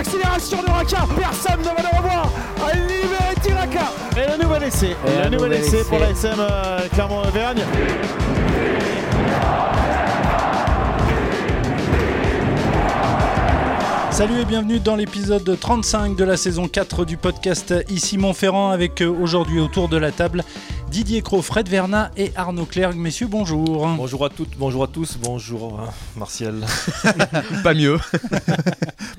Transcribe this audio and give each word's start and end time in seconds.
l'accélération 0.00 0.62
de 0.62 0.70
Raka. 0.70 1.06
Personne 1.14 1.60
ne 1.60 1.64
va 1.64 1.82
le 1.82 1.98
revoir. 1.98 2.30
Libéré 2.88 3.54
Raka. 3.54 3.92
Et 4.16 4.30
le 4.38 4.42
nouvel 4.42 4.62
essai. 4.62 4.96
Et 5.06 5.18
le 5.18 5.26
un 5.26 5.30
nouvel 5.30 5.52
essai. 5.52 5.84
pour 5.84 5.98
la 5.98 6.10
SM 6.10 6.36
euh, 6.38 6.88
Clermont-Auvergne. 6.94 7.62
Salut 14.10 14.40
et 14.40 14.44
bienvenue 14.44 14.80
dans 14.80 14.96
l'épisode 14.96 15.58
35 15.58 16.14
de 16.14 16.24
la 16.24 16.36
saison 16.36 16.68
4 16.68 17.04
du 17.04 17.16
podcast 17.16 17.74
Ici 17.88 18.18
Montferrand 18.18 18.70
avec 18.70 19.00
euh, 19.00 19.08
aujourd'hui 19.08 19.60
autour 19.60 19.88
de 19.88 19.96
la 19.96 20.12
table 20.12 20.44
Didier 20.90 21.22
Cros, 21.22 21.40
Fred 21.40 21.68
Verna 21.68 22.10
et 22.16 22.32
Arnaud 22.34 22.64
Clerc. 22.64 22.96
Messieurs, 22.96 23.28
bonjour. 23.28 23.86
Bonjour 23.96 24.24
à 24.24 24.28
toutes, 24.28 24.56
bonjour 24.58 24.82
à 24.82 24.88
tous, 24.88 25.18
bonjour 25.22 25.78
hein, 25.78 25.90
Martial. 26.16 26.66
Pas 27.62 27.74
mieux. 27.74 27.96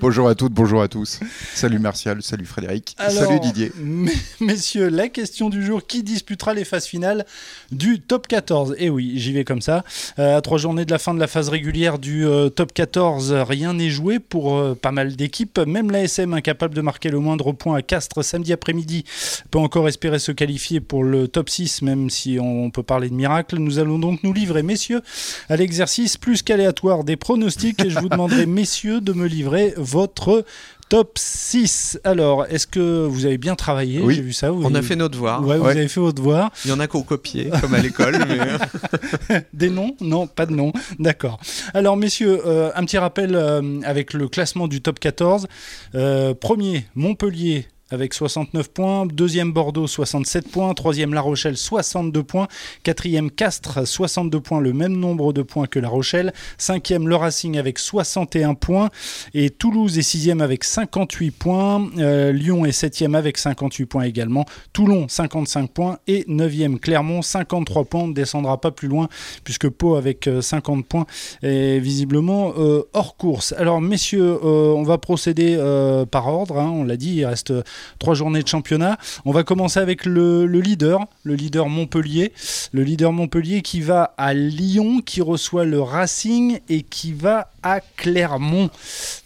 Bonjour 0.01 0.27
à 0.27 0.33
toutes, 0.33 0.53
bonjour 0.53 0.81
à 0.81 0.87
tous. 0.87 1.19
Salut 1.53 1.77
Martial, 1.77 2.23
salut 2.23 2.45
Frédéric, 2.45 2.95
Alors, 2.97 3.23
salut 3.23 3.39
Didier. 3.39 3.71
Messieurs, 4.39 4.89
la 4.89 5.09
question 5.09 5.47
du 5.47 5.63
jour 5.63 5.85
qui 5.85 6.01
disputera 6.01 6.55
les 6.55 6.65
phases 6.65 6.87
finales 6.87 7.23
du 7.71 8.01
top 8.01 8.27
14 8.27 8.77
Et 8.79 8.89
oui, 8.89 9.13
j'y 9.17 9.31
vais 9.31 9.43
comme 9.43 9.61
ça. 9.61 9.83
Euh, 10.17 10.37
à 10.37 10.41
trois 10.41 10.57
journées 10.57 10.85
de 10.85 10.91
la 10.91 10.97
fin 10.97 11.13
de 11.13 11.19
la 11.19 11.27
phase 11.27 11.49
régulière 11.49 11.99
du 11.99 12.25
euh, 12.25 12.49
top 12.49 12.73
14, 12.73 13.31
rien 13.47 13.75
n'est 13.75 13.91
joué 13.91 14.17
pour 14.17 14.57
euh, 14.57 14.73
pas 14.73 14.91
mal 14.91 15.15
d'équipes. 15.15 15.59
Même 15.59 15.91
l'ASM, 15.91 16.33
incapable 16.33 16.73
de 16.73 16.81
marquer 16.81 17.09
le 17.09 17.19
moindre 17.19 17.51
point 17.51 17.75
à 17.75 17.83
Castres 17.83 18.23
samedi 18.23 18.53
après-midi, 18.53 19.05
peut 19.51 19.59
encore 19.59 19.87
espérer 19.87 20.17
se 20.17 20.31
qualifier 20.31 20.79
pour 20.79 21.03
le 21.03 21.27
top 21.27 21.47
6, 21.47 21.60
même 21.81 22.09
si 22.09 22.37
on 22.41 22.69
peut 22.71 22.83
parler 22.83 23.09
de 23.09 23.13
miracle. 23.13 23.57
Nous 23.57 23.79
allons 23.79 23.99
donc 23.99 24.23
nous 24.23 24.33
livrer, 24.33 24.63
messieurs, 24.63 25.01
à 25.49 25.55
l'exercice 25.55 26.17
plus 26.17 26.41
qu'aléatoire 26.41 27.03
des 27.03 27.15
pronostics. 27.17 27.83
Et 27.85 27.89
je 27.89 27.99
vous 27.99 28.09
demanderai, 28.09 28.45
messieurs, 28.47 29.01
de 29.01 29.13
me 29.13 29.27
livrer 29.27 29.73
votre 29.77 30.43
top 30.89 31.17
6. 31.17 31.99
Alors, 32.03 32.45
est-ce 32.47 32.67
que 32.67 33.05
vous 33.05 33.25
avez 33.25 33.37
bien 33.37 33.55
travaillé? 33.55 34.01
Oui. 34.01 34.15
J'ai 34.15 34.21
vu 34.21 34.33
ça. 34.33 34.51
Vous 34.51 34.63
On 34.65 34.75
a 34.75 34.81
fait 34.81 34.97
nos 34.97 35.07
devoirs. 35.07 35.41
Ouais, 35.45 35.57
vous 35.57 35.65
avez 35.65 35.87
fait 35.87 36.01
votre 36.01 36.17
devoir. 36.17 36.51
Il 36.65 36.69
y 36.71 36.73
en 36.73 36.79
a 36.81 36.87
qu'au 36.87 37.03
copier, 37.03 37.49
comme 37.61 37.73
à 37.73 37.79
l'école. 37.79 38.17
mais- 38.27 39.41
Des 39.53 39.69
noms? 39.69 39.95
Non, 40.01 40.27
pas 40.27 40.45
de 40.45 40.51
noms. 40.53 40.73
D'accord. 40.99 41.39
Alors, 41.73 41.95
messieurs, 41.95 42.41
euh, 42.45 42.71
un 42.75 42.83
petit 42.83 42.97
rappel 42.97 43.35
euh, 43.35 43.79
avec 43.85 44.13
le 44.13 44.27
classement 44.27 44.67
du 44.67 44.81
top 44.81 44.99
14. 44.99 45.47
Euh, 45.95 46.33
premier, 46.33 46.85
Montpellier. 46.95 47.67
Avec 47.91 48.13
69 48.13 48.69
points, 48.69 49.05
deuxième 49.05 49.51
Bordeaux 49.51 49.85
67 49.85 50.49
points, 50.49 50.73
troisième 50.73 51.13
La 51.13 51.19
Rochelle 51.19 51.57
62 51.57 52.23
points, 52.23 52.47
quatrième 52.83 53.29
Castres 53.29 53.85
62 53.85 54.39
points, 54.39 54.61
le 54.61 54.71
même 54.71 54.95
nombre 54.95 55.33
de 55.33 55.41
points 55.41 55.67
que 55.67 55.77
La 55.77 55.89
Rochelle, 55.89 56.31
cinquième 56.57 57.09
Le 57.09 57.17
Racing 57.17 57.57
avec 57.57 57.79
61 57.79 58.53
points 58.53 58.89
et 59.33 59.49
Toulouse 59.49 59.97
est 59.97 60.03
sixième 60.03 60.39
avec 60.39 60.63
58 60.63 61.31
points, 61.31 61.89
Euh, 61.97 62.31
Lyon 62.31 62.63
est 62.63 62.71
septième 62.71 63.13
avec 63.13 63.37
58 63.37 63.85
points 63.85 64.03
également, 64.03 64.45
Toulon 64.71 65.07
55 65.09 65.69
points 65.71 65.97
et 66.07 66.23
9e 66.29 66.79
Clermont 66.79 67.21
53 67.21 67.83
points, 67.85 68.01
on 68.03 68.07
ne 68.07 68.13
descendra 68.13 68.61
pas 68.61 68.71
plus 68.71 68.87
loin 68.87 69.09
puisque 69.43 69.67
Pau 69.67 69.95
avec 69.95 70.27
euh, 70.27 70.41
50 70.41 70.85
points 70.85 71.05
est 71.43 71.79
visiblement 71.79 72.53
euh, 72.57 72.83
hors 72.93 73.17
course. 73.17 73.53
Alors 73.57 73.81
messieurs, 73.81 74.39
euh, 74.43 74.73
on 74.73 74.83
va 74.83 74.97
procéder 74.97 75.57
euh, 75.59 76.05
par 76.05 76.27
ordre, 76.27 76.57
hein, 76.57 76.71
on 76.73 76.85
l'a 76.85 76.95
dit, 76.95 77.15
il 77.15 77.25
reste 77.25 77.51
euh, 77.51 77.63
trois 77.99 78.13
journées 78.13 78.43
de 78.43 78.47
championnat. 78.47 78.97
On 79.25 79.31
va 79.31 79.43
commencer 79.43 79.79
avec 79.79 80.05
le, 80.05 80.45
le 80.45 80.59
leader, 80.59 80.99
le 81.23 81.35
leader 81.35 81.69
Montpellier, 81.69 82.33
le 82.71 82.83
leader 82.83 83.11
Montpellier 83.11 83.61
qui 83.61 83.81
va 83.81 84.13
à 84.17 84.33
Lyon, 84.33 85.01
qui 85.01 85.21
reçoit 85.21 85.65
le 85.65 85.81
Racing 85.81 86.59
et 86.69 86.81
qui 86.83 87.13
va 87.13 87.51
à 87.63 87.79
Clermont. 87.79 88.69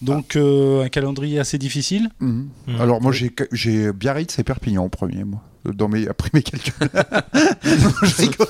Donc 0.01 0.35
euh, 0.35 0.83
un 0.83 0.89
calendrier 0.89 1.39
assez 1.39 1.57
difficile. 1.57 2.09
Mhm. 2.19 2.49
Mhm. 2.67 2.81
Alors 2.81 3.01
moi 3.01 3.11
j'ai 3.11 3.33
j'ai 3.51 3.91
Biarritz 3.91 4.37
et 4.39 4.43
Perpignan 4.43 4.83
en 4.85 4.89
premier 4.89 5.23
moi. 5.23 5.41
Dans 5.73 5.87
mes, 5.87 6.07
après 6.07 6.29
mes 6.33 6.43
calculs. 6.43 6.73
non, 6.93 7.89
je 8.03 8.15
rigole. 8.21 8.47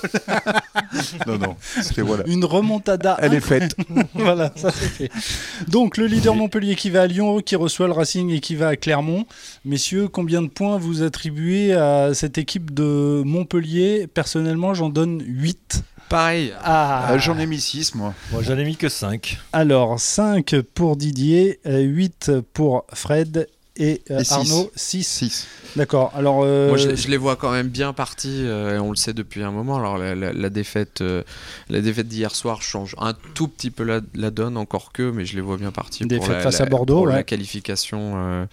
non, 1.27 1.37
non, 1.37 1.55
c'était 1.81 2.01
voilà. 2.01 2.23
Une 2.27 2.45
remontada 2.45 3.17
Elle 3.21 3.33
est 3.33 3.39
faite. 3.39 3.75
voilà, 4.13 4.51
ça 4.55 4.71
c'est 4.71 4.87
fait. 4.89 5.11
Donc 5.69 5.97
le 5.97 6.07
leader 6.07 6.35
Montpellier 6.35 6.75
qui 6.75 6.89
va 6.89 7.01
à 7.03 7.07
Lyon, 7.07 7.39
qui 7.41 7.55
reçoit 7.55 7.87
le 7.87 7.93
Racing 7.93 8.29
et 8.31 8.39
qui 8.39 8.55
va 8.55 8.69
à 8.69 8.75
Clermont. 8.75 9.25
Messieurs, 9.63 10.07
combien 10.07 10.41
de 10.41 10.47
points 10.47 10.77
vous 10.77 11.03
attribuez 11.03 11.73
à 11.73 12.13
cette 12.13 12.37
équipe 12.37 12.73
de 12.73 13.21
Montpellier? 13.25 14.07
Personnellement, 14.07 14.73
j'en 14.73 14.89
donne 14.89 15.23
8. 15.25 15.83
Pareil. 16.09 16.53
Ah, 16.63 17.13
Euh, 17.13 17.19
J'en 17.19 17.37
ai 17.39 17.47
mis 17.47 17.59
6 17.59 17.95
moi. 17.95 18.13
Moi 18.31 18.43
j'en 18.43 18.57
ai 18.57 18.63
mis 18.63 18.75
que 18.75 18.89
5. 18.89 19.39
Alors 19.53 19.99
5 19.99 20.55
pour 20.75 20.97
Didier, 20.97 21.59
euh, 21.65 21.79
8 21.79 22.31
pour 22.53 22.85
Fred 22.93 23.47
et, 23.77 24.01
euh, 24.11 24.19
Et 24.19 24.23
six. 24.23 24.33
Arnaud, 24.33 24.71
6. 24.75 25.03
6. 25.03 25.47
D'accord, 25.75 26.11
alors... 26.15 26.43
euh, 26.43 26.69
Moi, 26.69 26.77
je, 26.77 26.95
je 26.95 27.07
les 27.09 27.17
vois 27.17 27.35
quand 27.35 27.51
même 27.51 27.67
bien 27.67 27.91
partis, 27.91 28.43
euh, 28.45 28.77
et 28.77 28.79
on 28.79 28.91
le 28.91 28.95
sait 28.95 29.13
depuis 29.13 29.43
un 29.43 29.51
moment. 29.51 29.75
Alors, 29.77 29.97
la, 29.97 30.15
la- 30.15 30.31
la 30.31 30.49
défaite, 30.49 31.01
euh, 31.01 31.21
la 31.69 31.81
défaite 31.81 32.07
d'hier 32.07 32.33
soir 32.33 32.61
change 32.61 32.95
un 32.99 33.13
tout 33.33 33.49
petit 33.49 33.71
peu 33.71 33.83
la, 33.83 33.99
la 34.13 34.31
donne, 34.31 34.55
encore 34.55 34.93
que, 34.93 35.11
mais 35.11 35.25
je 35.25 35.35
les 35.35 35.41
vois 35.41 35.57
bien 35.57 35.71
partis 35.71 35.99
pour, 36.03 36.07
Défaite 36.09 36.29
la, 36.29 36.39
face 36.41 36.59
la- 36.59 36.65
à 36.65 36.69
Bordeaux, 36.69 36.95
pour 36.99 37.07
la 37.07 37.23
qualification 37.23 38.13
euh, 38.15 38.45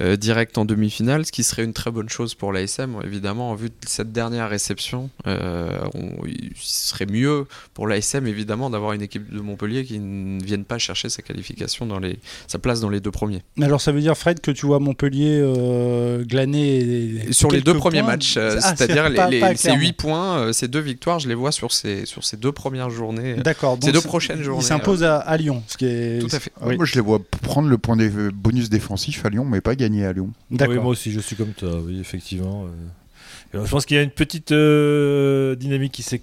euh, 0.00 0.16
directe 0.16 0.58
en 0.58 0.64
demi-finale, 0.66 1.24
ce 1.24 1.32
qui 1.32 1.42
serait 1.44 1.64
une 1.64 1.72
très 1.72 1.90
bonne 1.90 2.08
chose 2.10 2.34
pour 2.34 2.52
l'ASM. 2.52 2.96
Évidemment, 3.04 3.50
en 3.50 3.54
vue 3.54 3.70
de 3.70 3.74
cette 3.86 4.12
dernière 4.12 4.50
réception, 4.50 5.08
euh, 5.26 5.70
on- 5.94 6.26
il 6.26 6.52
serait 6.56 7.06
mieux 7.06 7.46
pour 7.72 7.86
l'ASM, 7.86 8.26
évidemment, 8.26 8.68
d'avoir 8.68 8.92
une 8.92 9.02
équipe 9.02 9.32
de 9.32 9.40
Montpellier 9.40 9.84
qui 9.86 9.98
ne 9.98 10.42
vienne 10.44 10.64
pas 10.64 10.76
chercher 10.78 11.08
sa 11.08 11.22
qualification, 11.22 11.86
dans 11.86 11.98
les, 11.98 12.18
sa 12.46 12.58
place 12.58 12.80
dans 12.80 12.90
les 12.90 13.00
deux 13.00 13.10
premiers. 13.10 13.42
Alors 13.62 13.80
ça 13.80 13.90
veut 13.92 14.00
dire, 14.02 14.16
Fred, 14.16 14.40
que 14.40 14.50
tu 14.50 14.57
vois 14.66 14.78
Montpellier 14.78 15.40
euh, 15.42 16.24
glaner... 16.24 16.78
Et 17.28 17.32
sur 17.32 17.50
les 17.50 17.60
deux 17.60 17.74
premiers 17.74 18.00
points 18.00 18.08
matchs, 18.12 18.36
euh, 18.36 18.58
Ah, 18.62 18.74
c'est-à-dire 18.76 19.08
les, 19.08 19.40
les- 19.40 19.56
ces. 19.56 19.72
8 19.74 19.92
points, 19.94 20.38
euh, 20.38 20.52
ces 20.52 20.68
deux 20.68 20.80
victoires, 20.80 21.18
je 21.18 21.28
les 21.28 21.34
vois 21.34 21.52
sur 21.52 21.72
ces, 21.72 22.06
sur 22.06 22.24
ces 22.24 22.36
deux 22.36 22.52
premières 22.52 22.90
journées, 22.90 23.34
D'accord, 23.34 23.78
ces 23.80 23.92
donc 23.92 23.94
deux 24.02 24.06
prochaines 24.08 24.42
journées. 24.42 24.62
il 24.62 24.66
s'impose 24.66 25.02
à, 25.04 25.18
à 25.18 25.36
Lyon, 25.36 25.62
ce 25.66 25.76
qui 25.76 25.86
est... 25.86 26.18
Tout 26.20 26.34
à 26.34 26.40
fait. 26.40 26.52
Oui. 26.62 26.76
Moi 26.76 26.84
je 26.86 26.94
les 26.94 27.00
vois 27.00 27.20
prendre 27.42 27.68
le 27.68 27.78
point 27.78 27.96
des 27.96 28.08
bonus 28.08 28.68
défensif 28.70 29.24
à 29.24 29.30
Lyon, 29.30 29.44
mais 29.44 29.60
pas 29.60 29.74
gagner 29.74 30.04
à 30.04 30.12
Lyon. 30.12 30.30
D'accord. 30.50 30.74
Oui, 30.76 30.80
moi 30.82 30.90
aussi 30.92 31.12
je 31.12 31.20
suis 31.20 31.36
comme 31.36 31.52
toi, 31.52 31.80
oui, 31.84 31.98
effectivement. 32.00 32.66
Alors, 33.54 33.64
je 33.66 33.70
pense 33.70 33.86
qu'il 33.86 33.96
y 33.96 34.00
a 34.00 34.02
une 34.02 34.10
petite 34.10 34.52
euh, 34.52 35.54
dynamique 35.56 35.92
qui 35.92 36.02
s'est 36.02 36.20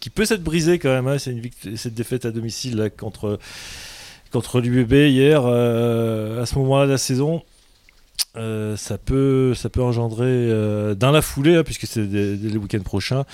qui 0.00 0.08
peut 0.08 0.24
s'être 0.24 0.42
brisée 0.42 0.78
quand 0.78 0.88
même. 0.88 1.06
hein. 1.08 1.18
C'est 1.18 1.30
une 1.30 1.40
vict- 1.40 1.76
cette 1.76 1.92
défaite 1.92 2.24
à 2.24 2.30
domicile 2.30 2.76
là, 2.76 2.88
contre 2.88 3.38
contre 4.30 4.60
l'UBB 4.60 4.92
hier 4.92 5.42
euh, 5.44 6.42
à 6.42 6.46
ce 6.46 6.56
moment-là 6.58 6.86
de 6.86 6.92
la 6.92 6.98
saison. 6.98 7.42
euh, 8.36 8.76
ça 8.76 8.96
peut 8.96 9.54
ça 9.54 9.68
peut 9.70 9.82
engendrer 9.82 10.24
euh, 10.26 10.94
dans 10.94 11.10
la 11.10 11.20
foulée 11.20 11.56
hein, 11.56 11.64
puisque 11.64 11.86
c'est 11.86 12.02
le 12.04 12.58
week-end 12.58 12.78
prochain 12.80 13.24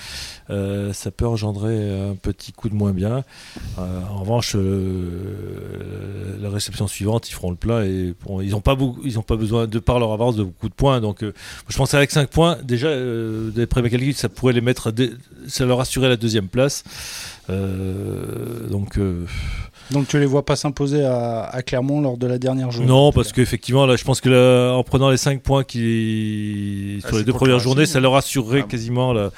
ça 0.49 1.11
peut 1.11 1.27
engendrer 1.27 2.09
un 2.09 2.15
petit 2.15 2.51
coup 2.51 2.67
de 2.69 2.73
moins 2.73 2.93
bien 2.93 3.23
en 3.77 4.21
revanche 4.21 4.55
la 6.41 6.49
réception 6.49 6.87
suivante 6.87 7.29
ils 7.29 7.33
feront 7.33 7.51
le 7.51 7.57
plein 7.57 7.83
et 7.83 8.15
ils 8.41 8.49
n'ont 8.49 8.61
pas 8.61 8.75
besoin 8.75 9.67
de 9.67 9.79
par 9.79 9.99
leur 9.99 10.13
avance 10.13 10.35
de 10.35 10.43
beaucoup 10.43 10.69
de 10.69 10.73
points 10.73 10.99
donc 10.99 11.23
je 11.23 11.77
pense 11.77 11.91
qu'avec 11.91 12.09
5 12.09 12.29
points 12.29 12.57
déjà 12.63 12.89
d'après 13.51 13.83
mes 13.83 13.91
calculs 13.91 14.15
ça 14.15 14.29
pourrait 14.29 14.53
les 14.53 14.61
mettre 14.61 14.91
ça 15.47 15.65
leur 15.65 15.79
assurer 15.79 16.09
la 16.09 16.17
deuxième 16.17 16.47
place 16.47 16.83
donc 17.49 18.97
Donc 19.91 20.07
tu 20.07 20.19
les 20.19 20.25
vois 20.25 20.43
pas 20.45 20.55
s'imposer 20.55 21.03
à, 21.03 21.43
à 21.43 21.61
Clermont 21.61 22.01
lors 22.01 22.17
de 22.17 22.27
la 22.27 22.37
dernière 22.37 22.71
journée 22.71 22.87
non, 22.89 23.11
parce 23.11 23.31
qu'effectivement, 23.31 23.85
là, 23.85 23.95
je 23.95 24.03
pense 24.03 24.21
que 24.21 24.29
là, 24.29 24.73
en 24.75 24.83
prenant 24.83 25.09
les 25.09 25.17
5 25.17 25.41
points 25.41 25.63
qui 25.63 26.99
Ah, 27.03 27.07
sur 27.07 27.17
les 27.17 27.23
deux 27.23 27.33
premières 27.33 27.59
journées, 27.59 27.85
ça 27.85 27.99
leur 27.99 28.15
assurerait 28.15 28.61
Ah. 28.63 28.67
quasiment 28.69 29.13
la, 29.13 29.31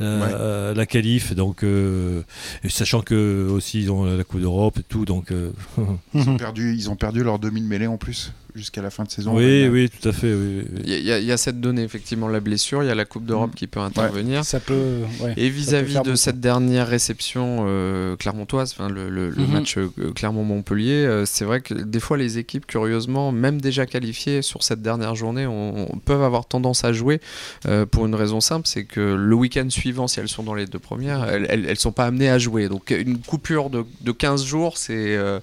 euh, 0.00 0.74
la 0.74 0.86
qualif. 0.86 1.34
Donc, 1.34 1.62
euh, 1.64 2.22
sachant 2.68 3.00
que 3.00 3.48
aussi 3.50 3.80
ils 3.82 3.90
ont 3.90 4.04
la 4.04 4.24
Coupe 4.24 4.40
d'Europe 4.40 4.78
et 4.78 4.82
tout, 4.82 5.04
donc 5.04 5.30
euh, 5.32 5.50
Ils 6.14 6.28
ont 6.28 6.36
perdu, 6.36 6.74
ils 6.76 6.90
ont 6.90 6.96
perdu 6.96 7.22
leur 7.24 7.38
demi 7.38 7.60
de 7.60 7.66
mêlée 7.66 7.86
en 7.86 7.96
plus 7.96 8.32
jusqu'à 8.54 8.82
la 8.82 8.90
fin 8.90 9.04
de 9.04 9.10
saison. 9.10 9.34
oui, 9.36 9.68
oui, 9.68 9.90
tout 9.90 10.08
à 10.08 10.12
fait. 10.12 10.32
Oui, 10.32 10.62
oui. 10.72 10.80
Il 10.84 11.04
y, 11.04 11.12
a- 11.12 11.18
y 11.18 11.38
cette 11.38 11.60
donnée, 11.60 11.82
effectivement, 11.82 12.28
la 12.28 12.40
blessure, 12.40 12.82
il 12.82 12.86
y 12.86 12.90
a 12.90 12.94
la 12.94 13.04
Coupe 13.04 13.24
d'Europe 13.26 13.50
Mm. 13.52 13.54
qui 13.54 13.66
peut 13.66 13.80
intervenir. 13.80 14.44
Ça 14.44 14.60
peut... 14.60 15.00
ouais. 15.20 15.34
Et 15.36 15.48
vis-à-vis 15.50 16.00
de 16.02 16.14
cette 16.14 16.40
dernière 16.40 16.86
réception 16.86 17.64
euh, 17.66 18.16
clermontoise, 18.16 18.76
le, 18.78 19.30
Mhm. 19.30 19.46
match 19.52 19.76
euh, 19.78 19.88
Clermont-Montpellier, 20.14 21.04
euh, 21.06 21.24
c'est 21.26 21.44
vrai 21.44 21.60
que 21.60 21.74
des 21.74 22.00
fois 22.00 22.16
les 22.16 22.38
équipes, 22.38 22.66
curieusement, 22.66 23.32
même 23.32 23.60
déjà 23.60 23.86
qualifiées 23.86 24.42
sur 24.42 24.62
cette 24.62 24.82
dernière 24.82 25.14
journée, 25.14 25.46
on, 25.46 25.92
on- 25.92 25.98
peuvent 25.98 26.22
avoir 26.22 26.46
tendance 26.46 26.84
à 26.84 26.92
jouer 26.92 27.20
euh, 27.66 27.86
pour 27.86 28.04
une 28.06 28.14
raison 28.14 28.40
simple, 28.40 28.66
c'est 28.68 28.84
que 28.84 29.00
le 29.00 29.34
week-end 29.34 29.68
suivant, 29.70 30.06
si 30.06 30.20
elles 30.20 30.28
sont 30.28 30.42
dans 30.42 30.54
les 30.54 30.66
deux 30.66 30.78
premières, 30.78 31.24
elles, 31.24 31.46
elles, 31.48 31.66
elles 31.68 31.78
sont 31.78 31.92
pas 31.92 32.04
amenées 32.04 32.28
à 32.28 32.38
jouer. 32.38 32.68
Donc 32.68 32.90
une 32.90 33.18
coupure 33.18 33.70
de, 33.70 33.84
de 34.02 34.12
15 34.12 34.44
jours, 34.44 34.76
c'est 34.78 35.16
euh, 35.16 35.40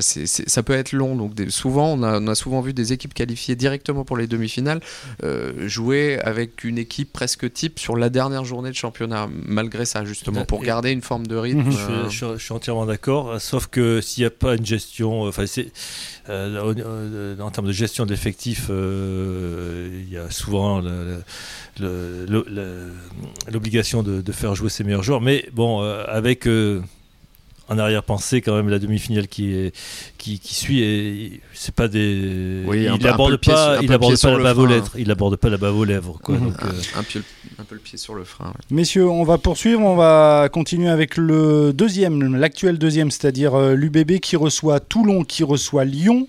c'est- 0.00 0.26
ça 0.48 0.62
peut 0.62 0.72
être 0.74 0.92
long. 0.92 1.16
Donc 1.16 1.34
des- 1.34 1.50
souvent, 1.50 1.92
on 1.92 2.02
a, 2.02 2.17
on 2.20 2.26
a 2.28 2.34
souvent 2.34 2.60
vu 2.60 2.72
des 2.72 2.92
équipes 2.92 3.14
qualifiées 3.14 3.56
directement 3.56 4.04
pour 4.04 4.16
les 4.16 4.26
demi-finales 4.26 4.80
euh, 5.24 5.68
jouer 5.68 6.18
avec 6.20 6.64
une 6.64 6.78
équipe 6.78 7.12
presque 7.12 7.52
type 7.52 7.78
sur 7.78 7.96
la 7.96 8.10
dernière 8.10 8.44
journée 8.44 8.70
de 8.70 8.74
championnat, 8.76 9.28
malgré 9.32 9.84
ça 9.84 10.04
justement, 10.04 10.44
pour 10.44 10.62
garder 10.62 10.90
une 10.90 11.02
forme 11.02 11.26
de 11.26 11.36
rythme. 11.36 11.60
Mhm. 11.60 11.70
Je, 11.72 11.76
suis- 11.76 11.84
je 12.10 12.16
suis- 12.16 12.26
je 12.38 12.42
suis 12.44 12.52
entièrement 12.54 12.86
d'accord, 12.86 13.40
sauf 13.40 13.66
que 13.66 14.00
s'il 14.00 14.22
n'y 14.22 14.26
a 14.26 14.30
pas 14.30 14.54
une 14.56 14.66
gestion, 14.66 15.22
enfin 15.22 15.46
c'est 15.46 15.72
euh, 16.28 16.74
euh, 16.78 17.38
en 17.40 17.50
termes 17.50 17.66
de 17.66 17.72
gestion 17.72 18.04
de 18.04 18.10
l'effectif, 18.10 18.66
euh, 18.70 19.88
il 20.06 20.12
y 20.12 20.18
a 20.18 20.30
souvent 20.30 20.82
l'obligation 23.50 24.02
de, 24.02 24.20
de 24.20 24.32
faire 24.32 24.54
jouer 24.54 24.68
ses 24.70 24.84
meilleurs 24.84 25.02
joueurs, 25.02 25.20
mais 25.20 25.46
bon, 25.52 25.80
avec 25.80 26.46
en 27.68 27.78
arrière-pensée 27.78 28.40
quand 28.40 28.54
même 28.56 28.68
la 28.68 28.78
demi-finale 28.78 29.28
qui 29.28 29.52
est 29.54 29.74
qui, 30.16 30.38
qui 30.40 30.54
suit 30.54 30.82
et 30.82 31.40
c'est 31.54 31.74
pas 31.74 31.86
des 31.88 32.62
Oui, 32.66 32.88
un 32.88 32.94
il 32.94 32.98
peu- 32.98 33.06
un 33.06 33.08
peu 33.10 33.14
aborde 33.14 33.30
le 33.32 33.38
pied 33.38 33.52
sur- 33.52 33.62
pas 33.62 33.78
il 33.82 33.88
le 33.88 33.94
aborde 33.94 34.20
pas 34.20 34.30
la 34.30 34.38
bave 34.42 34.58
aux 34.58 34.64
frein. 34.66 34.74
lettres 34.74 34.92
il 34.98 35.10
aborde 35.10 35.36
pas 35.36 35.48
la 35.50 35.56
bave 35.58 35.76
aux 35.76 35.84
lèvres 35.84 36.18
quoi 36.22 36.36
Mhm. 36.36 36.44
donc, 36.46 36.64
euh, 36.64 36.68
Un, 36.96 37.00
un 37.00 37.02
pied- 37.02 37.20
un 37.58 37.64
peu 37.64 37.74
le 37.74 37.80
pied 37.80 37.98
sur 37.98 38.14
le 38.14 38.24
frein. 38.24 38.46
ouais. 38.46 38.52
Messieurs, 38.70 39.08
on 39.08 39.24
va 39.24 39.36
poursuivre. 39.38 39.80
On 39.82 39.96
va 39.96 40.48
continuer 40.52 40.88
avec 40.88 41.16
le 41.16 41.72
deuxième, 41.72 42.36
l'actuel 42.36 42.78
deuxième, 42.78 43.10
c'est-à-dire 43.10 43.54
euh, 43.54 43.74
l'UBB 43.74 44.18
qui 44.20 44.36
reçoit 44.36 44.80
Toulon, 44.80 45.24
qui 45.24 45.42
reçoit 45.44 45.84
Lyon. 45.84 46.26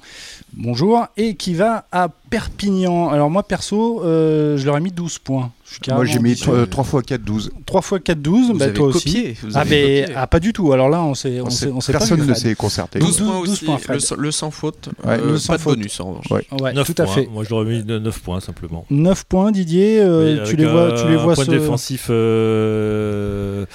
Bonjour. 0.53 1.05
Et 1.17 1.35
qui 1.35 1.53
va 1.53 1.85
à 1.91 2.09
Perpignan. 2.29 3.09
Alors, 3.09 3.29
moi, 3.29 3.43
perso, 3.43 4.03
euh, 4.03 4.57
je 4.57 4.65
leur 4.65 4.77
ai 4.77 4.81
mis 4.81 4.91
12 4.91 5.19
points. 5.19 5.51
Moi, 5.89 6.05
j'ai 6.05 6.19
mis 6.19 6.29
déçu. 6.31 6.49
3 6.69 6.83
fois 6.83 7.01
4, 7.01 7.21
12. 7.23 7.51
3 7.65 7.81
fois 7.81 7.99
4, 7.99 8.21
12. 8.21 8.47
Vous 8.51 8.57
bah, 8.57 8.65
avez 8.65 8.73
toi 8.73 8.87
aussi. 8.87 9.05
copié, 9.13 9.37
vous 9.43 9.51
Ah, 9.55 9.63
mais 9.65 10.05
ah, 10.15 10.27
pas 10.27 10.39
du 10.39 10.51
tout. 10.53 10.71
Alors 10.73 10.89
là, 10.89 11.01
on 11.01 11.13
s'est, 11.15 11.39
on 11.41 11.49
s'est, 11.49 11.69
Personne 11.91 12.25
ne 12.25 12.33
s'est 12.33 12.55
concerté. 12.55 12.99
12 12.99 13.17
12 13.17 13.27
points 13.27 13.39
12 13.41 13.49
aussi, 13.51 13.65
points, 13.65 13.77
Fred. 13.77 14.01
le, 14.11 14.17
le 14.23 14.31
sans 14.31 14.51
faute. 14.51 14.89
Ouais, 15.05 15.13
euh, 15.19 15.31
le 15.31 15.37
sans 15.37 15.53
pas 15.53 15.57
de 15.57 15.61
faute. 15.61 15.77
bonus 15.77 15.99
en 15.99 16.09
revanche. 16.09 16.31
Ouais. 16.31 16.45
Ouais, 16.61 16.73
9 16.73 16.87
tout 16.93 17.01
à 17.01 17.05
points. 17.05 17.13
fait. 17.15 17.27
moi 17.31 17.43
ai 17.43 17.65
mis 17.65 17.83
9 17.85 18.19
points 18.19 18.39
simplement 18.39 18.85
9 18.89 19.23
points, 19.25 19.51
Didier. 19.51 19.99
euh, 20.01 20.45
tu, 20.45 20.55
les 20.55 20.65
vois, 20.65 20.91
tu 20.93 21.07
les 21.07 21.15
un 21.15 21.23
vois 21.23 21.33
point 21.35 21.45
se- 21.45 21.51
défensif 21.51 22.07
euh, 22.09 23.65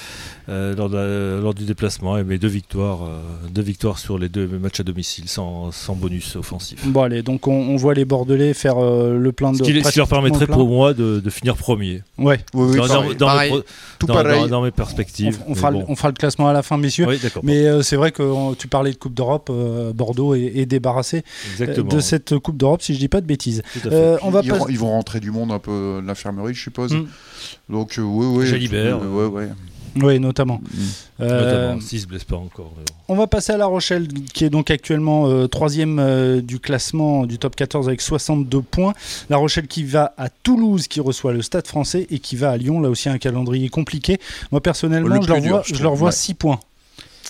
euh, 0.47 0.75
lors, 0.75 0.89
de 0.89 1.53
du 1.53 1.65
déplacement 1.65 2.17
et 2.17 2.23
mes 2.23 2.37
deux 2.37 2.47
victoires, 2.47 3.03
euh, 3.03 3.19
deux 3.51 3.61
victoires 3.63 3.97
sur 3.97 4.19
les 4.19 4.29
deux 4.29 4.45
matchs 4.47 4.79
à 4.79 4.83
domicile 4.83 5.27
sans, 5.27 5.71
sans 5.71 5.95
bonus 5.95 6.35
offensif. 6.35 6.85
Bon, 6.87 7.01
allez, 7.01 7.23
donc 7.23 7.47
on, 7.47 7.53
on 7.53 7.75
voit 7.77 7.93
les 7.95 8.05
Bordelais 8.05 8.53
faire 8.53 8.75
euh, 8.77 9.17
le 9.17 9.31
plein 9.31 9.51
de. 9.51 9.57
Ce 9.57 9.63
qui, 9.63 9.73
les- 9.73 9.83
ce 9.83 9.91
qui 9.91 9.97
leur 9.97 10.07
permettrait 10.07 10.47
pour 10.47 10.67
moi 10.67 10.93
de, 10.93 11.19
de 11.19 11.29
finir 11.29 11.55
premier. 11.55 11.84
Ouais, 12.17 12.39
Oui, 12.53 12.67
oui, 12.71 12.77
dans, 12.77 12.87
pareil. 12.87 13.07
dans- 13.09 13.13
dans 13.15 13.25
pareil. 13.27 13.51
mes, 13.51 13.57
pro- 13.59 13.67
Tout 13.99 14.05
dans- 14.07 14.13
pareil. 14.13 14.41
dans- 14.41 14.47
dans 14.47 14.61
mes 14.61 14.69
on, 14.69 14.71
perspectives. 14.71 15.39
on 15.45 15.49
mais 15.49 15.55
fera, 15.55 15.71
le- 15.71 15.77
bon. 15.79 15.85
on 15.89 15.95
fera 15.95 16.07
le 16.09 16.13
classement 16.13 16.47
à 16.47 16.53
la 16.53 16.63
fin, 16.63 16.77
messieurs. 16.77 17.05
Oui. 17.07 17.19
Mais 17.43 17.65
euh, 17.67 17.81
c'est 17.81 17.95
vrai 17.95 18.11
que 18.11 18.53
tu 18.55 18.67
parlais 18.67 18.91
de 18.91 18.97
Coupe 18.97 19.13
d'Europe, 19.13 19.49
euh, 19.51 19.93
Bordeaux 19.93 20.35
est, 20.35 20.51
est 20.55 20.65
débarrassé 20.65 21.17
euh, 21.17 21.51
Exactement. 21.51 21.89
de 21.89 21.99
cette 21.99 22.37
Coupe 22.39 22.57
d'Europe, 22.57 22.81
si 22.81 22.93
je 22.93 22.99
dis 22.99 23.07
pas 23.07 23.21
de 23.21 23.25
bêtises. 23.27 23.61
Euh, 23.85 24.17
on 24.21 24.29
va 24.29 24.41
ils, 24.43 24.49
pas... 24.49 24.57
ren- 24.59 24.65
ils 24.69 24.79
vont 24.79 24.89
rentrer 24.91 25.19
du 25.19 25.31
monde 25.31 25.51
un 25.51 25.59
peu 25.59 25.99
de 26.01 26.07
l'infirmerie, 26.07 26.53
je 26.53 26.61
suppose. 26.61 26.93
Mm. 26.93 27.07
Donc, 27.69 27.97
euh, 27.97 28.01
oui, 28.03 28.25
oui. 28.27 28.45
Jalibert, 28.47 28.99
ouais, 29.01 29.25
ouais. 29.25 29.49
Oui, 29.97 30.19
notamment. 30.19 30.59
Mm. 30.63 30.79
Euh, 31.21 31.67
Notamment, 31.67 31.81
s'ils 31.81 32.01
se 32.01 32.05
blessent 32.07 32.23
pas 32.25 32.35
encore. 32.35 32.73
on 33.07 33.15
va 33.15 33.27
passer 33.27 33.53
à 33.53 33.57
La 33.57 33.65
Rochelle, 33.65 34.07
qui 34.33 34.43
est 34.43 34.49
donc 34.49 34.69
actuellement 34.69 35.27
euh, 35.29 35.47
troisième 35.47 35.99
euh, 35.99 36.41
du 36.41 36.59
classement 36.59 37.25
du 37.25 37.37
top 37.37 37.55
14 37.55 37.87
avec 37.87 38.01
62 38.01 38.61
points. 38.61 38.93
La 39.29 39.37
Rochelle 39.37 39.67
qui 39.67 39.83
va 39.85 40.13
à 40.17 40.29
Toulouse, 40.29 40.87
qui 40.87 40.99
reçoit 40.99 41.31
le 41.33 41.41
Stade 41.41 41.65
français, 41.67 42.07
et 42.11 42.19
qui 42.19 42.35
va 42.35 42.51
à 42.51 42.57
Lyon, 42.57 42.79
là 42.81 42.89
aussi 42.89 43.07
un 43.09 43.17
calendrier 43.17 43.69
compliqué. 43.69 44.19
Moi, 44.51 44.59
personnellement, 44.61 45.15
Le 45.15 45.21
je 45.21 45.27
leur, 45.27 45.39
vois, 45.41 45.63
je 45.65 45.75
je 45.75 45.83
leur 45.83 45.95
vois 45.95 46.09
ouais. 46.09 46.15
6 46.15 46.33
points. 46.33 46.59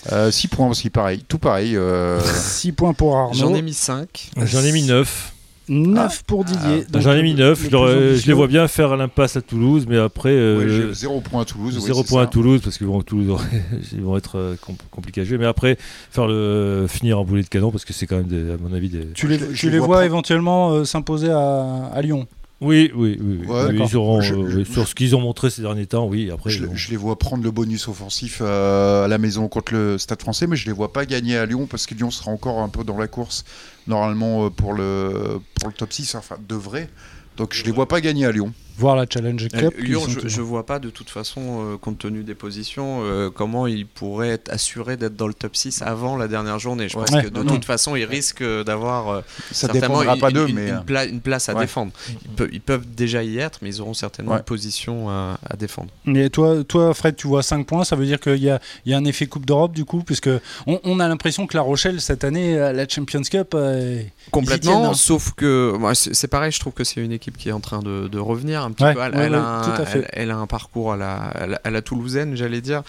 6 0.04 0.12
Euh, 0.12 0.30
points 0.50 0.68
aussi, 0.68 0.90
pareil. 0.90 1.22
Tout 1.26 1.38
pareil. 1.38 1.76
euh, 1.76 2.20
6 2.34 2.72
points 2.72 2.92
pour 2.94 3.16
Arnaud. 3.16 3.34
J'en 3.34 3.54
ai 3.54 3.62
mis 3.62 3.74
5. 3.74 4.30
J'en 4.42 4.62
ai 4.62 4.72
mis 4.72 4.82
9. 4.82 5.32
9 5.68 6.22
pour 6.24 6.44
Didier. 6.44 6.84
Donc, 6.90 7.02
J'en 7.02 7.12
ai 7.12 7.22
mis 7.22 7.32
le- 7.34 7.44
9. 7.50 7.70
le 7.70 8.14
Je, 8.16 8.26
les 8.26 8.32
vois 8.32 8.46
bien 8.46 8.68
faire 8.68 8.96
l'impasse 8.96 9.36
à 9.36 9.40
Toulouse, 9.42 9.86
mais 9.88 9.96
après. 9.98 10.30
euh, 10.32 10.58
ouais, 10.58 10.68
j'ai 10.88 10.94
0 10.94 11.20
points 11.20 11.42
à 11.42 11.44
Toulouse. 11.44 11.74
ouais, 11.76 11.80
Zéro 11.80 12.02
c'est 12.02 12.08
point 12.08 12.22
à. 12.22 12.26
Toulouse 12.26 12.60
parce 12.62 12.78
que 12.78 12.84
bon, 12.84 13.02
Toulouse 13.02 13.30
aurait- 13.30 13.44
ils 13.92 14.00
vont 14.00 14.16
être 14.16 14.36
euh, 14.38 14.54
com- 14.60 14.76
compliqués 14.90 15.22
à 15.22 15.24
jouer. 15.24 15.38
Mais 15.38 15.46
après, 15.46 15.76
faire 16.10 16.26
le 16.26 16.86
finir 16.88 17.18
en 17.18 17.24
boulet 17.24 17.42
de 17.42 17.48
canon 17.48 17.70
parce 17.70 17.84
que 17.84 17.92
c'est 17.92 18.06
quand 18.06 18.16
même, 18.16 18.26
des- 18.26 18.52
à 18.52 18.56
mon 18.62 18.72
avis, 18.74 18.88
des. 18.88 19.06
Tu 19.14 19.26
les, 19.28 19.38
Je- 19.38 19.44
tu 19.46 19.54
je 19.54 19.68
les 19.70 19.78
vois 19.78 20.04
éventuellement 20.04 20.70
euh, 20.72 20.84
s'imposer 20.84 21.30
à, 21.30 21.90
à 21.92 22.02
Lyon. 22.02 22.26
Oui, 22.60 22.90
oui, 22.94 23.18
oui. 23.20 23.38
oui. 23.40 23.46
Ouais, 23.46 23.66
Oui, 23.66 23.72
d'accord. 23.72 23.88
ils 23.90 23.96
auront, 23.96 24.20
Je- 24.22 24.34
euh, 24.34 24.64
je- 24.64 24.72
sur 24.72 24.88
ce 24.88 24.94
qu'ils 24.94 25.14
ont 25.14 25.20
montré 25.20 25.50
ces 25.50 25.60
derniers 25.62 25.86
temps, 25.86 26.06
oui. 26.06 26.30
Après, 26.30 26.48
Je, 26.50 26.64
les 26.90 26.96
vois 26.96 27.18
prendre 27.18 27.44
le 27.44 27.50
bonus 27.50 27.86
offensif 27.88 28.38
euh, 28.40 29.04
à 29.04 29.08
la 29.08 29.18
maison 29.18 29.46
contre 29.48 29.74
le 29.74 29.98
Stade 29.98 30.22
français, 30.22 30.46
mais 30.46 30.56
je 30.56 30.64
les 30.66 30.72
vois 30.72 30.92
pas 30.92 31.04
gagner 31.04 31.36
à 31.36 31.44
Lyon 31.44 31.66
parce 31.66 31.84
que 31.86 31.94
Lyon 31.94 32.10
sera 32.10 32.30
encore 32.30 32.60
un 32.60 32.68
peu 32.70 32.82
dans 32.82 32.96
la 32.96 33.08
course 33.08 33.44
normalement 33.86 34.46
euh, 34.46 34.50
pour 34.50 34.72
le, 34.72 35.38
pour 35.60 35.68
le 35.68 35.74
top 35.74 35.92
6, 35.92 36.14
enfin 36.14 36.36
devrait. 36.48 36.88
Donc 37.36 37.52
je 37.52 37.62
les 37.64 37.72
vois 37.72 37.86
pas 37.88 38.00
gagner 38.00 38.24
à 38.24 38.32
Lyon. 38.32 38.54
Voir 38.78 38.96
la 38.96 39.06
Challenge 39.08 39.48
Cup. 39.48 39.74
Euh, 39.78 39.82
Lyon, 39.82 40.00
qui 40.06 40.12
sont 40.14 40.20
je, 40.20 40.28
je 40.28 40.40
vois 40.42 40.66
pas 40.66 40.78
de 40.78 40.90
toute 40.90 41.08
façon, 41.10 41.40
euh, 41.74 41.76
compte 41.78 41.98
tenu 41.98 42.22
des 42.24 42.34
positions, 42.34 43.00
euh, 43.02 43.30
comment 43.30 43.66
il 43.66 43.86
pourrait 43.86 44.28
être 44.30 44.52
assuré 44.52 44.96
d'être 44.96 45.16
dans 45.16 45.26
le 45.28 45.34
top 45.34 45.56
6 45.56 45.82
avant 45.82 46.16
la 46.16 46.28
dernière 46.28 46.58
journée. 46.58 46.88
Je 46.88 46.96
Ouais. 46.98 47.04
pense 47.04 47.14
Ouais. 47.14 47.22
que 47.24 47.28
de 47.28 47.38
Non, 47.38 47.44
non. 47.44 47.54
toute 47.54 47.64
façon, 47.64 47.96
ils 47.96 48.04
risquent 48.04 48.42
euh, 48.42 48.64
d'avoir 48.64 49.08
euh, 49.08 49.20
certainement 49.50 50.02
une, 50.02 50.18
pas 50.20 50.30
d'eux, 50.30 50.48
une- 50.48 50.54
mais 50.54 50.68
une 50.70 50.84
pla- 50.84 51.04
une 51.06 51.20
place 51.20 51.48
à 51.48 51.54
Ouais. 51.54 51.62
défendre. 51.62 51.92
Ils, 52.10 52.28
peuvent, 52.30 52.48
ils 52.52 52.60
peuvent 52.60 52.86
déjà 52.94 53.22
y 53.22 53.38
être, 53.38 53.60
mais 53.62 53.68
ils 53.70 53.80
auront 53.80 53.94
certainement 53.94 54.32
Ouais. 54.32 54.38
une 54.38 54.44
position 54.44 55.08
à, 55.08 55.38
à 55.48 55.56
défendre. 55.56 55.88
Mais 56.04 56.28
toi, 56.28 56.62
toi, 56.64 56.92
Fred, 56.94 57.16
tu 57.16 57.26
vois 57.26 57.42
5 57.42 57.66
points, 57.66 57.84
ça 57.84 57.96
veut 57.96 58.04
dire 58.06 58.20
qu'il 58.20 58.42
y 58.42 58.50
a, 58.50 58.60
il 58.84 58.92
y 58.92 58.94
a 58.94 58.98
un 58.98 59.04
effet 59.04 59.26
Coupe 59.26 59.46
d'Europe 59.46 59.72
du 59.72 59.84
coup, 59.84 60.02
puisque 60.02 60.28
on, 60.66 60.80
on 60.84 61.00
a 61.00 61.08
l'impression 61.08 61.46
que 61.46 61.56
La 61.56 61.62
Rochelle, 61.62 62.00
cette 62.00 62.24
année, 62.24 62.58
à 62.58 62.72
la 62.72 62.86
Champions 62.88 63.22
Cup, 63.22 63.52
euh, 63.54 64.02
Complètement, 64.30 64.72
tiennent, 64.80 64.90
hein. 64.90 64.94
sauf 64.94 65.32
que 65.32 65.74
c'est 65.94 66.14
c'est 66.14 66.28
pareil, 66.28 66.50
je 66.50 66.58
trouve 66.60 66.72
que 66.72 66.82
c'est 66.82 67.00
une 67.00 67.12
équipe 67.12 67.36
qui 67.36 67.50
est 67.50 67.52
en 67.52 67.60
train 67.60 67.78
de, 67.80 68.08
de 68.08 68.18
revenir 68.18 68.62
un 68.66 68.72
petit 68.72 68.84
Ouais, 68.84 68.94
peu. 68.94 69.00
Elle, 69.02 69.14
ouais, 69.14 69.24
elle 69.24 69.32
ouais, 69.32 69.38
a 69.38 69.40
un, 69.64 69.84
elle- 69.94 70.08
elle 70.12 70.30
a 70.30 70.36
un 70.36 70.46
parcours 70.46 70.92
à 70.92 70.96
la, 70.96 71.14
à 71.16 71.46
la, 71.46 71.60
à 71.64 71.70
la 71.70 71.82
toulousaine, 71.82 72.36
j'allais 72.36 72.60
dire, 72.60 72.82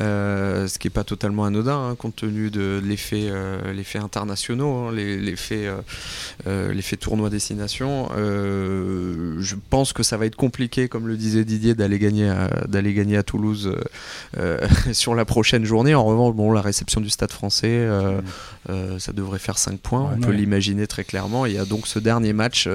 euh, 0.00 0.66
ce 0.68 0.78
qui 0.78 0.86
n'est 0.86 0.92
pas 0.92 1.04
totalement 1.04 1.44
anodin, 1.44 1.90
hein, 1.90 1.94
compte 1.96 2.16
tenu 2.16 2.50
de 2.50 2.80
l'effet 2.84 3.26
euh, 3.28 3.72
l'effet 3.72 3.98
internationaux, 3.98 4.86
hein, 4.88 4.92
l'effet 4.92 5.66
euh, 5.66 5.76
euh, 6.46 6.72
l'effet 6.72 6.96
tournoi 6.96 7.30
destination. 7.30 8.08
Je 8.16 9.54
pense 9.70 9.92
que 9.92 10.02
ça 10.02 10.16
va 10.16 10.26
être 10.26 10.36
compliqué, 10.36 10.88
comme 10.88 11.06
le 11.08 11.16
disait 11.16 11.44
Didier, 11.44 11.74
d'aller 11.74 11.98
gagner 11.98 12.28
à, 12.28 12.48
d'aller 12.68 12.94
gagner 12.94 13.16
à 13.16 13.22
Toulouse 13.22 13.72
sur 14.92 15.14
la 15.14 15.24
prochaine 15.24 15.64
journée. 15.64 15.94
En 15.94 16.04
revanche, 16.04 16.34
bon, 16.34 16.52
la 16.52 16.60
réception 16.62 17.00
du 17.00 17.10
Stade 17.10 17.32
Français. 17.32 17.86
ça 18.98 19.12
devrait 19.12 19.38
faire 19.38 19.58
5 19.58 19.78
points, 19.80 20.10
on 20.16 20.20
peut 20.20 20.32
l'imaginer 20.32 20.86
très 20.86 21.04
clairement. 21.04 21.46
Il 21.46 21.52
y 21.54 21.58
a 21.58 21.64
donc 21.64 21.86
ce 21.86 21.98
dernier 21.98 22.32
match, 22.32 22.68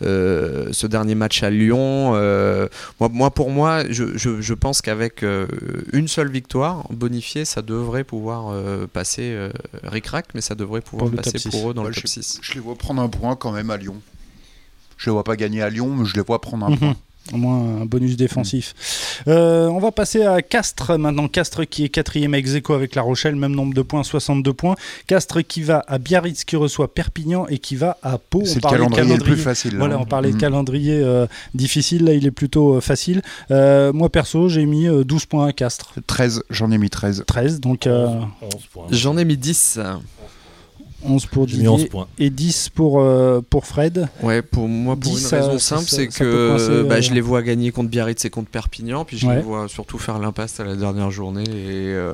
ce 0.00 0.86
dernier 0.86 1.14
match 1.14 1.42
à 1.42 1.50
Lyon. 1.50 1.89
Euh, 2.14 2.68
moi, 3.00 3.08
moi, 3.12 3.30
pour 3.30 3.50
moi, 3.50 3.84
je, 3.88 4.16
je- 4.16 4.40
je 4.40 4.54
pense 4.54 4.82
qu'avec 4.82 5.22
euh, 5.22 5.46
une 5.92 6.08
seule 6.08 6.30
victoire 6.30 6.86
bonifiée, 6.90 7.44
ça 7.44 7.62
devrait 7.62 8.04
pouvoir 8.04 8.48
euh, 8.50 8.86
passer 8.86 9.32
euh, 9.32 9.50
ric-rac, 9.82 10.26
mais 10.34 10.40
ça 10.40 10.54
devrait 10.54 10.80
pouvoir 10.80 11.10
passer 11.10 11.48
pour 11.50 11.70
eux 11.70 11.74
dans 11.74 11.82
Ouais, 11.82 11.88
le 11.88 11.94
je, 11.94 12.00
top 12.00 12.08
6. 12.08 12.38
je 12.42 12.52
les 12.54 12.60
vois 12.60 12.74
prendre 12.76 13.00
un 13.02 13.08
point 13.08 13.36
quand 13.36 13.52
même 13.52 13.70
à 13.70 13.76
Lyon. 13.76 13.96
Je 14.96 15.06
les 15.06 15.12
vois 15.12 15.24
pas 15.24 15.36
gagner 15.36 15.62
à 15.62 15.70
Lyon, 15.70 15.94
mais 15.96 16.04
je 16.04 16.14
les 16.16 16.22
vois 16.22 16.40
prendre 16.40 16.66
un 16.66 16.70
Mhm. 16.70 16.78
point. 16.78 16.96
Au 17.32 17.36
moins 17.36 17.82
un 17.82 17.84
bonus 17.84 18.16
défensif. 18.16 18.74
Euh, 19.28 19.68
on 19.68 19.78
va 19.78 19.92
passer 19.92 20.22
à 20.24 20.42
Castres 20.42 20.98
maintenant. 20.98 21.28
Castres 21.28 21.64
qui 21.68 21.84
est 21.84 21.88
quatrième 21.88 22.34
ex 22.34 22.54
aequo 22.54 22.72
avec 22.72 22.96
La 22.96 23.02
Rochelle, 23.02 23.36
même 23.36 23.54
nombre 23.54 23.72
de 23.72 23.82
points, 23.82 24.02
62 24.02 24.52
points. 24.52 24.74
Castres 25.06 25.42
qui 25.46 25.62
va 25.62 25.84
à 25.86 25.98
Biarritz, 25.98 26.42
qui 26.44 26.56
reçoit 26.56 26.92
Perpignan 26.92 27.46
et 27.46 27.58
qui 27.58 27.76
va 27.76 27.98
à 28.02 28.18
Pau. 28.18 28.42
C'est 28.44 28.64
On 28.64 28.70
le 28.70 28.76
calendrier, 28.76 29.16
le 29.16 29.22
plus 29.22 29.36
facile. 29.36 29.76
Voilà, 29.76 29.94
hein. 29.94 29.98
on 30.00 30.06
parlait 30.06 30.30
de 30.30 30.34
Mhm. 30.34 30.40
calendrier 30.40 31.00
euh, 31.00 31.26
difficile, 31.54 32.04
là 32.06 32.14
il 32.14 32.26
est 32.26 32.30
plutôt 32.32 32.74
euh, 32.76 32.80
facile. 32.80 33.22
Euh, 33.52 33.92
moi 33.92 34.08
perso, 34.08 34.48
j'ai 34.48 34.66
mis 34.66 34.88
euh, 34.88 35.04
12 35.04 35.26
points 35.26 35.46
à 35.46 35.52
Castres. 35.52 35.92
13, 36.08 36.42
j'en 36.50 36.72
ai 36.72 36.78
mis 36.78 36.90
13. 36.90 37.22
13, 37.26 37.60
donc 37.60 37.86
euh, 37.86 38.08
11 38.42 38.50
points. 38.72 38.86
J'en 38.90 39.16
ai 39.16 39.24
mis 39.24 39.36
10. 39.36 39.78
11 41.04 41.26
pour 41.26 41.42
11 41.44 41.48
Didier 41.52 41.86
points. 41.88 42.06
et 42.18 42.30
10 42.30 42.68
pour, 42.74 43.00
euh, 43.00 43.40
pour 43.48 43.66
Fred. 43.66 44.08
Ouais, 44.22 44.42
pour 44.42 44.68
moi, 44.68 44.94
pour 44.96 45.12
10, 45.12 45.20
une 45.22 45.26
ça- 45.28 45.36
raison 45.38 45.58
ça- 45.58 45.76
simple, 45.76 45.88
c'est 45.88 46.08
que 46.08 46.48
coincer, 46.50 46.82
bah, 46.88 46.96
euh, 46.96 47.00
je 47.00 47.12
les 47.14 47.20
vois 47.20 47.42
gagner 47.42 47.70
contre 47.72 47.88
Biarritz 47.90 48.24
et 48.24 48.30
contre 48.30 48.50
Perpignan, 48.50 49.04
puis 49.04 49.16
je 49.18 49.26
Ouais. 49.26 49.36
les 49.36 49.42
vois 49.42 49.66
surtout 49.68 49.98
faire 49.98 50.18
l'impasse 50.18 50.60
à 50.60 50.64
la 50.64 50.76
dernière 50.76 51.10
journée 51.10 51.44
et, 51.44 51.94
euh, 51.94 52.12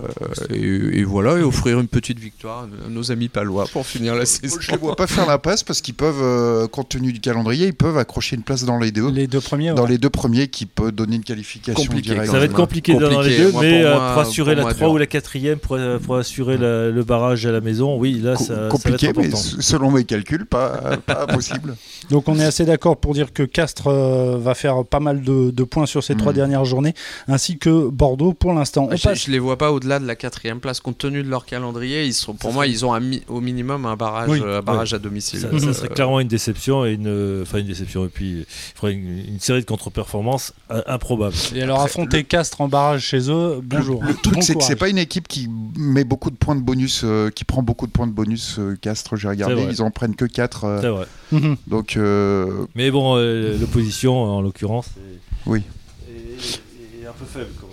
et, 0.50 1.00
et 1.00 1.04
voilà, 1.04 1.38
et 1.38 1.42
offrir 1.42 1.80
une 1.80 1.88
petite 1.88 2.18
victoire 2.18 2.64
à 2.86 2.88
nos 2.88 3.10
amis 3.10 3.28
palois 3.28 3.66
pour 3.72 3.86
finir 3.86 4.14
la 4.14 4.26
saison. 4.26 4.56
Je 4.60 4.70
les 4.72 4.76
vois 4.78 4.96
pas 4.96 5.06
faire 5.06 5.26
la 5.26 5.38
passe 5.38 5.62
parce 5.62 5.80
qu'ils 5.80 5.94
peuvent, 5.94 6.22
euh, 6.22 6.66
compte 6.68 6.88
tenu 6.90 7.12
du 7.12 7.20
calendrier, 7.20 7.66
ils 7.66 7.74
peuvent 7.74 7.98
accrocher 7.98 8.36
une 8.36 8.42
place 8.42 8.64
dans 8.64 8.78
les 8.78 8.92
deux. 8.92 9.10
Les 9.10 9.26
deux 9.26 9.40
premiers. 9.40 9.72
Dans 9.74 9.84
ouais. 9.84 9.90
les 9.90 9.98
deux 9.98 10.10
premiers 10.10 10.48
qui 10.48 10.66
peut 10.66 10.92
donner 10.92 11.16
une 11.16 11.24
qualification 11.24 11.74
Compliqué, 11.82 12.10
directe. 12.10 12.26
Ça 12.30 12.38
va 12.38 12.44
être 12.44 12.50
même. 12.52 12.56
compliqué, 12.56 12.94
dans 12.94 13.20
les 13.20 13.36
deux, 13.36 13.52
Moi, 13.52 13.62
mais 13.62 13.82
pour 13.82 13.90
moi- 13.90 14.12
pour 14.12 14.22
assurer 14.22 14.52
pour 14.52 14.56
la 14.56 14.62
moi, 14.62 14.74
3 14.74 14.86
dur. 14.88 14.94
ou 14.94 14.98
la 14.98 15.06
4 15.06 15.56
pour, 15.60 15.78
pour 16.04 16.16
assurer 16.16 16.56
la- 16.56 16.90
le 16.90 17.04
barrage 17.04 17.44
à 17.46 17.52
la 17.52 17.60
maison, 17.60 17.98
oui, 17.98 18.20
là, 18.22 18.34
Co- 18.34 18.44
ça, 18.44 18.68
compliqué, 18.76 19.12
mais 19.16 19.30
selon 19.34 19.90
mes 19.90 20.04
calculs, 20.04 20.46
pas, 20.46 20.96
pas 21.04 21.26
possible. 21.26 21.76
Donc 22.10 22.28
on 22.28 22.38
est 22.38 22.44
assez 22.44 22.64
d'accord 22.64 22.96
pour 22.96 23.14
dire 23.14 23.32
que 23.32 23.42
Castres 23.42 23.88
euh, 23.88 24.38
va 24.38 24.54
faire 24.54 24.84
pas 24.84 25.00
mal 25.00 25.22
de, 25.22 25.50
de 25.50 25.64
points 25.64 25.86
sur 25.86 26.02
ces 26.04 26.14
trois 26.14 26.32
Mm. 26.32 26.36
dernières 26.36 26.64
journées, 26.64 26.94
ainsi 27.28 27.58
que 27.58 27.88
Bordeaux 27.88 28.32
pour 28.32 28.52
l'instant. 28.52 28.88
On 28.90 28.96
je, 28.96 29.02
passe. 29.02 29.24
je 29.26 29.30
les 29.30 29.38
vois 29.38 29.56
pas 29.58 29.72
au-delà 29.72 29.98
de 29.98 30.06
la 30.06 30.16
quatrième 30.16 30.60
place 30.60 30.80
compte 30.80 30.98
tenu 30.98 31.22
de 31.22 31.28
leur 31.28 31.46
calendrier. 31.46 32.04
Ils 32.04 32.12
sont, 32.14 32.34
pour 32.34 32.52
moi, 32.52 32.66
ils 32.66 32.84
ont 32.84 32.92
un 32.92 33.00
mi- 33.00 33.22
au 33.28 33.40
minimum 33.40 33.86
un 33.86 33.96
barrage, 33.96 34.28
Oui. 34.28 34.40
euh, 34.44 34.58
un 34.58 34.62
barrage 34.62 34.92
à 34.94 34.98
domicile. 34.98 35.40
Ça, 35.40 35.48
Euh, 35.48 35.58
ça 35.58 35.72
serait 35.72 35.88
clairement 35.88 36.20
une 36.20 36.28
déception 36.28 36.84
et 36.84 36.92
une, 36.94 37.40
enfin 37.42 37.58
une 37.58 37.66
déception 37.66 38.04
et 38.04 38.08
puis 38.08 38.40
il 38.40 38.46
faudrait 38.74 38.94
une, 38.94 39.18
une 39.28 39.40
série 39.40 39.60
de 39.60 39.66
contre-performances 39.66 40.52
euh, 40.70 40.82
improbables. 40.86 41.34
Et 41.54 41.62
alors 41.62 41.76
Après, 41.78 41.86
affronter 41.90 42.24
Castres 42.24 42.60
en 42.60 42.68
barrage 42.68 43.02
chez 43.02 43.30
eux, 43.30 43.60
bonjour. 43.62 44.02
Le 44.04 44.14
truc, 44.14 44.34
Bon 44.34 44.40
c'est 44.42 44.54
que 44.54 44.62
c'est 44.64 44.76
pas 44.76 44.88
une 44.88 44.98
équipe 44.98 45.28
qui 45.28 45.48
met 45.78 46.04
beaucoup 46.04 46.30
de 46.30 46.36
points 46.36 46.56
de 46.56 46.60
bonus, 46.60 47.02
euh, 47.04 47.30
qui 47.30 47.44
prend 47.44 47.62
beaucoup 47.62 47.86
de 47.86 47.92
points 47.92 48.06
de 48.06 48.12
bonus. 48.12 48.56
Euh, 48.72 48.76
Castres, 48.80 49.16
j'ai 49.16 49.28
regardé, 49.28 49.62
ils 49.70 49.82
en 49.82 49.90
prennent 49.90 50.14
que 50.16 50.24
4. 50.24 50.78
C'est 50.80 50.88
vrai. 50.88 51.06
Mhm. 51.32 51.56
donc, 51.66 51.96
euh, 51.96 52.66
Mais 52.74 52.90
bon, 52.90 53.16
euh, 53.16 53.56
l'opposition 53.58 54.16
en 54.22 54.40
l'occurrence 54.42 54.88
est, 54.96 55.18
Oui. 55.50 55.62
est- 56.08 57.02
est 57.02 57.06
un 57.06 57.12
peu 57.12 57.24
faible. 57.24 57.46
même. 57.60 57.65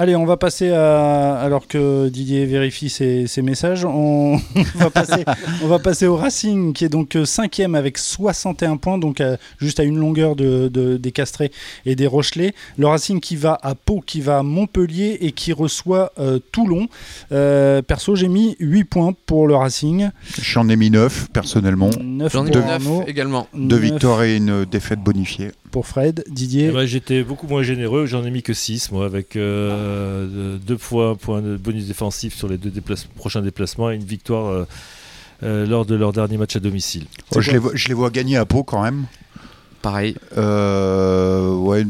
Allez, 0.00 0.14
on 0.14 0.24
va 0.26 0.36
passer 0.36 0.70
à. 0.70 1.34
Alors 1.40 1.66
que 1.66 2.08
Didier 2.08 2.46
vérifie 2.46 2.88
ses, 2.88 3.26
ses 3.26 3.42
messages, 3.42 3.84
on... 3.84 4.38
va 4.76 4.90
passer, 4.90 5.24
on 5.60 5.66
va 5.66 5.80
passer 5.80 6.06
au 6.06 6.14
Racing 6.14 6.72
qui 6.72 6.84
est 6.84 6.88
donc 6.88 7.16
euh, 7.16 7.24
cinquième 7.24 7.74
avec 7.74 7.98
61 7.98 8.76
points, 8.76 8.96
donc 8.98 9.20
à- 9.20 9.38
juste 9.58 9.80
à 9.80 9.82
une 9.82 9.98
longueur 9.98 10.36
de, 10.36 10.68
de- 10.68 10.98
des 10.98 11.10
Castrés 11.10 11.50
et 11.84 11.96
des 11.96 12.06
Rochelais. 12.06 12.54
Le 12.76 12.86
Racing 12.86 13.18
qui 13.18 13.34
va 13.34 13.58
à 13.60 13.74
Pau, 13.74 14.00
qui 14.00 14.20
va 14.20 14.38
à 14.38 14.42
Montpellier 14.44 15.18
et 15.20 15.32
qui 15.32 15.52
reçoit 15.52 16.12
euh, 16.20 16.38
Toulon. 16.52 16.86
Euh, 17.32 17.82
perso, 17.82 18.14
j'ai 18.14 18.28
mis 18.28 18.54
8 18.60 18.84
points 18.84 19.14
pour 19.26 19.48
le 19.48 19.56
Racing. 19.56 20.10
j'en 20.40 20.68
ai 20.68 20.76
mis 20.76 20.90
9 20.90 21.30
personnellement. 21.32 21.90
9 22.00 22.32
J'en 22.32 22.46
ai 22.46 22.50
pour 22.52 22.60
mis 22.60 22.66
neuf 22.66 22.74
Arnaud, 22.86 23.04
également. 23.08 23.48
Deux 23.52 23.76
9 23.76 23.80
victoires 23.80 24.22
et 24.22 24.36
une 24.36 24.64
défaite 24.64 25.00
bonifiée. 25.00 25.50
Pour 25.70 25.86
Fred, 25.86 26.24
Didier. 26.28 26.68
Eh 26.68 26.72
ben, 26.72 26.86
J'étais 26.86 27.22
beaucoup 27.22 27.46
moins 27.46 27.62
généreux, 27.62 28.06
j'en 28.06 28.24
ai 28.24 28.30
mis 28.30 28.42
que 28.42 28.52
6 28.54 28.90
moi, 28.92 29.04
avec 29.06 29.36
euh, 29.36 30.56
deux 30.58 30.76
fois 30.78 31.10
un 31.10 31.14
point 31.14 31.40
de 31.42 31.56
bonus 31.56 31.86
défensif 31.86 32.34
sur 32.34 32.48
les 32.48 32.58
deux 32.58 32.70
déplace- 32.70 33.06
prochains 33.16 33.42
déplacements 33.42 33.90
et 33.90 33.94
une 33.94 34.04
victoire 34.04 34.46
euh, 34.52 34.64
euh, 35.44 35.66
lors 35.66 35.86
de 35.86 35.94
leur 35.94 36.12
dernier 36.12 36.36
match 36.36 36.56
à 36.56 36.60
domicile. 36.60 37.04
Oh, 37.34 37.40
je, 37.40 37.50
les 37.52 37.58
vois, 37.58 37.72
je 37.74 37.88
les 37.88 37.94
vois 37.94 38.10
gagner 38.10 38.36
à 38.36 38.44
Pau 38.44 38.64
quand 38.64 38.82
même. 38.82 39.04
Pareil. 39.82 40.16
Euh, 40.36 41.54
ouais, 41.54 41.84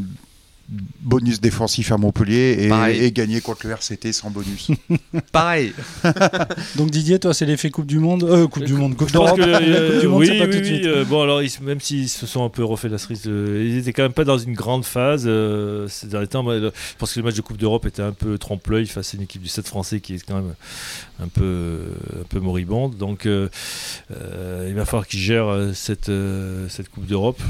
bonus 1.01 1.41
défensif 1.41 1.93
à 1.93 1.97
Montpellier 1.97 2.69
et, 2.91 3.05
et 3.07 3.13
gagner 3.13 3.41
contre 3.41 3.67
le 3.67 3.73
RCT 3.73 4.13
sans 4.13 4.29
bonus. 4.31 4.71
Pareil. 5.33 5.73
Donc 6.77 6.91
Didier, 6.91 7.19
toi, 7.19 7.33
c'est 7.33 7.47
l'effet 7.47 7.71
Coupe 7.71 7.87
du 7.87 7.99
Monde. 7.99 8.25
Euh, 8.25 8.47
coupe 8.47 8.65
du 8.65 8.75
Monde, 8.75 8.95
Coupe 8.95 9.11
d'Europe. 9.11 9.39
euh, 9.43 9.91
Coupe 9.93 10.01
du 10.03 10.09
Monde, 10.09 10.21
oui, 10.21 10.27
c'est 10.27 10.39
pas 10.39 10.45
oui, 10.45 10.51
tout 10.51 10.57
de 10.59 10.63
oui, 10.63 10.67
suite. 10.67 10.85
euh, 10.87 11.05
bon, 11.07 11.23
alors, 11.23 11.43
ils- 11.43 11.51
même 11.63 11.81
s'ils 11.81 12.09
se 12.11 12.27
sont 12.27 12.45
un 12.45 12.51
peu 12.51 12.63
refait 12.65 12.91
la 12.91 12.99
cerise, 12.99 13.23
euh, 13.27 13.65
ils 13.67 13.79
étaient 13.79 13.95
quand 13.95 14.03
même 14.03 14.13
pas 14.13 14.25
dans 14.25 14.37
une 14.37 14.53
grande 14.55 14.85
phase 14.85 15.25
euh, 15.27 15.89
ces 15.89 16.07
derniers 16.09 16.27
temps. 16.27 16.43
Moi, 16.43 16.59
je 16.61 16.69
pense 16.99 17.15
que 17.15 17.21
le 17.21 17.25
match 17.25 17.35
de 17.37 17.41
Coupe 17.41 17.57
d'Europe 17.57 17.87
était 17.87 18.03
un 18.03 18.13
peu 18.13 18.37
trompe-l'œil 18.37 18.87
face 18.87 19.15
à 19.15 19.17
une 19.17 19.23
équipe 19.23 19.43
du 19.43 19.49
7 19.49 19.67
français 19.67 20.01
qui 20.01 20.15
est 20.15 20.23
quand 20.27 20.35
même 20.37 20.55
un 21.23 21.29
peu, 21.29 21.79
un 22.21 22.25
peu 22.29 22.41
moribonde. 22.41 22.97
Donc, 22.99 23.25
euh, 23.25 23.49
euh, 24.11 24.67
il 24.69 24.75
va 24.75 24.85
falloir 24.85 25.07
qu'ils 25.07 25.21
gèrent 25.21 25.71
cette, 25.73 26.11
euh, 26.11 26.67
cette 26.69 26.91
Coupe 26.91 27.07
d'Europe. 27.07 27.41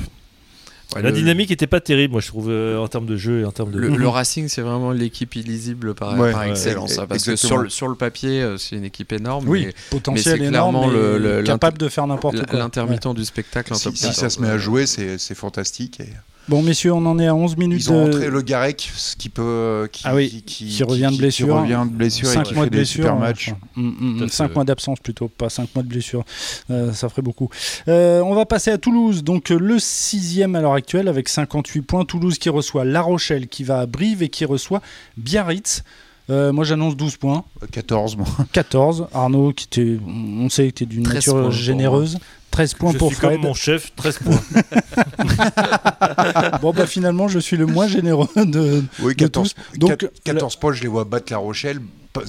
Ouais, 0.97 1.03
la 1.03 1.11
le- 1.11 1.17
dynamique 1.17 1.51
était 1.51 1.67
pas 1.67 1.81
terrible, 1.81 2.13
moi, 2.13 2.21
je 2.23 2.29
trouve, 2.29 2.49
euh, 2.49 2.79
en 2.79 2.89
termes 2.89 3.05
de 3.05 3.17
jeu 3.17 3.41
et 3.41 3.45
en 3.45 3.53
termes 3.53 3.71
de. 3.71 3.79
Le, 3.79 3.89
le 3.89 4.09
Racing, 4.09 4.49
c'est 4.49 4.63
vraiment 4.63 4.91
l'équipe 4.91 5.35
illisible 5.37 5.95
par, 5.95 6.19
Ouais, 6.19 6.33
par 6.33 6.41
ouais, 6.43 6.51
excellence. 6.51 6.99
hein, 6.99 7.07
parce 7.07 7.25
que 7.25 7.37
sur 7.37 7.59
le, 7.59 7.69
sur 7.69 7.89
le 7.89 7.95
papier, 7.95 8.41
euh, 8.41 8.57
c'est 8.57 8.77
une 8.77 8.85
équipe 8.85 9.13
énorme. 9.13 9.47
Oui, 9.49 9.67
mais 9.67 9.75
potentiel 9.91 10.37
mais 10.39 10.41
c'est 10.45 10.49
énorme, 10.49 10.77
clairement 10.81 10.87
mais 10.89 11.19
le- 11.19 11.39
le- 11.41 11.43
capable 11.43 11.77
de 11.77 11.89
faire 11.89 12.07
n'importe 12.07 12.47
quoi. 12.47 12.59
L'intermittent 12.59 13.15
du 13.15 13.25
spectacle 13.27 13.75
en 13.75 13.77
si 13.77 13.85
top 13.85 13.97
si 13.97 14.03
ça 14.05 14.09
14, 14.13 14.33
se 14.35 14.41
met 14.41 14.49
à 14.49 14.57
jouer, 14.57 14.87
c'est 14.87 15.19
c'est 15.19 15.35
fantastique. 15.35 16.01
Et. 16.01 16.09
Bon, 16.49 16.63
messieurs, 16.63 16.93
on 16.95 17.05
en 17.05 17.19
est 17.19 17.27
à 17.27 17.35
11 17.35 17.57
minutes. 17.59 17.83
ils 17.85 17.93
ont 17.93 18.05
de- 18.07 18.09
entré 18.15 18.31
le 18.31 18.41
Garec, 18.41 18.91
ce 18.97 19.15
qui 19.17 19.29
peut, 19.29 19.87
qui, 19.93 20.03
Ah 20.07 20.15
oui, 20.15 20.43
qui, 20.47 20.67
qui 20.67 20.83
revient 20.83 21.03
de 21.03 21.11
qui 21.11 21.19
blessure. 21.19 21.55
revient 21.61 21.83
de 21.85 21.95
blessure 21.95 22.29
et 22.31 22.33
5 22.35 22.43
qui 22.45 22.55
mois 22.55 22.65
fait 22.65 22.71
de 22.71 22.75
des 22.75 22.79
blessure. 22.79 23.03
super 23.05 23.17
matchs. 23.17 23.53
'fait, 23.77 24.29
5 24.29 24.49
ouais. 24.49 24.55
mois 24.55 24.65
d'absence 24.65 24.99
plutôt, 25.01 25.29
pas 25.29 25.51
5 25.51 25.69
mois 25.75 25.83
de 25.83 25.89
blessure. 25.89 26.25
Euh, 26.71 26.93
ça 26.93 27.09
ferait 27.11 27.21
beaucoup. 27.23 27.51
Euh, 27.89 28.21
on 28.23 28.35
va 28.35 28.47
passer 28.47 28.71
à 28.71 28.79
Toulouse. 28.79 29.23
Donc 29.25 29.51
euh, 29.53 29.59
le 29.59 29.79
sixième 29.79 30.55
à 30.57 30.63
l'heure 30.63 30.73
actuelle 30.73 31.09
avec 31.09 31.29
58 31.29 31.83
points. 31.83 32.05
Toulouse 32.07 32.39
qui 32.39 32.49
reçoit 32.49 32.85
La 32.87 33.03
Rochelle, 33.03 33.49
qui 33.49 33.63
va 33.65 33.81
à 33.81 33.87
Brive 33.87 34.23
et 34.23 34.29
qui 34.31 34.45
reçoit 34.47 34.81
Biarritz. 35.19 35.83
Euh, 36.31 36.53
moi 36.53 36.65
j'annonce 36.65 36.95
12 36.97 37.17
points. 37.17 37.45
14, 37.73 38.17
moi. 38.17 38.27
14. 38.53 39.07
Arnaud, 39.15 39.53
qui 39.53 39.65
était, 39.67 39.99
on 40.07 40.49
sait 40.51 40.69
que 40.71 40.77
tu 40.79 40.83
es 40.85 40.87
d'une 40.87 41.03
13 41.03 41.15
nature 41.15 41.51
généreuse. 41.51 42.19
13 42.51 42.75
points 42.75 42.93
je 42.93 42.99
pour 42.99 43.09
suis 43.09 43.17
Fred. 43.17 43.33
comme 43.33 43.43
mon 43.43 43.55
chef, 43.55 43.95
13 43.97 44.19
points. 44.19 44.41
Bon, 46.63 46.73
bah 46.73 46.87
finalement, 46.87 47.29
je 47.29 47.39
suis 47.39 47.57
le 47.57 47.67
moins 47.67 47.87
généreux 47.89 48.29
de, 48.37 48.83
Oui, 49.01 49.15
de 49.15 49.19
14, 49.19 49.55
tous. 49.55 49.79
Donc, 49.79 49.91
quat- 50.01 50.11
14 50.25 50.57
points, 50.57 50.73
je 50.73 50.83
les 50.83 50.89
vois 50.89 51.05
battre 51.05 51.33
La 51.33 51.39
Rochelle 51.39 51.81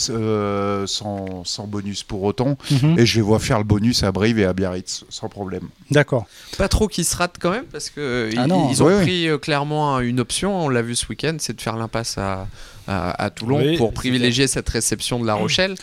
euh, 0.09 0.85
sans, 0.87 1.43
sans 1.45 1.65
bonus 1.67 2.03
pour 2.03 2.23
autant. 2.23 2.57
Mhm. 2.71 2.99
Et 2.99 3.05
je 3.05 3.15
les 3.15 3.21
vois 3.21 3.39
faire 3.39 3.57
le 3.57 3.63
bonus 3.63 4.03
à 4.03 4.11
Brive 4.11 4.39
et 4.39 4.45
à 4.45 4.53
Biarritz, 4.53 5.03
sans 5.09 5.29
problème. 5.29 5.69
D'accord. 5.91 6.25
Pas 6.57 6.67
trop 6.67 6.87
qui 6.87 7.03
se 7.03 7.15
rate 7.15 7.35
quand 7.39 7.51
même 7.51 7.65
parce 7.65 7.89
que 7.89 8.29
Ah 8.37 8.43
ils, 8.43 8.47
non. 8.47 8.69
ils 8.69 8.83
ont 8.83 8.95
pris 9.01 9.27
euh, 9.27 9.37
clairement 9.37 9.95
un- 9.95 10.01
une 10.01 10.19
option, 10.19 10.65
on 10.65 10.69
l'a 10.69 10.81
vu 10.81 10.95
ce 10.95 11.07
week-end, 11.07 11.35
c'est 11.39 11.55
de 11.55 11.61
faire 11.61 11.75
l'impasse 11.77 12.17
à, 12.17 12.47
à, 12.87 13.23
à 13.23 13.29
Toulon 13.29 13.57
Oui, 13.59 13.77
pour 13.77 13.93
privilégier 13.93 14.47
cette 14.47 14.69
réception 14.69 15.19
de 15.19 15.25
La 15.25 15.33
Rochelle. 15.35 15.75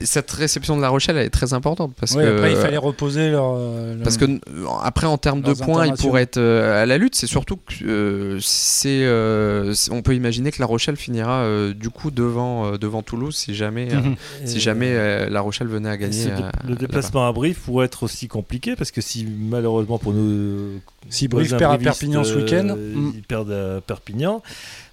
Et 0.00 0.06
cette 0.06 0.28
réception 0.32 0.76
de 0.76 0.82
La 0.82 0.88
Rochelle 0.88 1.16
elle 1.16 1.26
est 1.26 1.30
très 1.30 1.54
importante 1.54 1.92
parce 2.00 2.12
Ouais, 2.16 2.24
que 2.24 2.34
après, 2.36 2.50
il 2.50 2.56
fallait 2.56 2.76
reposer 2.78 3.30
leur. 3.30 3.54
euh, 3.56 3.96
parce 4.02 4.16
que 4.16 4.24
euh, 4.24 4.38
après 4.82 5.06
en 5.06 5.18
termes 5.18 5.40
de 5.40 5.52
points, 5.54 5.86
ils 5.86 5.92
pourraient 5.92 6.22
être 6.22 6.36
euh, 6.38 6.82
à 6.82 6.84
la 6.84 6.98
lutte. 6.98 7.14
C'est 7.14 7.28
surtout 7.28 7.56
que 7.58 7.84
euh, 7.84 8.38
c'est, 8.40 9.04
euh, 9.04 9.72
on 9.92 10.02
peut 10.02 10.16
imaginer 10.16 10.50
que 10.50 10.60
La 10.60 10.66
Rochelle 10.66 10.96
finira 10.96 11.42
euh, 11.42 11.72
du 11.74 11.90
coup 11.90 12.10
devant 12.10 12.72
euh, 12.72 12.76
devant 12.76 13.02
Toulouse 13.02 13.36
si 13.36 13.54
jamais 13.54 13.88
euh, 13.94 14.00
Mhm. 14.00 14.16
si 14.44 14.58
jamais 14.58 14.88
euh, 14.90 15.26
euh, 15.26 15.30
La 15.30 15.40
Rochelle 15.42 15.68
venait 15.68 15.90
à 15.90 15.96
gagner. 15.96 16.26
euh, 16.28 16.40
le 16.66 16.74
déplacement 16.74 17.28
à 17.28 17.32
Brive 17.32 17.60
pourrait 17.60 17.86
être 17.86 18.02
aussi 18.02 18.26
compliqué 18.26 18.74
parce 18.74 18.90
que 18.90 19.00
si 19.00 19.24
malheureusement 19.24 19.98
pour 19.98 20.12
nous. 20.12 20.80
Si 21.08 21.28
Brive 21.28 21.56
perd 21.56 21.74
à 21.74 21.78
Perpignan 21.78 22.24
ce 22.24 22.34
week-end, 22.34 22.74
mm. 22.76 23.12
Ils 23.14 23.22
perdent 23.22 23.52
à 23.52 23.80
Perpignan. 23.80 24.42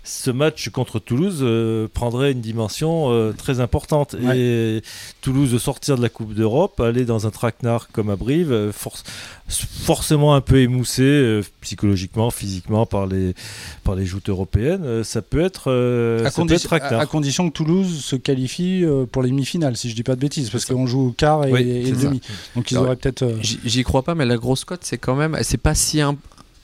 Ce 0.04 0.32
match 0.32 0.70
contre 0.70 0.98
Toulouse 0.98 1.40
euh, 1.42 1.88
prendrait 1.94 2.32
une 2.32 2.42
dimension 2.42 3.12
euh, 3.12 3.34
très 3.34 3.60
importante. 3.60 4.16
Ouais. 4.20 4.38
Et 4.40 4.82
Toulouse 5.22 5.52
de 5.52 5.60
sortir 5.60 5.96
de 5.96 6.02
la 6.02 6.10
Coupe 6.10 6.34
d'Europe, 6.34 6.80
aller 6.80 7.06
dans 7.06 7.28
un 7.28 7.30
traquenard 7.30 7.88
comme 7.92 8.10
à 8.10 8.16
Brive, 8.16 8.52
euh, 8.52 8.72
force- 8.72 9.04
forcément 9.48 10.34
un 10.34 10.42
peu 10.42 10.60
émoussé 10.62 11.04
euh, 11.04 11.44
psychologiquement, 11.62 12.32
physiquement 12.32 12.86
par 12.88 13.06
les, 13.06 13.36
par 13.84 13.94
les 13.96 14.06
joutes 14.08 14.30
européennes, 14.30 15.04
ça 15.04 15.22
peut 15.22 15.42
être, 15.42 15.66
euh, 15.72 16.26
à, 16.26 16.32
ça 16.32 16.42
peut 16.42 16.48
condi- 16.48 16.56
être 16.56 16.64
traquenard. 16.64 17.00
à- 17.00 17.04
à 17.04 17.06
condition 17.06 17.48
que 17.50 17.54
Toulouse 17.54 18.04
se 18.04 18.16
qualifie 18.16 18.84
euh, 18.84 19.06
pour 19.06 19.22
les 19.22 19.30
demi-finales, 19.30 19.78
si 19.78 19.90
je 19.90 19.96
dis 19.96 20.04
pas 20.04 20.16
de 20.16 20.22
bêtises, 20.22 20.50
parce 20.50 20.66
qu'on 20.66 20.88
joue 20.88 21.10
au 21.10 21.12
quart 21.12 21.46
et, 21.46 21.52
Oui, 21.52 21.62
et 21.62 21.92
le 21.92 21.96
ça. 21.96 22.04
demi. 22.08 22.22
Donc 22.56 22.72
ils 22.72 22.76
Alors, 22.78 22.88
auraient 22.88 22.96
peut-être. 22.96 23.22
euh, 23.22 23.38
J'y 23.42 23.84
crois 23.84 24.02
pas, 24.02 24.16
mais 24.16 24.26
la 24.26 24.38
grosse 24.38 24.66
cote, 24.66 24.82
c'est 24.84 24.98
quand 24.98 25.16
même, 25.16 25.38
c'est 25.44 25.58
pas 25.62 25.76
si 25.76 26.02
im- 26.02 26.18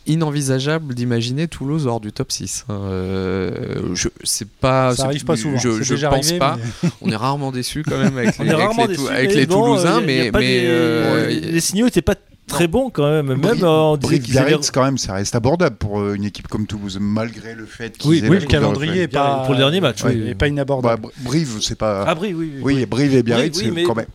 inenvisageable 0.07 0.93
d'imaginer 0.95 1.47
Toulouse 1.47 1.85
hors 1.87 1.99
du 1.99 2.11
top 2.11 2.31
6. 2.31 2.65
hein. 2.69 2.73
Euh, 2.83 3.91
je, 3.93 4.07
c'est 4.23 4.49
pas, 4.49 4.95
ça 4.95 5.05
arrive 5.05 5.25
pas 5.25 5.35
souvent. 5.35 5.57
Je, 5.57 5.81
je 5.83 5.93
déjà 5.95 6.09
pense 6.09 6.25
arrivé, 6.25 6.39
pas. 6.39 6.57
mais- 6.83 6.89
On 7.01 7.09
est 7.11 7.15
rarement 7.15 7.51
déçus 7.51 7.83
quand 7.83 7.97
même 7.97 8.17
avec 8.17 8.37
les, 8.39 8.49
avec 8.49 8.67
les, 8.77 8.83
Tou- 8.85 8.87
déçus, 8.87 9.09
avec 9.13 9.29
mais 9.29 9.35
les 9.35 9.45
bon, 9.45 9.55
Toulousains, 9.65 9.97
euh, 10.01 10.05
mais, 10.05 10.31
mais, 10.33 10.61
euh, 10.65 11.27
les 11.29 11.59
signaux 11.59 11.85
n'étaient 11.85 12.01
pas 12.01 12.15
très 12.47 12.67
bons 12.67 12.89
quand 12.89 13.09
même. 13.09 13.27
Même 13.27 13.41
qu'ils 13.41 14.37
avaient 14.37 14.47
Biarritz, 14.49 14.71
quand 14.71 14.83
même, 14.83 14.97
ça 14.97 15.13
reste 15.13 15.35
abordable 15.35 15.75
pour 15.75 15.99
euh, 15.99 16.13
une 16.15 16.23
équipe 16.23 16.47
comme 16.47 16.65
Toulouse, 16.65 16.97
malgré 17.01 17.53
le 17.55 17.65
fait 17.65 17.97
qu'ils 17.97 18.09
Oui, 18.09 18.21
aient 18.23 18.29
oui, 18.29 18.39
le 18.39 18.45
calendrier 18.45 19.01
est 19.03 19.07
pas. 19.09 19.43
pour 19.45 19.53
le 19.53 19.59
dernier 19.59 19.81
match, 19.81 20.03
ouais, 20.03 20.11
oui. 20.15 20.29
est 20.29 20.35
pas 20.35 20.45
Bah, 20.45 20.49
inabordable. 20.49 21.07
Br- 21.07 21.11
Brive, 21.23 21.57
c'est 21.61 21.77
pas. 21.77 22.03
Ah, 22.07 22.15
Brive, 22.15 22.37
oui. 22.37 22.51
oui, 22.61 22.85
Brive 22.85 23.13
et 23.15 23.23
Biarritz, 23.23 23.57
oui, 23.57 23.63
c'est 23.65 23.71
mais- 23.71 23.83
quand 23.83 23.95
même. 23.95 24.07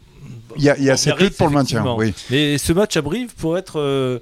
Il 0.59 0.63
y 0.63 0.69
a, 0.69 0.77
il 0.77 0.85
y 0.85 0.91
a 0.91 0.93
Bon, 0.93 0.99
cette 0.99 1.19
lutte 1.19 1.37
pour 1.39 1.49
le 1.49 1.55
maintien. 1.55 1.83
Oui. 1.97 2.13
Mais 2.31 2.59
ce 2.59 2.75
match 2.75 2.95
à 2.99 3.01
Brive 3.03 3.35
pourrait 3.35 3.61
être. 3.61 3.79
euh, 3.81 4.19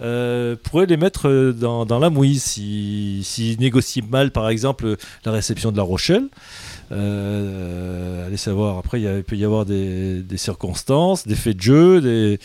euh, 0.00 0.56
pourrait 0.62 0.86
les 0.86 0.96
mettre 0.96 1.28
euh, 1.28 1.52
dans, 1.52 1.98
la 1.98 2.10
mouise 2.10 2.42
s'ils 2.42 3.24
si, 3.24 3.56
négocient 3.60 4.04
mal 4.10 4.32
par 4.32 4.48
exemple 4.48 4.96
la 5.24 5.32
réception 5.32 5.70
de 5.70 5.76
La 5.76 5.82
Rochelle. 5.82 6.28
Euh, 6.92 8.26
allez 8.26 8.36
savoir 8.36 8.78
après 8.78 9.00
il 9.00 9.22
peut 9.22 9.36
y 9.36 9.44
avoir 9.44 9.64
des, 9.64 10.22
des 10.22 10.36
circonstances 10.36 11.26
des 11.26 11.34
faits 11.34 11.56
de 11.56 11.62
jeu 11.62 12.00
des, 12.00 12.38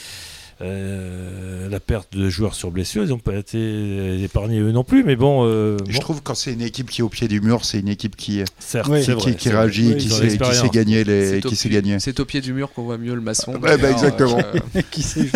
euh, 0.62 1.70
la 1.70 1.80
perte 1.80 2.16
de 2.18 2.30
joueurs 2.30 2.54
sur 2.54 2.72
blessure, 2.72 3.04
ils 3.04 3.10
n'ont 3.10 3.18
pas 3.20 3.36
été 3.36 4.22
épargnés 4.24 4.60
eux 4.60 4.72
non 4.72 4.84
plus. 4.84 5.04
Mais 5.04 5.16
bon, 5.16 5.46
euh, 5.46 5.78
Je 5.88 5.94
bon, 5.94 6.00
trouve 6.00 6.22
quand 6.22 6.36
c'est 6.36 6.52
une 6.54 6.62
équipe 6.62 6.90
qui 6.90 7.02
est 7.02 7.04
au 7.04 7.10
pied 7.10 7.28
du 7.28 7.40
mur, 7.42 7.64
c'est 7.66 7.80
une 7.80 7.88
équipe 7.88 8.16
qui, 8.16 8.42
certes, 8.60 8.90
Oui. 8.92 9.04
c'est 9.04 9.16
qui, 9.16 9.22
vrai, 9.30 9.36
qui 9.36 9.50
réagit, 9.50 9.88
Oui, 9.90 9.98
qui 9.98 10.10
sait, 10.10 10.16
qui 10.16 10.22
l'expérience. 10.24 10.58
sait 10.62 10.70
gagner 10.70 11.04
les, 11.04 11.28
C'est 11.30 11.46
au 11.46 11.50
qui 11.50 11.56
sait 11.56 11.70
pied- 11.70 11.82
gagner. 11.82 12.00
C'est 12.00 12.20
au 12.20 12.26
pied 12.26 12.42
du 12.42 12.54
mur 12.54 12.72
qu'on 12.74 12.84
voit 12.84 12.98
mieux 12.98 13.16
le 13.16 13.22
maçon. 13.22 13.54
Bah, 13.60 13.76
exactement. 13.76 14.38
euh, 14.76 14.82
qui 14.92 15.02
sait 15.02 15.30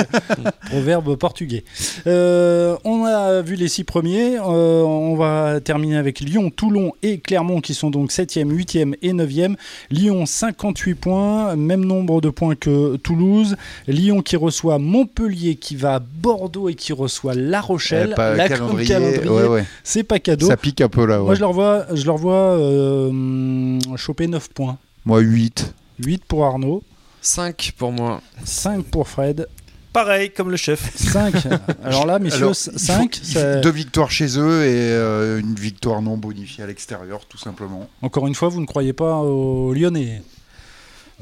Proverbe 0.70 1.15
portugais. 1.18 1.63
Euh, 2.08 2.75
on 2.84 3.06
a 3.06 3.42
vu 3.42 3.56
les 3.56 3.68
six 3.70 3.84
premiers. 3.84 4.38
Euh, 4.38 4.82
on 4.84 5.15
va 5.15 5.60
terminer 5.62 5.98
avec 5.98 6.20
Lyon, 6.20 6.50
Toulon 6.50 6.94
et 7.01 7.20
Clermont 7.20 7.62
qui 7.62 7.74
sont 7.74 7.89
donc 7.89 8.12
7e, 8.12 8.51
8e 8.51 8.96
et 9.01 9.13
9e. 9.13 9.56
Lyon 9.89 10.25
58 10.25 10.96
points, 10.96 11.56
même 11.56 11.86
nombre 11.86 12.20
de 12.22 12.30
points 12.30 12.56
que 12.56 12.98
Toulouse. 12.98 13.56
Lyon 13.88 14.22
qui 14.22 14.36
reçoit 14.36 14.80
Montpellier 14.80 15.12
qui 15.60 15.75
va 15.75 15.96
à 15.96 16.00
Bordeaux 16.00 16.70
et 16.70 16.75
qui 16.75 16.93
reçoit 16.93 17.34
La 17.34 17.62
Rochelle. 17.62 18.13
Pas 18.15 18.36
Là, 18.36 18.48
calendrier, 18.48 18.88
calendrier, 18.88 19.29
ouais, 19.29 19.48
ouais. 19.48 19.65
c'est 19.84 20.03
pas 20.03 20.20
cadeau. 20.20 20.48
Ça 20.48 20.58
pique 20.58 20.82
un 20.82 20.89
peu 20.89 21.05
là. 21.05 21.20
Moi 21.20 21.29
ouais. 21.29 21.36
je 21.36 21.41
leur 21.41 21.53
vois, 21.53 21.86
je 21.93 22.05
leur 22.05 22.17
vois 22.17 22.58
euh, 22.58 23.79
choper 23.96 24.27
9 24.27 24.50
points. 24.50 24.77
Moi 25.05 25.20
8. 25.20 25.74
8 26.00 26.25
pour 26.25 26.46
Arnaud, 26.46 26.84
5 27.22 27.74
pour 27.77 27.91
moi. 27.91 28.22
5 28.43 28.84
pour 28.86 29.08
Fred, 29.08 29.48
Pareil, 29.93 30.32
comme 30.32 30.50
le 30.50 30.58
chef. 30.58 30.91
5. 30.96 31.36
Alors 31.84 32.08
là, 32.08 32.17
messieurs, 32.17 32.41
Alors, 32.46 32.55
5, 32.55 33.15
il 33.17 33.20
faut- 33.34 33.39
il 33.39 33.55
faut 33.55 33.62
Deux 33.62 33.70
victoires 33.72 34.10
chez 34.10 34.39
eux 34.39 34.63
et 34.63 34.74
euh, 34.75 35.39
une 35.39 35.53
victoire 35.53 36.01
non 36.01 36.17
bonifiée 36.17 36.63
à 36.63 36.67
l'extérieur, 36.67 37.27
tout 37.27 37.38
simplement. 37.38 37.88
Encore 38.01 38.25
une 38.25 38.34
fois, 38.34 38.50
vous 38.50 38.60
ne 38.60 38.65
croyez 38.65 38.93
pas 38.93 39.17
aux 39.20 39.72
Lyonnais 39.72 40.24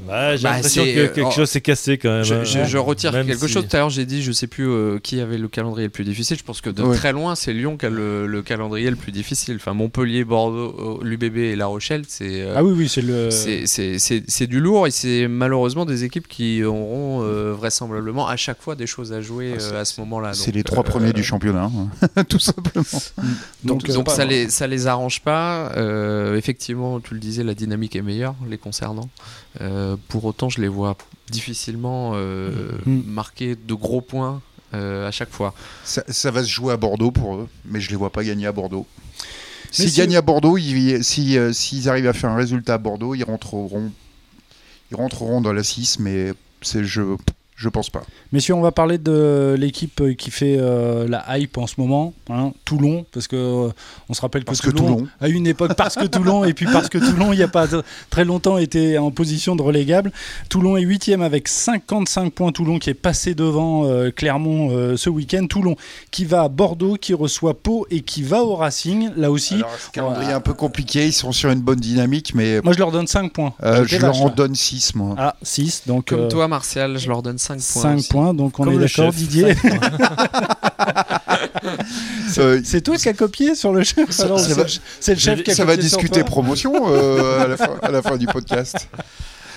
Bah, 0.06 0.36
j'ai 0.36 0.42
Bah, 0.44 0.54
l'impression 0.54 0.84
que 0.84 0.88
euh, 0.90 1.08
quelque 1.08 1.26
oh, 1.28 1.30
chose 1.30 1.48
s'est 1.50 1.60
cassé 1.60 1.98
quand 1.98 2.10
même. 2.10 2.24
Je, 2.24 2.34
hein. 2.34 2.44
je- 2.44 2.64
je 2.64 2.78
retire 2.78 3.12
Même 3.12 3.26
quelque 3.26 3.46
si- 3.46 3.52
chose. 3.52 3.66
Tout 3.68 3.76
à 3.76 3.80
l'heure, 3.80 3.90
j'ai 3.90 4.04
dit, 4.04 4.22
je 4.22 4.32
sais 4.32 4.46
plus 4.46 4.68
euh, 4.68 4.98
qui 4.98 5.20
avait 5.20 5.38
le 5.38 5.48
calendrier 5.48 5.86
le 5.86 5.92
plus 5.92 6.04
difficile. 6.04 6.36
Je 6.38 6.42
pense 6.44 6.60
que 6.60 6.70
de 6.70 6.82
Ouais. 6.82 6.96
très 6.96 7.12
loin, 7.12 7.34
c'est 7.34 7.52
Lyon 7.52 7.76
qui 7.76 7.86
a 7.86 7.90
le, 7.90 8.26
le 8.26 8.42
calendrier 8.42 8.90
le 8.90 8.96
plus 8.96 9.12
difficile. 9.12 9.56
Enfin, 9.56 9.74
Montpellier, 9.74 10.24
Bordeaux, 10.24 10.98
euh, 11.02 11.04
l'UBB 11.04 11.36
et 11.38 11.56
La 11.56 11.66
Rochelle, 11.66 12.02
c'est. 12.08 12.42
euh, 12.42 12.54
Ah 12.56 12.64
oui, 12.64 12.72
oui, 12.76 12.88
c'est 12.88 13.02
le. 13.02 13.30
C'est- 13.30 13.66
C'est 13.66 13.98
c'est- 13.98 14.24
c'est 14.28 14.46
du 14.46 14.60
lourd 14.60 14.86
et 14.86 14.90
c'est 14.90 15.28
malheureusement 15.28 15.84
des 15.84 16.04
équipes 16.04 16.26
qui 16.28 16.62
auront 16.64 17.22
euh, 17.22 17.52
vraisemblablement 17.52 18.26
à 18.28 18.36
chaque 18.36 18.60
fois 18.60 18.74
des 18.74 18.86
choses 18.86 19.12
à 19.12 19.20
jouer 19.20 19.54
Ah, 19.58 19.62
euh, 19.62 19.80
à 19.82 19.84
ce 19.84 20.00
moment-là. 20.00 20.32
C'est 20.34 20.52
les 20.52 20.62
trois 20.64 20.80
euh, 20.80 20.82
premiers 20.82 21.12
du 21.12 21.22
championnat, 21.22 21.70
hein, 22.16 22.24
tout 22.28 22.38
simplement. 22.38 22.82
Donc, 23.64 23.84
donc 23.86 24.06
pas- 24.06 24.14
ça, 24.14 24.24
les, 24.24 24.48
ça 24.48 24.66
les 24.66 24.86
arrange 24.86 25.20
pas. 25.20 25.72
Euh, 25.76 26.36
effectivement, 26.36 26.98
tu 27.00 27.14
le 27.14 27.20
disais, 27.20 27.44
la 27.44 27.54
dynamique 27.54 27.94
est 27.94 28.02
meilleure 28.02 28.34
les 28.48 28.58
concernant. 28.58 29.08
Euh, 29.60 29.91
pour 30.08 30.24
autant, 30.24 30.48
je 30.48 30.60
les 30.60 30.68
vois 30.68 30.96
difficilement 31.30 32.12
euh, 32.14 32.50
Mm. 32.86 33.00
marquer 33.06 33.56
de 33.56 33.74
gros 33.74 34.00
points 34.00 34.40
euh, 34.74 35.06
à 35.08 35.10
chaque 35.10 35.30
fois. 35.30 35.54
Ça, 35.84 36.02
ça 36.08 36.30
va 36.30 36.42
se 36.42 36.48
jouer 36.48 36.72
à 36.72 36.76
Bordeaux 36.76 37.10
pour 37.10 37.36
eux, 37.36 37.48
mais 37.64 37.80
je 37.80 37.90
les 37.90 37.96
vois 37.96 38.10
pas 38.10 38.24
gagner 38.24 38.46
à 38.46 38.52
Bordeaux. 38.52 38.86
S'ils 39.70 39.92
gagnent 39.94 40.16
à 40.16 40.22
Bordeaux, 40.22 40.58
ils- 40.58 41.02
si, 41.02 41.38
euh, 41.38 41.52
s'ils 41.52 41.88
arrivent 41.88 42.06
à 42.08 42.12
faire 42.12 42.30
un 42.30 42.36
résultat 42.36 42.74
à 42.74 42.78
Bordeaux, 42.78 43.14
ils 43.14 43.24
rentreront, 43.24 43.90
ils 44.90 44.96
rentreront 44.96 45.40
dans 45.40 45.52
la 45.52 45.62
6, 45.62 45.98
mais 45.98 46.32
c'est, 46.60 46.84
je, 46.84 47.02
je 47.54 47.68
pense 47.68 47.90
pas. 47.90 48.02
Messieurs, 48.32 48.54
on 48.54 48.60
va 48.60 48.72
parler 48.72 48.98
de 48.98 49.54
l'équipe 49.58 50.02
qui 50.16 50.30
fait 50.30 50.56
euh, 50.58 51.06
la 51.08 51.38
hype 51.38 51.58
en 51.58 51.66
ce 51.66 51.74
moment, 51.78 52.12
hein, 52.28 52.52
Toulon, 52.64 53.04
parce 53.12 53.28
que 53.28 53.36
euh, 53.36 53.68
on 54.08 54.14
se 54.14 54.20
rappelle 54.20 54.42
que 54.42 54.46
Parce 54.46 54.60
que 54.60 54.70
Toulon, 54.70 54.96
Toulon. 54.96 55.08
à 55.20 55.28
une 55.28 55.46
époque, 55.46 55.74
parce 55.76 55.94
que 55.94 56.06
Toulon, 56.06 56.44
et 56.44 56.54
puis 56.54 56.66
parce 56.66 56.88
que 56.88 56.98
Toulon, 56.98 57.32
il 57.32 57.36
n'y 57.36 57.42
a 57.42 57.48
pas 57.48 57.66
très 58.10 58.24
longtemps, 58.24 58.58
était 58.58 58.98
en 58.98 59.10
position 59.12 59.54
de 59.54 59.62
relégable. 59.62 60.10
Toulon 60.48 60.76
est 60.76 60.82
huitième 60.82 61.22
avec 61.22 61.46
55 61.46 62.32
points. 62.32 62.50
Toulon 62.52 62.78
qui 62.78 62.90
est 62.90 62.94
passé 62.94 63.34
devant 63.34 63.84
euh, 63.86 64.10
Clermont 64.10 64.70
euh, 64.72 64.96
ce 64.96 65.08
week-end. 65.10 65.46
Toulon 65.46 65.76
qui 66.10 66.24
va 66.24 66.42
à 66.42 66.48
Bordeaux, 66.48 66.94
qui 66.96 67.14
reçoit 67.14 67.54
Pau 67.54 67.86
et 67.90 68.00
qui 68.00 68.22
va 68.22 68.42
au 68.42 68.56
Racing. 68.56 69.10
Là 69.16 69.30
aussi, 69.30 69.54
Alors, 69.54 69.70
ce 69.78 69.90
calendrier 69.90 70.32
un 70.32 70.40
peu 70.40 70.54
compliqué, 70.54 71.06
ils 71.06 71.12
sont 71.12 71.32
sur 71.32 71.50
une 71.50 71.60
bonne 71.60 71.80
dynamique, 71.80 72.34
mais 72.34 72.60
moi 72.62 72.72
je 72.72 72.78
leur 72.78 72.90
donne 72.90 73.06
5 73.06 73.32
points. 73.32 73.54
euh, 73.62 73.84
je 73.86 73.98
leur 73.98 74.20
en 74.20 74.26
là. 74.28 74.34
donne 74.34 74.54
6, 74.54 74.94
moi. 74.96 75.14
Ah, 75.18 75.36
6, 75.42 75.82
donc 75.86 76.06
Comme 76.06 76.20
euh, 76.20 76.28
toi, 76.28 76.48
Martial, 76.48 76.98
je 76.98 77.08
leur 77.08 77.22
donne 77.22 77.38
5 77.42 77.54
points. 77.54 77.82
5 77.82 77.98
aussi. 77.98 78.08
points, 78.08 78.34
donc 78.34 78.58
on 78.60 78.64
Comme 78.64 78.72
est 78.74 78.76
le 78.76 78.82
d'accord. 78.86 79.12
Didier. 79.12 79.54
Euh, 82.38 82.60
C'est 82.64 82.80
toi 82.80 82.96
qui 82.96 83.08
as 83.08 83.12
copié 83.12 83.54
sur 83.54 83.72
le 83.72 83.82
chef 83.84 84.10
c'est 84.38 84.54
va- 84.54 84.62
le- 84.64 84.68
chef 85.20 85.42
qui 85.42 85.50
a 85.50 85.54
ça 85.54 85.64
va 85.66 85.74
sur 85.74 85.82
discuter 85.82 86.20
toi 86.20 86.24
promotion 86.24 86.72
euh, 86.88 87.44
à, 87.44 87.46
la 87.46 87.56
fin, 87.58 87.70
à 87.82 87.90
la 87.90 88.00
fin 88.02 88.16
du 88.16 88.26
podcast. 88.26 88.88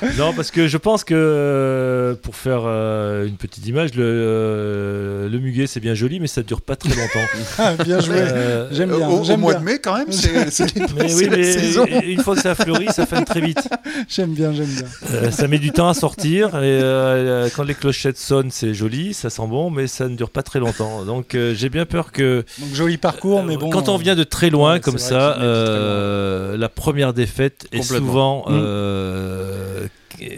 Non, 0.17 0.33
parce 0.33 0.51
que 0.51 0.67
je 0.67 0.77
pense 0.77 1.03
que 1.03 1.13
euh, 1.15 2.15
pour 2.15 2.35
faire 2.35 2.61
euh, 2.65 3.25
une 3.27 3.35
petite 3.37 3.65
image, 3.67 3.93
le, 3.95 4.03
euh, 4.03 5.29
le 5.29 5.39
muguet 5.39 5.67
c'est 5.67 5.79
bien 5.79 5.93
joli, 5.93 6.19
mais 6.19 6.27
ça 6.27 6.43
dure 6.43 6.61
pas 6.61 6.75
très 6.75 6.89
longtemps. 6.89 7.19
Ah, 7.57 7.73
bien 7.83 7.99
joué. 7.99 8.15
Euh, 8.17 8.67
J'aime 8.71 8.89
bien. 8.95 9.07
au, 9.07 9.37
mois 9.37 9.53
bien. 9.53 9.59
de 9.59 9.65
mai, 9.65 9.79
quand 9.79 9.97
même, 9.97 10.11
c'est, 10.11 10.73
oui, 11.15 11.29
la 11.29 11.43
saison. 11.43 11.85
une 11.85 12.21
fois 12.21 12.35
que 12.35 12.41
ça 12.41 12.51
a 12.51 12.55
fleuri, 12.55 12.87
ça 12.91 13.05
fait 13.05 13.23
très 13.23 13.39
vite. 13.41 13.67
J'aime 14.09 14.33
bien, 14.33 14.51
j'aime 14.53 14.65
bien. 14.65 14.85
Euh, 15.13 15.31
ça 15.31 15.47
met 15.47 15.57
du 15.57 15.71
temps 15.71 15.87
à 15.87 15.93
sortir. 15.93 16.49
Et 16.55 16.79
euh, 16.81 17.49
quand 17.55 17.63
les 17.63 17.75
clochettes 17.75 18.17
sonnent, 18.17 18.51
c'est 18.51 18.73
joli, 18.73 19.13
ça 19.13 19.29
sent 19.29 19.47
bon, 19.47 19.69
mais 19.69 19.87
ça 19.87 20.09
ne 20.09 20.15
dure 20.15 20.29
pas 20.29 20.43
très 20.43 20.59
longtemps. 20.59 21.05
Donc 21.05 21.33
euh, 21.35 21.53
j'ai 21.55 21.69
bien 21.69 21.85
peur 21.85 22.11
que 22.11 22.43
Donc 22.59 22.73
joli 22.73 22.97
parcours, 22.97 23.43
mais 23.43 23.57
bon. 23.57 23.69
quand 23.69 23.89
on 23.89 23.97
vient 23.97 24.15
de 24.15 24.23
très 24.23 24.49
loin 24.49 24.73
ouais, 24.73 24.79
comme 24.79 24.97
ça, 24.97 25.37
la 25.37 26.69
première 26.69 27.13
défaite 27.13 27.67
est 27.71 27.81
souvent 27.81 28.45
Mm. 28.47 29.84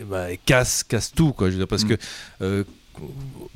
Bah, 0.09 0.27
casse, 0.45 0.83
casse 0.83 1.11
tout 1.13 1.33
quoi. 1.33 1.47
Je 1.47 1.53
veux 1.53 1.57
dire, 1.59 1.67
parce 1.67 1.83
Mm. 1.83 1.87
que 1.89 1.95
euh, 2.41 2.63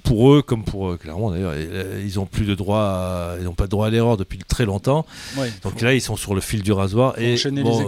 pour 0.04 0.34
eux, 0.34 0.42
comme 0.44 0.64
pour 0.64 0.92
eux, 0.92 0.98
clairement 0.98 1.32
d'ailleurs, 1.32 1.54
euh, 1.56 2.02
ils 2.06 2.20
ont 2.20 2.26
plus 2.28 2.46
de 2.46 2.54
droit, 2.54 2.80
à- 2.80 3.36
ils 3.40 3.44
n'ont 3.46 3.54
pas 3.56 3.66
de 3.66 3.72
droit 3.72 3.88
à 3.88 3.90
l'erreur 3.90 4.16
depuis 4.18 4.38
très 4.40 4.66
longtemps. 4.66 5.06
ouais, 5.38 5.52
Donc 5.64 5.82
là, 5.82 5.94
ils 5.96 6.02
sont 6.02 6.16
sur 6.16 6.36
le 6.36 6.42
fil 6.42 6.62
du 6.62 6.72
rasoir 6.72 7.18
et 7.20 7.34
enchaîner 7.34 7.64
bon, 7.64 7.88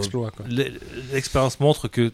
L'expérience 1.12 1.60
montre 1.60 1.86
que 1.88 2.12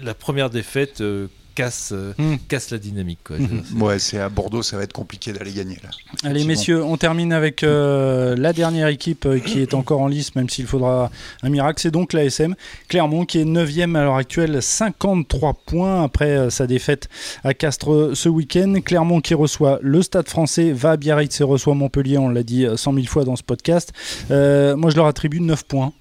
la 0.00 0.14
première 0.14 0.48
défaite 0.50 1.00
euh, 1.02 1.26
casse, 1.54 1.90
euh, 1.92 2.12
Mm. 2.18 2.36
casse 2.48 2.70
la 2.70 2.78
dynamique. 2.78 3.18
Quoi. 3.24 3.36
C'est- 3.38 3.76
Ouais, 3.82 3.98
c'est 3.98 4.18
à 4.18 4.28
Bordeaux, 4.28 4.62
ça 4.62 4.76
va 4.76 4.82
être 4.82 4.92
compliqué 4.92 5.32
d'aller 5.32 5.52
gagner 5.52 5.78
là. 5.82 5.90
Allez, 6.28 6.44
messieurs, 6.44 6.82
on 6.84 6.96
termine 6.96 7.32
avec 7.32 7.62
euh, 7.62 8.34
la 8.36 8.52
dernière 8.52 8.88
équipe 8.88 9.26
euh, 9.26 9.38
qui 9.38 9.60
est 9.60 9.74
encore 9.74 10.00
en 10.00 10.08
lice, 10.08 10.34
même 10.34 10.48
s'il 10.48 10.66
faudra 10.66 11.10
un 11.42 11.48
miracle. 11.48 11.80
C'est 11.80 11.90
donc 11.90 12.12
l'ASM 12.12 12.54
Clermont 12.88 13.24
qui 13.24 13.38
est 13.40 13.44
9e 13.44 13.96
à 13.96 14.02
l'heure 14.02 14.16
actuelle, 14.16 14.62
53 14.62 15.54
points 15.66 16.02
après 16.04 16.30
euh, 16.36 16.50
sa 16.50 16.66
défaite 16.66 17.08
à 17.44 17.54
Castres 17.54 18.10
ce 18.14 18.28
week-end. 18.28 18.74
Clermont 18.84 19.20
qui 19.20 19.34
reçoit 19.34 19.78
le 19.82 20.02
Stade 20.02 20.28
français, 20.28 20.72
va 20.72 20.92
à 20.92 20.96
Biarritz 20.96 21.40
et 21.40 21.44
reçoit 21.44 21.74
Montpellier, 21.74 22.18
on 22.18 22.28
l'a 22.28 22.42
dit 22.42 22.64
euh, 22.66 22.76
100 22.76 22.94
000 22.94 23.06
fois 23.06 23.24
dans 23.24 23.36
ce 23.36 23.42
podcast. 23.42 23.92
Euh, 24.30 24.76
moi, 24.76 24.90
je 24.90 24.96
leur 24.96 25.06
attribue 25.06 25.40
9 25.40 25.64
points. 25.64 25.92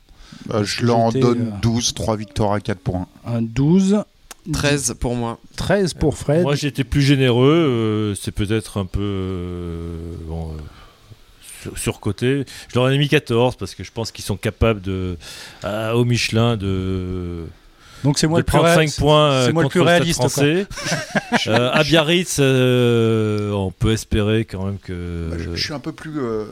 Euh, 0.52 0.64
je 0.64 0.86
leur 0.86 0.98
en 0.98 1.12
donne 1.12 1.54
euh, 1.54 1.60
12, 1.62 1.94
3 1.94 2.18
victoires 2.18 2.54
à 2.54 2.60
4 2.60 2.80
points. 2.80 3.08
Un 3.26 3.42
12. 3.42 4.04
13 4.52 4.96
pour 5.00 5.16
moi. 5.16 5.40
13 5.56 5.94
pour 5.94 6.18
Fred. 6.18 6.42
Moi, 6.42 6.56
j'ai 6.56 6.68
été 6.68 6.84
plus 6.84 7.02
généreux. 7.02 7.48
euh, 7.54 8.16
c'est 8.16 8.32
peut-être 8.32 8.78
un 8.78 8.86
peu 8.86 9.00
euh, 9.02 9.96
bon, 10.28 10.52
euh, 10.52 10.58
sur- 11.62 11.78
surcoté. 11.78 12.44
Je 12.70 12.76
leur 12.76 12.84
en 12.86 12.90
ai 12.90 12.98
mis 12.98 13.08
14 13.08 13.56
parce 13.56 13.74
que 13.76 13.84
je 13.84 13.92
pense 13.92 14.12
qu'ils 14.12 14.26
sont 14.26 14.36
capables 14.38 14.82
de, 14.82 15.18
à- 15.64 15.96
au 15.96 16.04
Michelin 16.06 16.58
de, 16.58 17.46
Donc 18.04 18.20
c'est 18.20 18.28
moi 18.28 18.40
le 18.40 18.44
plus 18.44 18.52
prendre 18.58 18.66
ré- 18.76 18.88
5 18.88 19.00
points 19.00 19.46
c'est 19.46 19.54
moi 19.54 19.64
le 19.64 19.70
plus 19.70 19.80
réaliste, 19.82 20.20
quoi. 20.20 20.30
français. 20.30 20.68
Euh, 21.48 21.72
à 21.74 21.84
Biarritz, 21.84 22.38
euh, 22.40 23.52
on 23.54 23.72
peut 23.72 23.92
espérer 23.92 24.46
quand 24.46 24.66
même 24.66 24.78
que. 24.78 25.30
Bah, 25.32 25.38
je, 25.40 25.56
je 25.56 25.64
suis 25.64 25.74
un 25.74 25.80
peu 25.80 25.92
plus. 25.92 26.20
euh, 26.20 26.46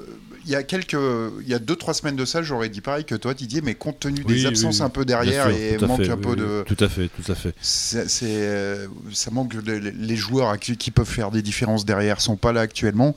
Il 0.45 0.49
y 0.51 0.55
a 0.55 0.63
quelques, 0.63 0.97
il 1.41 1.47
y 1.47 1.53
a 1.53 1.59
deux 1.59 1.75
trois 1.75 1.93
semaines 1.93 2.15
de 2.15 2.25
ça, 2.25 2.41
j'aurais 2.41 2.69
dit 2.69 2.81
pareil 2.81 3.05
que 3.05 3.13
toi, 3.15 3.33
Didier, 3.33 3.61
mais 3.61 3.75
compte 3.75 3.99
tenu 3.99 4.23
des 4.23 4.33
Oui, 4.33 4.45
absences 4.47 4.77
oui, 4.79 4.83
un 4.85 4.89
peu 4.89 5.05
derrière 5.05 5.47
sûr, 5.47 5.55
et 5.55 5.77
manque 5.85 6.01
fait, 6.03 6.09
un 6.09 6.15
oui, 6.15 6.21
peu 6.21 6.29
oui, 6.31 6.35
de, 6.37 6.63
Tout 6.67 6.83
à 6.83 6.89
fait, 6.89 7.09
tout 7.09 7.31
à 7.31 7.35
fait. 7.35 7.53
c'est, 7.61 8.07
euh, 8.23 8.87
ça 9.13 9.29
manque 9.31 9.55
de, 9.61 9.73
les 9.73 10.15
joueurs 10.15 10.57
qui, 10.59 10.77
qui 10.77 10.89
peuvent 10.91 11.05
faire 11.07 11.29
des 11.31 11.41
différences 11.43 11.85
derrière 11.85 12.21
sont 12.21 12.37
pas 12.37 12.51
là 12.53 12.61
actuellement. 12.61 13.15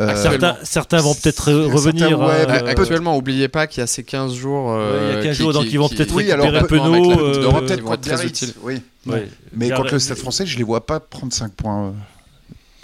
Euh, 0.00 0.14
Certains, 0.22 0.56
certains 0.62 0.98
vont 1.00 1.14
peut-être 1.14 1.44
certains, 1.44 1.72
revenir. 1.72 2.20
ouais, 2.20 2.46
euh, 2.48 2.66
Actuellement, 2.66 3.16
oubliez 3.16 3.48
pas 3.48 3.66
qu'il 3.66 3.80
y 3.80 3.84
a 3.84 3.86
ces 3.88 4.04
15 4.04 4.34
jours. 4.34 4.70
euh, 4.72 4.92
Ouais, 4.92 5.12
il 5.12 5.14
y 5.16 5.18
a 5.18 5.22
15 5.24 5.36
qui- 5.36 5.42
jours, 5.42 5.52
donc 5.52 5.64
qui- 5.64 5.70
ils 5.70 5.78
vont 5.78 5.88
peut-être 5.88 6.14
Oui, 6.14 6.30
alors, 6.30 6.46
récupérer 6.46 6.80
avec 6.80 6.92
la 6.92 6.98
Coupe 7.14 7.20
euh, 7.20 7.32
il 7.36 7.42
y 7.42 7.46
aura 7.46 7.60
ils 7.60 7.66
peut-être 7.66 7.80
vont 7.82 7.88
contre 7.90 8.08
être 8.08 8.16
très 8.18 8.26
utiles. 8.26 8.52
oui. 8.62 8.80
ouais. 9.06 9.28
Mais 9.54 9.70
contre 9.70 9.92
le 9.94 9.98
Stade 9.98 10.18
français, 10.18 10.46
je 10.46 10.56
les 10.58 10.62
vois 10.64 10.86
pas 10.86 11.00
prendre 11.00 11.32
5 11.32 11.52
points 11.52 11.86
euh, 11.86 11.90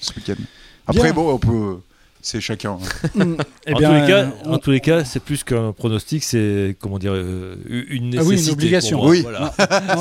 ce 0.00 0.12
week-end. 0.14 0.34
Après, 0.86 1.02
Bien. 1.02 1.12
bon, 1.12 1.30
on 1.34 1.38
peut. 1.38 1.76
C'est 2.24 2.40
chacun. 2.40 2.78
Mm. 3.14 3.36
Eh 3.66 3.74
en, 3.74 3.78
bien, 3.78 3.88
tous 3.90 3.94
les 3.94 4.06
cas, 4.12 4.26
on- 4.44 4.54
en 4.54 4.58
tous 4.58 4.70
les 4.72 4.80
cas, 4.80 5.04
c'est 5.04 5.20
plus 5.20 5.44
qu'un 5.44 5.72
pronostic, 5.72 6.24
c'est 6.24 6.74
comment 6.80 6.98
dire 6.98 7.12
euh, 7.14 7.54
une 7.68 8.10
nécessité. 8.10 8.18
Ah 8.18 8.24
oui, 8.24 8.44
une 8.46 8.50
obligation. 8.52 8.96
pour 8.96 9.04
moi, 9.06 9.12
Oui. 9.12 9.22
voilà. 9.22 9.52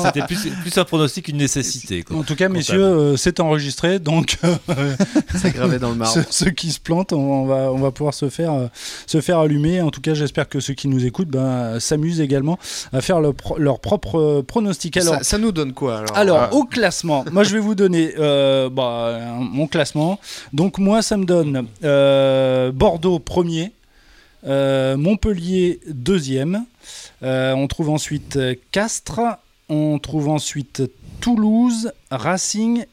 C'était 0.04 0.26
plus, 0.26 0.48
plus 0.62 0.76
un 0.78 0.84
pronostic 0.84 1.26
qu'une 1.26 1.36
nécessité. 1.36 2.02
quoi. 2.02 2.16
En 2.16 2.22
tout 2.24 2.34
cas, 2.34 2.48
messieurs, 2.48 2.82
euh, 2.82 3.16
c'est 3.16 3.38
enregistré, 3.40 3.98
donc 4.00 4.38
euh, 4.44 4.54
C'est 5.36 5.52
gravé 5.54 5.78
dans 5.78 5.90
le 5.90 5.94
marbre. 5.96 6.12
ceux, 6.14 6.24
ceux 6.30 6.50
qui 6.50 6.72
se 6.72 6.80
plantent, 6.80 7.12
on, 7.12 7.18
on 7.18 7.46
va, 7.46 7.70
on 7.72 7.78
va 7.78 7.90
pouvoir 7.92 8.14
se 8.14 8.28
faire, 8.28 8.52
euh, 8.52 8.66
se 9.06 9.20
faire 9.20 9.38
allumer. 9.38 9.80
En 9.80 9.90
tout 9.90 10.00
cas, 10.00 10.14
j'espère 10.14 10.48
que 10.48 10.58
ceux 10.60 10.74
qui 10.74 10.88
nous 10.88 11.04
écoutent 11.06 11.28
ben, 11.28 11.78
s'amusent 11.78 12.20
également 12.20 12.58
à 12.92 13.00
faire 13.00 13.20
leur, 13.20 13.34
pro- 13.34 13.58
leur 13.58 13.78
propre 13.80 14.18
euh, 14.18 14.42
pronostic. 14.42 14.96
Alors, 14.96 15.14
ça, 15.16 15.22
ça 15.22 15.38
nous 15.38 15.52
donne 15.52 15.72
quoi 15.72 15.98
alors 15.98 16.16
Alors, 16.16 16.38
Ah. 16.50 16.54
au 16.54 16.64
classement, 16.64 17.24
moi 17.30 17.44
je 17.44 17.52
vais 17.54 17.60
vous 17.60 17.74
donner 17.76 18.12
euh, 18.18 18.68
bah, 18.70 19.20
mon 19.38 19.66
classement. 19.68 20.18
Donc, 20.52 20.78
moi, 20.78 21.00
ça 21.02 21.16
me 21.16 21.24
donne 21.24 21.66
euh, 21.84 22.13
Bordeaux 22.72 23.18
premier, 23.18 23.72
euh, 24.46 24.96
Montpellier 24.96 25.80
deuxième. 25.88 26.66
Euh, 27.22 27.54
on 27.54 27.66
trouve 27.66 27.90
ensuite 27.90 28.36
euh, 28.36 28.54
Castres, 28.72 29.38
on 29.68 29.98
trouve 29.98 30.28
ensuite 30.28 30.82
Toulouse, 31.20 31.92
Racing 32.10 32.84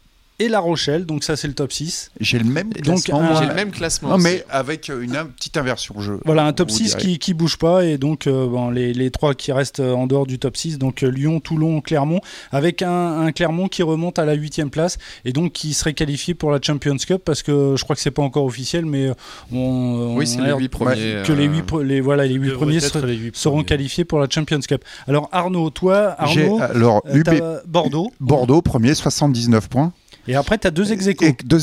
et 0.44 0.50
La 0.50 0.60
Rochelle. 0.60 1.06
Donc, 1.06 1.24
ça, 1.24 1.36
c'est 1.36 1.48
le 1.48 1.54
top 1.54 1.72
6. 1.72 2.12
J'ai 2.20 2.40
le 2.40 2.46
même 2.46 2.70
Donc, 2.74 3.04
classement. 3.04 3.20
un- 3.20 3.24
moi. 3.32 3.40
J'ai 3.42 3.48
le 3.48 3.54
même 3.56 3.72
classement. 3.72 4.10
Non, 4.10 4.16
aussi. 4.16 4.24
mais 4.24 4.46
avec 4.50 4.90
euh, 4.90 5.02
une, 5.02 5.16
un- 5.16 5.26
petite 5.26 5.58
inversion. 5.58 5.96
Je, 6.00 6.14
Voilà, 6.26 6.46
un 6.46 6.54
top 6.54 6.70
vous 6.72 6.78
6 6.78 6.84
dirai. 6.98 7.02
qui, 7.02 7.20
qui 7.20 7.34
bouge 7.34 7.58
pas 7.58 7.84
et 7.86 7.98
donc 7.98 8.28
euh, 8.28 8.48
bon, 8.48 8.70
les, 8.70 8.94
les 8.94 9.12
trois 9.12 9.34
qui 9.36 9.52
restent 9.52 9.80
euh, 9.80 9.94
en 9.94 10.08
dehors 10.08 10.26
du 10.28 10.40
top 10.40 10.56
6, 10.58 10.78
donc 10.78 11.04
euh, 11.04 11.08
Lyon, 11.10 11.40
Toulon, 11.40 11.82
Clermont, 11.82 12.22
avec 12.52 12.82
un, 12.82 13.22
un 13.22 13.32
Clermont 13.32 13.68
qui 13.68 13.84
remonte 13.84 14.20
à 14.20 14.26
la 14.26 14.34
8 14.34 14.70
place 14.72 14.98
et 15.26 15.32
donc 15.34 15.52
qui 15.54 15.74
serait 15.74 15.94
qualifié 15.94 16.34
pour 16.34 16.52
la 16.52 16.60
Champions 16.62 16.98
Cup 16.98 17.22
parce 17.26 17.42
que 17.44 17.76
je 17.78 17.84
crois 17.84 17.96
que 17.96 18.02
c'est 18.02 18.12
pas 18.12 18.22
encore 18.22 18.46
officiel, 18.46 18.86
mais 18.86 19.12
on, 19.52 20.16
Oui, 20.18 20.32
on 20.38 20.42
les 20.42 20.46
l'air 20.48 20.58
8 20.58 20.70
premiers. 20.70 21.22
que 21.26 21.32
les 21.34 21.48
euh, 21.48 21.52
8 21.52 21.72
les, 21.84 22.02
voilà, 22.02 22.26
les 22.26 22.34
huit 22.36 22.48
Devraient 22.50 22.58
premiers 22.58 22.78
être 22.78 22.94
seraient- 22.94 23.08
les 23.08 23.16
huit 23.16 23.36
seront 23.36 23.56
premiers. 23.58 23.66
qualifiés 23.66 24.06
pour 24.06 24.20
la 24.20 24.28
Champions 24.30 24.60
Cup. 24.60 24.84
Alors 25.08 25.30
Arnaud, 25.32 25.70
toi, 25.70 26.16
Arnaud, 26.18 26.60
alors 26.62 27.02
euh, 27.08 27.60
Bordeaux, 27.68 28.12
Bordeaux, 28.20 28.62
premier, 28.62 28.94
79 28.94 29.70
points. 29.70 29.94
Et 30.28 30.36
après 30.36 30.58
tu 30.58 30.68
as 30.68 30.72
deux 30.72 30.92
ex. 30.92 31.08
Et 31.08 31.36
deux 31.44 31.62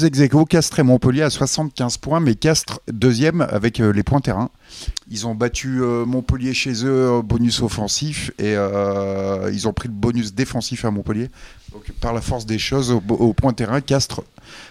Castres 0.49 0.81
et 0.81 0.83
Montpellier 0.83 1.23
à 1.23 1.31
75 1.31 1.99
points, 1.99 2.21
mais 2.21 2.35
Castres 2.35 2.81
deuxième 2.90 3.42
avec 3.42 3.81
euh, 3.81 3.92
les 3.92 4.03
points 4.03 4.21
terrain. 4.21 4.51
Ils 5.11 5.27
ont 5.27 5.35
battu 5.35 5.81
euh, 5.83 6.05
Montpellier 6.05 6.55
chez 6.55 6.85
eux, 6.85 7.18
euh, 7.18 7.23
bonus 7.23 7.62
offensif, 7.62 8.31
et 8.38 8.55
ils 9.53 9.68
ont 9.68 9.73
pris 9.73 9.88
le 9.88 9.94
bonus 9.94 10.35
défensif 10.35 10.85
à 10.85 10.90
Montpellier. 10.90 11.29
Donc 11.73 11.90
par 12.01 12.12
la 12.12 12.21
force 12.21 12.47
des 12.47 12.59
choses, 12.59 12.90
au, 12.90 13.03
au 13.09 13.33
point 13.33 13.53
terrain, 13.53 13.81
Castres 13.81 14.23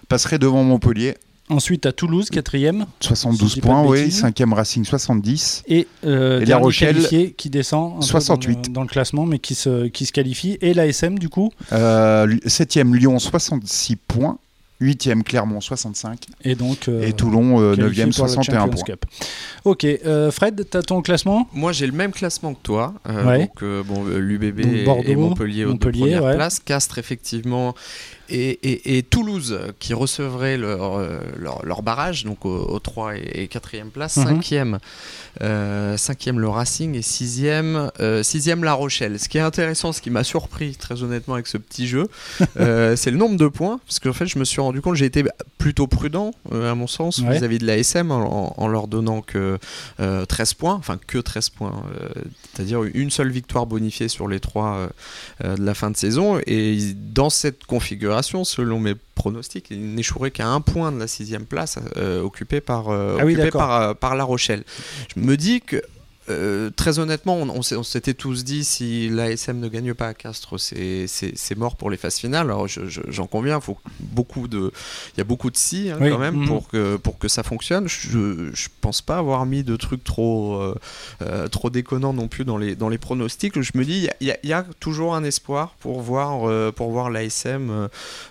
passerait 0.08 0.39
devant 0.39 0.63
Montpellier, 0.63 1.15
Ensuite 1.49 1.86
à 1.86 1.93
Toulouse, 1.93 2.29
quatrième, 2.29 2.86
Si 2.99 3.07
72 3.07 3.49
je 3.49 3.53
dis 3.55 3.62
pas 3.62 3.67
points, 3.69 3.83
oui, 3.86 4.12
cinquième 4.12 4.51
Racing 4.51 4.83
70. 4.83 5.63
et, 5.67 5.88
euh, 6.05 6.38
Et 6.38 6.39
La 6.41 6.45
dernier 6.45 6.63
Rochelle, 6.65 6.95
qualifié 6.95 7.31
qui 7.31 7.49
descend 7.49 7.93
un 7.95 7.99
peu 7.99 8.05
68. 8.05 8.55
Dans, 8.55 8.62
le, 8.67 8.73
dans 8.73 8.81
le 8.81 8.88
classement, 8.88 9.25
mais 9.25 9.39
qui 9.39 9.55
se, 9.55 9.88
qui 9.88 10.05
se 10.05 10.12
qualifie. 10.12 10.57
Et 10.62 10.73
l'ASM 10.73 11.17
du 11.17 11.29
coup. 11.29 11.51
Euh, 11.71 12.36
septième 12.47 12.93
Lyon 12.93 13.17
66 13.17 13.95
points, 13.95 14.39
huitième 14.81 15.23
Clermont 15.23 15.62
65 15.62 16.19
Et 16.43 16.55
donc. 16.55 16.89
euh, 16.89 17.01
et 17.07 17.13
Toulon 17.13 17.62
euh, 17.62 17.75
qualifié 17.77 18.03
9e 18.07 18.15
pour 18.15 18.25
la 18.25 18.33
61 18.33 18.60
Champions 18.60 18.73
points. 18.75 18.83
Cup. 18.83 19.05
Ok, 19.63 19.86
euh, 19.86 20.31
Fred, 20.31 20.65
t'as 20.69 20.81
ton 20.81 21.01
classement? 21.01 21.47
Moi, 21.53 21.71
j'ai 21.71 21.88
le 21.88 21.93
même 21.93 22.12
classement 22.12 22.53
que 22.55 22.62
toi. 22.62 22.93
Euh, 23.07 23.25
Ouais. 23.25 23.39
Donc, 23.39 23.63
euh, 23.63 23.83
bon, 23.83 24.05
euh, 24.05 24.17
l'UBB 24.19 24.62
Donc, 24.62 24.73
et- 24.73 24.83
Bordeaux, 24.83 25.03
et 25.05 25.15
Montpellier 25.15 25.63
aux 25.63 25.67
deux 25.67 25.73
Montpellier, 25.75 25.99
premières 26.01 26.23
ouais. 26.25 26.36
places. 26.36 26.60
Castres, 26.60 26.97
effectivement. 26.99 27.73
Et, 28.30 28.50
et- 28.63 28.98
et 28.98 29.04
Toulouse, 29.04 29.58
euh, 29.60 29.72
qui 29.80 29.94
recevrait 29.94 30.58
leur, 30.58 30.98
euh, 30.98 31.20
leur, 31.38 31.66
leur 31.66 31.82
barrage, 31.82 32.26
donc 32.26 32.46
aux, 32.46 32.50
aux 32.58 32.80
3 32.80 33.16
et 33.18 33.48
4e 33.48 33.90
place. 33.90 34.18
Mhm. 34.18 34.26
5e, 34.42 34.80
euh, 35.42 35.96
5e 35.98 36.38
le 36.40 36.50
Racing 36.50 36.96
et 36.96 37.02
6e, 37.02 37.92
euh, 38.00 38.24
6e 38.24 38.63
La 38.63 38.74
Rochelle. 38.74 39.20
Ce 39.20 39.30
qui 39.30 39.38
est 39.38 39.42
intéressant, 39.42 39.94
ce 39.94 40.02
qui 40.02 40.10
m'a 40.10 40.24
surpris 40.24 40.76
très 40.76 41.04
honnêtement 41.04 41.36
avec 41.36 41.48
ce 41.48 41.58
petit 41.58 41.88
jeu, 41.88 42.08
euh, 42.60 42.96
c'est 42.96 43.12
le 43.12 43.18
nombre 43.18 43.38
de 43.38 43.48
points. 43.48 43.80
Parce 43.86 44.00
qu'en 44.00 44.13
fait, 44.13 44.26
je 44.28 44.40
me 44.40 44.46
suis 44.46 44.62
rendu 44.62 44.82
compte, 44.82 44.96
j'ai 44.96 45.06
été 45.06 45.24
plutôt 45.58 45.88
prudent, 45.88 46.32
euh, 46.52 46.72
à 46.72 46.76
mon 46.76 46.88
sens, 46.88 47.20
Ouais. 47.20 47.38
vis-à-vis 47.38 47.58
de 47.60 47.66
la 47.66 47.78
SM 47.78 48.12
en, 48.12 48.54
en 48.58 48.68
leur 48.68 48.88
donnant 48.88 49.22
que 49.22 49.58
euh, 50.00 50.26
13 50.26 50.54
points, 50.54 50.76
enfin 50.76 50.98
que 51.08 51.18
13 51.18 51.50
points, 51.50 51.84
euh, 52.02 52.10
c'est-à-dire 52.54 52.84
une 52.84 53.10
seule 53.12 53.32
victoire 53.32 53.66
bonifiée 53.66 54.08
sur 54.08 54.28
les 54.28 54.40
trois 54.40 54.76
euh, 54.78 54.88
euh, 55.44 55.56
de 55.56 55.63
la 55.63 55.74
fin 55.74 55.92
de 55.92 55.98
saison. 55.98 56.40
Et 56.48 56.78
dans 56.96 57.30
cette 57.30 57.66
configuration, 57.66 58.16
selon 58.21 58.80
mes 58.80 58.95
pronostics, 59.15 59.67
ils 59.71 59.95
n'échoueraient 59.95 60.32
qu'à 60.32 60.47
un 60.47 60.62
point 60.62 60.91
de 60.91 60.99
la 60.99 61.08
sixième 61.08 61.45
place 61.45 61.80
euh, 61.97 62.21
occupée 62.21 62.62
par, 62.62 62.89
euh, 62.89 63.17
Ah 63.19 63.25
oui, 63.25 63.34
occupée 63.34 63.51
par, 63.51 63.82
euh, 63.82 63.93
par 63.93 64.15
La 64.15 64.23
Rochelle. 64.23 64.63
Je 65.15 65.21
me 65.21 65.38
dis 65.38 65.62
que 65.62 65.82
euh, 66.30 66.70
très 66.76 67.00
honnêtement, 67.00 67.36
on, 67.38 67.62
s'était 67.84 68.13
tous 68.13 68.44
dit 68.44 68.63
si 68.63 69.10
l'ASM 69.10 69.60
ne 69.60 69.68
gagne 69.68 69.94
pas 69.94 70.08
à 70.08 70.13
Castres, 70.13 70.60
c'est- 70.60 71.06
c'est 71.08 71.38
c'est 71.38 71.58
mort 71.58 71.76
pour 71.76 71.90
les 71.90 71.98
phases 71.98 72.18
finales. 72.18 72.48
Alors 72.48 72.68
je- 72.68 72.86
je- 72.88 73.02
j'en 73.10 73.28
conviens, 73.28 73.60
faut 73.62 73.78
beaucoup 74.00 74.48
de, 74.48 74.72
il 75.16 75.18
y 75.20 75.22
a 75.22 75.24
beaucoup 75.24 75.50
de 75.52 75.58
si 75.58 75.90
hein, 75.90 75.98
Oui. 76.02 76.10
quand 76.10 76.18
même 76.20 76.36
Mhm. 76.36 76.48
pour 76.48 76.68
que 76.68 76.96
pour 76.98 77.18
que 77.18 77.28
ça 77.28 77.44
fonctionne. 77.44 77.88
Je, 77.88 78.50
je 78.54 78.68
pense 78.82 79.02
pas 79.02 79.18
avoir 79.18 79.46
mis 79.46 79.63
de 79.63 79.76
trucs 79.76 80.04
trop 80.04 80.56
euh, 80.56 80.76
euh, 81.22 81.48
trop 81.48 81.70
déconnants 81.70 82.13
non 82.13 82.28
plus 82.28 82.46
dans 82.46 82.58
les 82.58 82.76
dans 82.76 82.90
les 82.90 82.98
pronostics. 82.98 83.60
Je 83.62 83.72
me 83.76 83.84
dis 83.86 84.08
il 84.22 84.28
y 84.28 84.32
a- 84.32 84.38
y, 84.44 84.50
y 84.50 84.63
toujours 84.80 85.16
un 85.16 85.24
espoir 85.24 85.76
pour 85.80 86.02
voir 86.02 86.48
euh, 86.50 86.72
pour 86.72 86.92
voir 86.92 87.10
l'ASM 87.10 87.88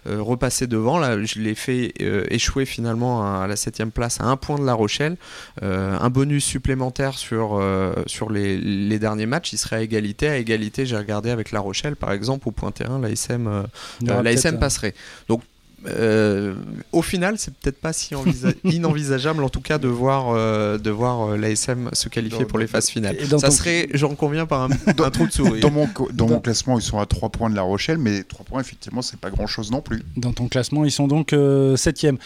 repasser 0.07 0.67
devant. 0.67 0.99
Là, 0.99 1.23
je 1.25 1.39
l'ai 1.41 1.55
fait 1.55 1.93
euh, 2.01 2.25
échouer 2.31 2.65
finalement 2.67 3.23
à, 3.25 3.45
à 3.45 3.47
la 3.47 3.57
septième 3.57 3.91
place 3.91 4.21
à 4.21 4.25
un 4.25 4.37
point 4.37 4.59
de 4.59 4.65
La 4.65 4.75
Rochelle. 4.75 5.17
Euh, 5.63 5.97
un 5.99 6.11
bonus 6.11 6.45
supplémentaire 6.45 7.19
sur, 7.19 7.57
euh, 7.57 7.86
sur 8.07 8.31
les, 8.31 8.57
les 8.59 8.99
derniers 8.99 9.27
matchs, 9.27 9.53
il 9.53 9.59
serait 9.59 9.77
à 9.77 9.83
égalité. 9.83 10.29
À 10.29 10.37
égalité, 10.37 10.87
j'ai 10.87 10.96
regardé 10.96 11.31
avec 11.31 11.53
La 11.53 11.61
Rochelle, 11.61 11.96
par 11.96 12.12
exemple, 12.12 12.49
au 12.49 12.53
point 12.53 12.70
terrain, 12.70 12.99
l'ASM 12.99 13.46
euh, 13.46 13.62
euh, 14.09 14.22
l'ASM 14.22 14.57
euh, 14.57 14.59
passerait. 14.59 14.94
Donc, 15.29 15.42
euh, 15.87 16.55
au 16.93 17.03
final, 17.03 17.37
c'est 17.39 17.55
peut-être 17.55 17.81
pas 17.81 17.93
si 17.93 18.15
inenvisageable, 18.65 19.43
en 19.43 19.49
tout 19.49 19.61
cas, 19.61 19.79
de 19.79 19.89
voir, 19.89 20.31
euh, 20.31 20.79
de 20.79 20.91
voir 20.91 21.33
euh, 21.33 21.37
l'ASM 21.37 21.91
se 21.93 22.09
qualifier 22.09 22.45
pour 22.45 22.59
les 22.59 22.67
phases 22.67 22.89
finales. 22.89 23.17
Ça 23.27 23.49
ton... 23.49 23.51
serait, 23.51 23.89
j'en 23.93 24.15
conviens, 24.15 24.47
par 24.47 24.62
un, 24.62 24.69
trou 25.11 25.27
de 25.27 25.33
souris. 25.33 25.61
Dans 25.61 25.71
mon, 25.71 26.41
classement, 26.41 26.79
ils 26.79 26.83
sont 26.83 26.99
à 26.99 27.07
3 27.07 27.31
points 27.31 27.51
de 27.51 27.57
La 27.57 27.62
Rochelle, 27.62 27.99
mais 27.99 28.23
3 28.23 28.45
points, 28.45 28.61
effectivement, 28.61 29.03
c'est 29.03 29.21
pas 29.21 29.31
grand-chose 29.31 29.71
non 29.71 29.81
plus. 29.81 30.03
Dans 30.17 30.33
ton 30.33 30.49
classement, 30.49 30.85
ils 30.85 30.91
sont 30.91 31.09
donc 31.09 31.33
7e. 31.33 32.17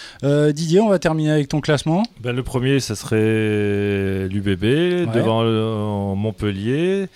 Didier, 0.52 0.80
on 0.80 0.88
va 0.88 0.98
terminer 0.98 1.30
avec 1.30 1.48
ton 1.48 1.60
classement. 1.60 2.02
Ben, 2.20 2.34
le 2.34 2.42
premier, 2.42 2.80
ça 2.80 2.94
serait 2.94 4.28
l'UBB, 4.28 5.12
devant 5.12 6.14
Montpellier. 6.16 7.08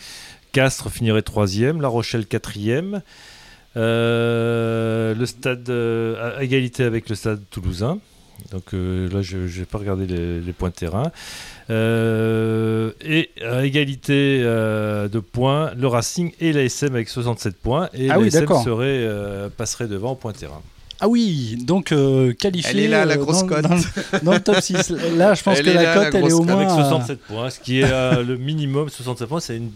Castres 0.53 0.91
finirait 0.91 1.23
3 1.23 1.47
La 1.81 1.89
Rochelle 1.89 2.27
4 2.27 2.57
le 3.77 5.25
stade 5.27 5.69
euh, 5.71 6.37
à 6.39 6.43
égalité 6.45 6.85
avec 6.85 7.09
le 7.09 7.15
stade 7.15 7.41
toulousain. 7.51 7.99
Donc 8.53 8.75
euh, 8.75 9.09
là, 9.13 9.23
je 9.23 9.37
n'ai 9.39 9.65
pas 9.65 9.79
regardé 9.79 10.07
les, 10.07 10.41
les 10.41 10.53
points 10.53 10.69
de 10.71 10.75
terrain. 10.75 11.11
Euh, 11.71 12.91
et 13.05 13.31
à 13.43 13.65
égalité 13.65 14.41
euh, 14.43 15.09
de 15.09 15.19
points, 15.19 15.73
le 15.79 15.87
Racing 15.87 16.33
et 16.41 16.53
l'ASM 16.53 16.95
avec 16.95 17.09
67 17.09 17.57
points. 17.57 17.89
Et 17.95 18.11
Ah 18.11 18.19
oui, 18.19 18.31
serait, 18.31 18.87
euh, 18.87 19.49
passerait 19.57 19.87
devant 19.89 20.13
au 20.13 20.15
point 20.15 20.33
de 20.33 20.37
terrain. 20.39 20.61
Ah 21.01 21.09
oui, 21.09 21.57
donc 21.67 21.91
euh, 21.91 22.33
qualifié 22.35 22.71
Elle 22.71 22.81
est 22.81 22.89
là, 22.89 23.05
la 23.05 23.15
euh, 23.15 23.19
grosse 23.19 23.41
dans, 23.41 23.47
cote. 23.49 23.63
dans 23.63 23.75
le- 23.75 24.25
dans 24.25 24.33
le 24.33 24.41
top 24.41 24.61
6. 24.61 24.91
Là, 25.17 25.35
je 25.35 25.43
pense 25.43 25.59
Elle 25.59 25.65
que 25.67 25.71
la 25.71 25.95
cote, 25.95 26.15
elle 26.15 26.27
est 26.27 26.33
au 26.33 26.43
moins. 26.45 26.55
Avec 26.57 26.69
à- 26.69 26.75
67 26.75 27.19
points, 27.21 27.51
ce 27.51 27.61
qui 27.61 27.81
est 27.81 27.91
euh, 27.91 28.23
le 28.23 28.37
minimum. 28.37 28.89
67 28.89 29.29
points, 29.29 29.41
c'est 29.41 29.57
une- 29.57 29.73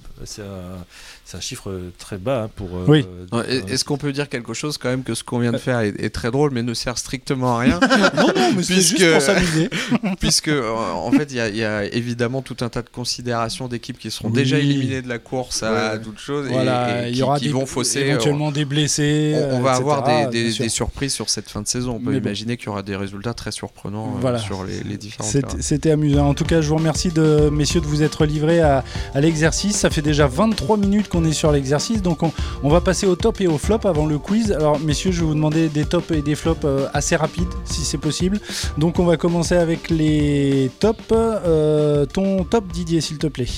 c'est 1.31 1.37
un, 1.37 1.41
chiffre 1.41 1.71
très 1.99 2.17
bas 2.17 2.45
hein, 2.45 2.51
pour. 2.57 2.69
euh, 2.75 2.85
Oui. 2.89 3.05
euh, 3.35 3.61
Est-ce 3.69 3.85
qu'on 3.85 3.99
peut 3.99 4.13
dire 4.13 4.29
quelque 4.31 4.55
chose 4.55 4.79
quand 4.79 4.89
même 4.89 5.03
que 5.03 5.15
ce 5.15 5.23
qu'on 5.23 5.39
vient 5.41 5.53
de 5.53 5.59
faire 5.59 5.81
est, 5.81 5.95
est 5.99 6.09
très 6.09 6.31
drôle 6.31 6.51
mais 6.53 6.63
ne 6.63 6.73
sert 6.73 6.97
strictement 6.97 7.57
à 7.57 7.61
rien 7.61 7.81
Non, 8.17 8.29
non, 8.35 8.53
mais 8.57 8.63
c'est 8.63 8.73
Puisque- 8.75 8.97
juste 8.99 9.13
pour 9.13 9.21
s'amuser. 9.21 9.69
puisque 10.21 10.49
euh, 10.49 10.71
en 10.73 11.11
fait 11.13 11.31
il 11.31 11.37
y, 11.37 11.41
a- 11.41 11.49
il 11.49 11.57
y 11.57 11.65
a 11.65 11.85
évidemment 11.85 12.41
tout 12.41 12.57
un 12.63 12.71
tas 12.71 12.81
de 12.81 12.89
considérations 12.89 13.69
d'équipes 13.69 13.99
qui 13.99 14.11
seront 14.11 14.29
Oui. 14.29 14.35
déjà 14.35 14.59
éliminées 14.59 15.03
de 15.03 15.09
la 15.09 15.19
course 15.19 15.63
à 15.63 15.73
Ouais. 15.93 15.99
d'autres 15.99 16.19
choses 16.21 16.47
et- 16.47 16.53
Voilà, 16.53 17.05
et, 17.07 17.09
il 17.11 17.13
qui, 17.15 17.19
y 17.21 17.23
aura 17.23 17.39
qui 17.39 17.47
des, 17.47 17.53
vont 17.53 17.67
fausser 17.67 18.03
euh, 18.05 18.07
éventuellement 18.13 18.51
des 18.51 18.65
blessés. 18.65 19.33
on, 19.37 19.39
on 19.57 19.59
euh, 19.59 19.63
va 19.63 19.71
etc., 19.73 19.81
avoir 19.81 20.03
des, 20.31 20.45
des- 20.51 20.59
des 20.59 20.69
surprises 20.71 21.13
sur 21.13 21.29
cette 21.29 21.51
fin 21.51 21.61
de 21.63 21.69
saison. 21.69 21.97
On 21.97 22.01
peut 22.01 22.11
Mais 22.13 22.21
bon. 22.21 22.27
imaginer 22.27 22.57
qu'il 22.57 22.67
y 22.67 22.71
aura 22.71 22.83
des 22.83 22.97
résultats 22.97 23.35
très 23.35 23.53
surprenants 23.53 24.15
euh, 24.17 24.21
Voilà. 24.21 24.39
sur 24.39 24.65
les, 24.65 24.81
les 24.83 24.97
différents. 24.97 25.29
C'était 25.61 25.91
amusant. 25.91 26.27
En 26.29 26.35
tout 26.35 26.45
cas, 26.45 26.61
je 26.63 26.69
vous 26.69 26.77
remercie 26.77 27.11
de 27.11 27.51
messieurs 27.53 27.81
de 27.83 27.87
vous 27.87 28.03
être 28.03 28.25
livrés 28.25 28.61
à, 28.61 28.83
à 29.15 29.21
l'exercice. 29.21 29.77
Ça 29.77 29.91
fait 29.91 30.01
déjà 30.03 30.27
23 30.27 30.79
minutes 30.79 31.09
qu'on 31.09 31.18
est 31.25 31.33
sur 31.33 31.53
l'exercice, 31.53 32.03
donc 32.03 32.21
on, 32.23 32.69
va 32.69 32.81
passer 32.81 33.07
au 33.07 33.17
top 33.17 33.41
et 33.41 33.47
au 33.47 33.59
flop 33.59 33.81
avant 33.85 34.07
le 34.07 34.19
quiz. 34.19 34.53
Alors, 34.53 34.79
messieurs, 34.81 35.13
je 35.13 35.21
vais 35.21 35.27
vous 35.27 35.35
demander 35.35 35.69
des 35.69 35.85
tops 35.85 36.11
et 36.11 36.23
des 36.23 36.35
flops 36.35 36.65
euh, 36.65 36.87
assez 36.93 37.17
rapides, 37.17 37.49
si 37.65 37.83
c'est 37.83 37.99
possible. 37.99 38.41
Donc, 38.77 38.99
on 38.99 39.05
va 39.05 39.17
commencer 39.17 39.57
avec 39.57 39.91
les 39.91 40.71
tops. 40.81 40.99
Euh, 41.13 42.07
ton 42.07 42.45
top, 42.45 42.67
Didier, 42.73 43.01
s'il 43.01 43.19
te 43.19 43.27
plaît. 43.27 43.49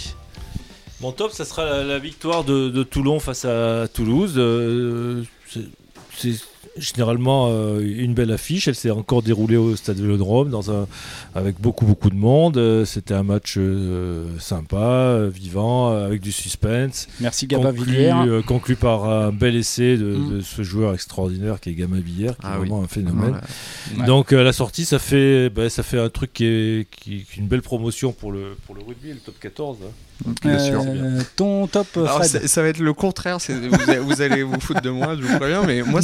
Mon 1.01 1.13
top, 1.13 1.33
ça 1.33 1.45
sera 1.45 1.83
la, 1.83 1.99
victoire 1.99 2.45
de, 2.45 2.83
Toulon 2.83 3.21
face 3.21 3.45
à 3.45 3.89
Toulouse. 3.89 4.35
Euh, 4.37 5.25
généralement 6.81 7.49
euh, 7.51 7.81
une 7.81 8.15
belle 8.15 8.33
affiche. 8.33 8.69
Elle 8.69 8.75
s'est 8.75 8.91
encore 8.91 9.23
déroulée 9.23 9.57
au 9.57 9.77
Stade 9.77 9.99
Vélodrome 9.99 10.51
dans 10.51 10.71
un, 10.71 10.87
avec 11.35 11.61
beaucoup 11.61 11.85
beaucoup 11.87 12.11
de 12.11 12.17
monde. 12.17 12.57
Euh, 12.57 12.85
C'était 12.85 13.15
un 13.15 13.23
match 13.23 13.55
euh, 13.57 14.27
sympa, 14.39 14.77
euh, 14.77 15.31
vivant, 15.33 15.93
avec 15.95 16.21
du 16.21 16.33
suspense. 16.33 17.07
Merci 17.21 17.47
Conclu, 17.49 17.65
Gaba-Villiers. 17.65 18.13
euh, 18.29 18.43
conclu 18.43 18.77
par 18.77 19.05
un 19.09 19.31
bel 19.33 19.57
essai 19.57 19.97
de, 19.97 20.17
Mm. 20.17 20.31
de 20.37 20.41
ce 20.41 20.63
joueur 20.63 20.95
extraordinaire 20.95 21.61
qui 21.61 21.71
est 21.71 21.75
Gama 21.75 21.97
Villiers, 21.99 22.29
qui 22.31 22.35
Ah 22.43 22.55
est 22.57 22.61
oui. 22.61 22.69
vraiment 22.69 22.83
un 22.83 22.89
phénomène. 22.89 23.33
Ouais. 23.95 24.01
Ouais. 24.01 24.07
Donc 24.07 24.33
à 24.33 24.43
la 24.43 24.53
sortie, 24.53 24.85
ça 24.85 24.99
fait, 24.99 25.51
ben, 25.51 25.69
ça 25.69 25.83
fait 25.83 25.99
un 26.01 26.09
truc 26.09 26.33
qui 26.33 26.45
est, 26.47 26.87
qui- 26.91 27.25
qui 27.25 27.35
est 27.35 27.37
une 27.37 27.47
belle 27.49 27.63
promotion 27.63 28.13
pour 28.13 28.33
le, 28.33 28.57
pour 28.67 28.75
le 28.75 28.81
rugby, 28.83 29.11
le 29.11 29.19
top 29.19 29.35
14. 29.41 29.79
hein. 29.85 29.91
Bien 30.43 30.59
sûr. 30.59 30.85
Ton 31.37 31.67
top, 31.67 31.87
Alors, 31.97 32.23
ça, 32.25 32.47
ça 32.47 32.61
va 32.63 32.69
être 32.69 32.79
le 32.79 32.93
contraire, 32.93 33.39
vous, 33.39 33.91
allez- 33.91 33.99
vous 34.01 34.21
allez 34.21 34.43
vous 34.43 34.61
foutre 34.61 34.83
de 34.83 34.91
moi, 34.91 35.17
je 35.19 35.23
vous 35.27 35.39
préviens, 35.39 35.63
mais 35.67 35.83
moi 35.83 36.03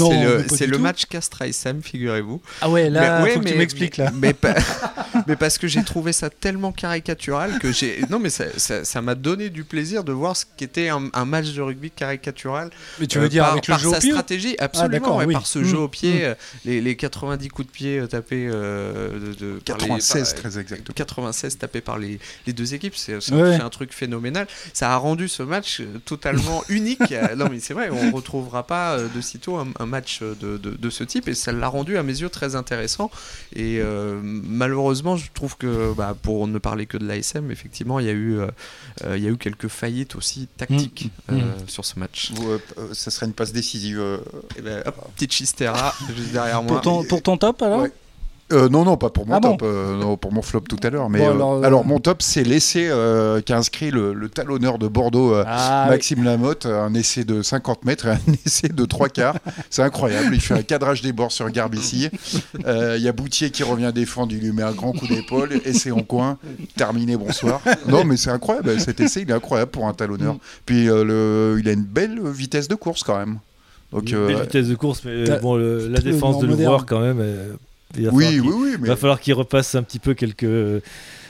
c'est 0.49 0.66
le, 0.67 0.71
pas 0.71 0.71
c'est 0.71 0.71
du 0.71 0.71
le 0.73 0.77
tout. 0.79 0.83
match 0.83 1.05
Castres-Sam, 1.07 1.83
figurez-vous. 1.83 2.41
Ah 2.61 2.69
ouais, 2.71 2.91
là, 2.91 3.19
Mais- 3.21 3.25
ouais, 3.25 3.31
faut 3.35 3.41
que 3.41 3.45
mais- 3.45 3.53
tu 3.53 3.59
m'expliques 3.59 3.97
là. 3.97 4.11
Mais, 4.15 4.33
pas- 4.33 4.55
mais 5.29 5.37
parce 5.37 5.59
que 5.59 5.67
j'ai 5.67 5.83
trouvé 5.85 6.12
ça 6.12 6.31
tellement 6.31 6.73
caricatural 6.73 7.59
que 7.59 7.73
j'ai. 7.73 8.01
Non, 8.11 8.19
mais 8.19 8.31
ça 8.31 8.45
ça- 8.57 8.85
ça 8.85 9.03
m'a 9.03 9.15
donné 9.15 9.51
du 9.51 9.65
plaisir 9.65 10.05
de 10.05 10.12
voir 10.12 10.37
ce 10.37 10.45
qu'était 10.57 10.89
un, 10.89 11.09
un 11.12 11.25
match 11.25 11.53
de 11.53 11.62
rugby 11.62 11.91
caricatural. 11.91 12.71
Mais 13.01 13.07
tu 13.07 13.19
euh, 13.19 13.23
veux 13.23 13.29
dire 13.29 13.45
par, 13.45 13.53
avec 13.53 13.67
le 13.69 13.73
par 13.73 13.79
jeu 13.81 13.89
au 13.89 13.93
sa 13.95 14.01
pied 14.01 14.11
stratégie, 14.11 14.57
absolument, 14.59 14.91
d'accord, 14.93 15.17
ouais, 15.17 15.25
oui. 15.27 15.35
par 15.35 15.47
ce 15.47 15.59
Mm, 15.59 15.65
jeu 15.65 15.79
au 15.79 15.89
pied, 15.89 16.21
mm. 16.21 16.25
euh, 16.25 16.35
les, 16.65 16.81
les 16.81 16.97
90 16.97 17.49
coups 17.49 17.67
de 17.69 17.73
pied 17.73 17.99
euh, 17.99 18.07
tapés 18.07 18.47
euh, 18.51 19.12
de, 19.12 19.35
de- 19.35 19.59
par 19.65 19.77
les- 19.79 19.87
96 19.89 20.33
par- 20.33 20.43
très 20.43 20.59
exactement. 20.59 20.95
96 20.95 21.59
tapés 21.59 21.81
par 21.81 21.99
les, 21.99 22.19
les 22.47 22.53
deux 22.53 22.75
équipes, 22.75 22.97
c'est 22.97 23.17
Ouais. 23.33 23.55
un 23.61 23.71
truc 23.71 23.93
phénoménal. 23.93 24.47
Ça 24.73 24.93
a 24.93 24.97
rendu 24.97 25.29
ce 25.29 25.43
match 25.43 25.81
euh, 25.81 25.87
totalement 26.05 26.62
unique. 26.69 27.12
Euh, 27.12 27.35
non 27.37 27.49
mais 27.51 27.61
c'est 27.61 27.75
vrai, 27.75 27.89
on 27.91 28.11
retrouvera 28.12 28.67
pas 28.67 28.95
euh, 28.99 29.09
de 29.15 29.21
sitôt 29.21 29.57
un, 29.57 29.69
un 29.79 29.87
match 29.87 30.21
de, 30.23 30.57
de- 30.59 30.77
de 30.77 30.91
ce 30.91 31.05
type 31.05 31.29
et 31.29 31.35
ça 31.35 31.53
l'a 31.53 31.69
rendu 31.69 31.97
à 31.97 32.03
mes 32.03 32.21
yeux 32.21 32.29
très 32.29 32.55
intéressant. 32.57 33.11
Et 33.55 33.79
euh, 33.81 34.21
malheureusement, 34.23 35.16
je 35.17 35.31
trouve 35.33 35.57
que 35.57 35.93
bah, 35.95 36.17
pour 36.21 36.47
ne 36.47 36.59
parler 36.59 36.87
que 36.87 36.97
de 36.99 37.07
l'ASM, 37.07 37.51
effectivement, 37.51 37.99
il 38.01 38.07
y 38.07 38.09
a 38.09 38.13
eu, 38.13 38.39
euh, 38.39 38.47
euh, 39.05 39.17
il 39.17 39.23
y 39.25 39.27
a 39.27 39.31
eu 39.31 39.37
quelques 39.37 39.69
faillites 39.69 40.15
aussi 40.17 40.49
tactiques 40.57 41.11
Mm. 41.29 41.35
euh, 41.35 41.37
Mm. 41.65 41.69
sur 41.69 41.85
ce 41.85 41.99
match. 41.99 42.33
Vous, 42.35 42.59
ça 42.93 43.11
serait 43.11 43.27
une 43.27 43.33
passe 43.33 43.53
décisive. 43.53 43.99
euh, 44.01 44.19
Et 44.57 44.63
ben, 44.63 44.83
hop, 44.87 44.95
petite 45.15 45.33
Chistera 45.33 45.95
juste 46.17 46.33
derrière 46.33 46.63
moi. 46.63 46.75
Pour 46.75 46.81
ton, 46.83 47.05
pour 47.05 47.23
ton 47.23 47.37
top 47.37 47.63
alors? 47.63 47.83
Ouais. 47.83 47.93
Euh, 48.53 48.69
non, 48.69 48.85
non, 48.85 48.97
pas 48.97 49.11
pour 49.11 49.27
mon 49.27 49.35
Ah 49.35 49.41
bon 49.41 49.57
top, 49.57 49.63
euh, 49.69 49.97
non, 49.97 50.17
pour 50.17 50.33
mon 50.33 50.41
flop 50.41 50.61
tout 50.69 50.77
à 50.85 50.91
l'heure. 50.91 51.11
Mais 51.11 51.19
Bon, 51.19 51.61
euh, 51.61 51.67
alors, 51.67 51.85
mon 51.85 51.99
top, 51.99 52.23
c'est 52.23 52.45
l'essai 52.45 52.87
euh, 52.89 53.41
qu'a 53.41 53.57
inscrit 53.57 53.91
le, 53.91 54.13
le 54.13 54.29
talonneur 54.29 54.79
de 54.79 54.87
Bordeaux, 54.87 55.35
euh, 55.35 55.43
Ah, 55.45 55.87
Maxime 55.91 56.23
Lamotte, 56.23 56.65
un 56.67 56.95
essai 56.95 57.25
de 57.25 57.43
50 57.43 57.85
mètres 57.85 58.07
et 58.07 58.11
un 58.11 58.19
essai 58.47 58.69
de 58.69 58.85
3 58.85 59.09
quarts. 59.09 59.35
C'est 59.69 59.83
incroyable. 59.83 60.33
Il 60.33 60.41
fait 60.41 60.55
un 60.55 60.63
cadrage 60.63 61.03
des 61.03 61.13
bords 61.13 61.33
sur 61.33 61.51
Garbici. 61.51 62.09
Euh, 62.67 62.95
Il 62.97 63.03
y 63.03 63.09
a 63.09 63.13
Boutier 63.13 63.51
qui 63.51 63.65
revient 63.65 63.91
défendre, 63.93 64.33
il 64.33 64.39
lui 64.41 64.53
met 64.53 64.63
un 64.63 64.71
grand 64.73 64.93
coup 64.93 65.09
d'épaule, 65.09 65.51
essai 65.65 65.91
en 65.91 66.03
coin, 66.03 66.39
terminé, 66.77 67.17
bonsoir. 67.17 67.61
Non, 67.89 68.05
mais 68.05 68.17
c'est 68.17 68.31
incroyable. 68.31 68.79
Cet 68.79 69.01
essai, 69.01 69.23
il 69.23 69.31
est 69.31 69.35
incroyable 69.35 69.73
pour 69.73 69.89
un 69.89 69.93
talonneur. 69.93 70.35
Mm. 70.35 70.39
Puis 70.67 70.89
euh, 70.89 71.03
le, 71.03 71.59
il 71.61 71.69
a 71.69 71.73
une 71.73 71.83
belle 71.83 72.21
vitesse 72.29 72.69
de 72.69 72.77
course 72.77 73.03
quand 73.03 73.19
même. 73.19 73.39
Donc, 73.93 74.09
Une 74.11 74.17
euh, 74.17 74.27
belle 74.29 74.43
vitesse 74.43 74.69
de 74.69 74.75
course, 74.77 75.03
mais 75.05 75.25
bon, 75.41 75.57
le- 75.57 75.89
la 75.89 75.99
le 75.99 76.13
défense 76.13 76.39
de 76.39 76.47
l'ouvreur 76.47 76.87
quand 76.87 77.01
même. 77.01 77.19
euh, 77.21 77.53
il 77.96 78.07
va 78.07 78.12
oui, 78.12 78.25
falloir 78.25 78.31
oui, 78.33 78.40
qu'il- 78.40 78.62
oui, 78.62 78.70
Il 78.75 78.81
mais 78.83 78.88
va 78.88 78.96
falloir 78.96 79.20
qu'il 79.20 79.35
repasse 79.35 79.75
un 79.75 79.83
petit 79.83 79.99
peu 79.99 80.14
quelques 80.14 80.83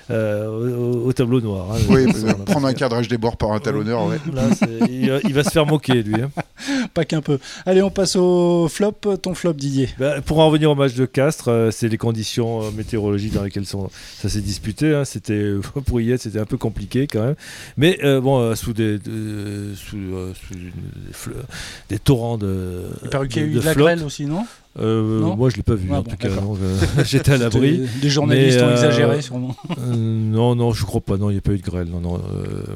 euh, 0.08 0.46
au, 0.46 1.08
au 1.08 1.12
tableau 1.12 1.40
noir. 1.40 1.72
hein. 1.72 1.78
oui, 1.88 2.12
Ça, 2.12 2.28
euh, 2.28 2.32
prendre 2.44 2.66
un 2.68 2.74
cadrage 2.74 3.08
des 3.08 3.18
bords 3.18 3.36
par 3.36 3.50
un 3.52 3.58
talonneur, 3.58 4.06
ouais. 4.06 4.18
Là, 4.32 4.42
c'est- 4.54 4.88
il, 4.88 5.10
va- 5.10 5.18
il 5.24 5.34
va 5.34 5.42
se 5.42 5.50
faire 5.50 5.66
moquer 5.66 6.02
lui. 6.04 6.22
hein. 6.22 6.30
pas 6.94 7.04
qu'un 7.04 7.20
peu. 7.20 7.38
Allez, 7.66 7.82
on 7.82 7.90
passe 7.90 8.14
au 8.14 8.68
flop. 8.68 8.92
Ton 9.20 9.34
flop, 9.34 9.54
Didier. 9.54 9.88
Bah, 9.98 10.20
pour 10.22 10.38
en 10.38 10.46
revenir 10.46 10.70
au 10.70 10.76
match 10.76 10.94
de 10.94 11.06
Castres, 11.06 11.48
euh, 11.48 11.70
c'est 11.72 11.88
les 11.88 11.98
conditions 11.98 12.62
euh, 12.62 12.70
météorologiques 12.70 13.32
dans 13.32 13.42
lesquelles 13.42 13.66
sont, 13.66 13.90
ça 14.18 14.28
s'est 14.28 14.40
disputé. 14.40 14.94
hein. 14.94 15.04
C'était 15.04 15.54
pour 15.86 16.00
y 16.00 16.12
être, 16.12 16.22
c'était 16.22 16.38
un 16.40 16.44
peu 16.46 16.56
compliqué 16.56 17.08
quand 17.08 17.22
même. 17.24 17.34
Mais 17.76 17.98
euh, 18.04 18.20
bon, 18.20 18.38
euh, 18.38 18.54
sous 18.54 18.72
des 18.72 18.98
de- 18.98 19.72
sous, 19.74 19.96
euh, 19.96 20.32
sous 20.46 20.54
une- 20.54 20.70
des, 21.08 21.12
fleurs- 21.12 21.44
des 21.90 21.98
torrents 21.98 22.38
de. 22.38 22.82
Il 23.02 23.10
paraît 23.10 23.26
qu'il 23.26 23.42
y 23.42 23.44
a 23.44 23.48
de- 23.48 23.52
eu 23.52 23.54
de 23.56 23.60
de 23.60 23.64
la 23.64 23.72
flotte. 23.72 23.84
grêle 23.86 24.04
aussi, 24.04 24.26
non? 24.26 24.46
Euh, 24.78 25.34
moi, 25.36 25.48
je 25.48 25.56
l'ai 25.56 25.62
pas 25.62 25.74
vu 25.74 25.88
Ah 25.90 25.98
en 25.98 26.02
bon, 26.02 26.10
tout 26.10 26.16
cas. 26.16 26.28
J'étais 27.04 27.32
à 27.32 27.36
l'abri. 27.38 27.82
Des, 28.00 28.10
journalistes 28.10 28.58
Mais, 28.58 28.62
ont 28.62 28.68
euh, 28.68 28.72
exagéré, 28.72 29.22
sûrement. 29.22 29.56
Euh, 29.78 29.94
non, 29.94 30.54
non, 30.54 30.72
je 30.72 30.84
crois 30.84 31.00
pas. 31.00 31.16
Non, 31.16 31.30
il 31.30 31.34
n'y 31.34 31.38
a 31.38 31.42
pas 31.42 31.52
eu 31.52 31.58
de 31.58 31.62
grêle. 31.62 31.88
Non, 31.88 32.00
non. 32.00 32.20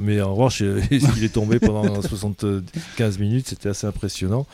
mais 0.01 0.21
en 0.21 0.35
revanche, 0.35 0.61
il 0.91 1.25
est 1.25 1.33
tombé 1.33 1.59
pendant 1.59 2.01
75 2.01 3.19
minutes. 3.19 3.49
C'était 3.49 3.69
assez 3.69 3.87
impressionnant. 3.87 4.47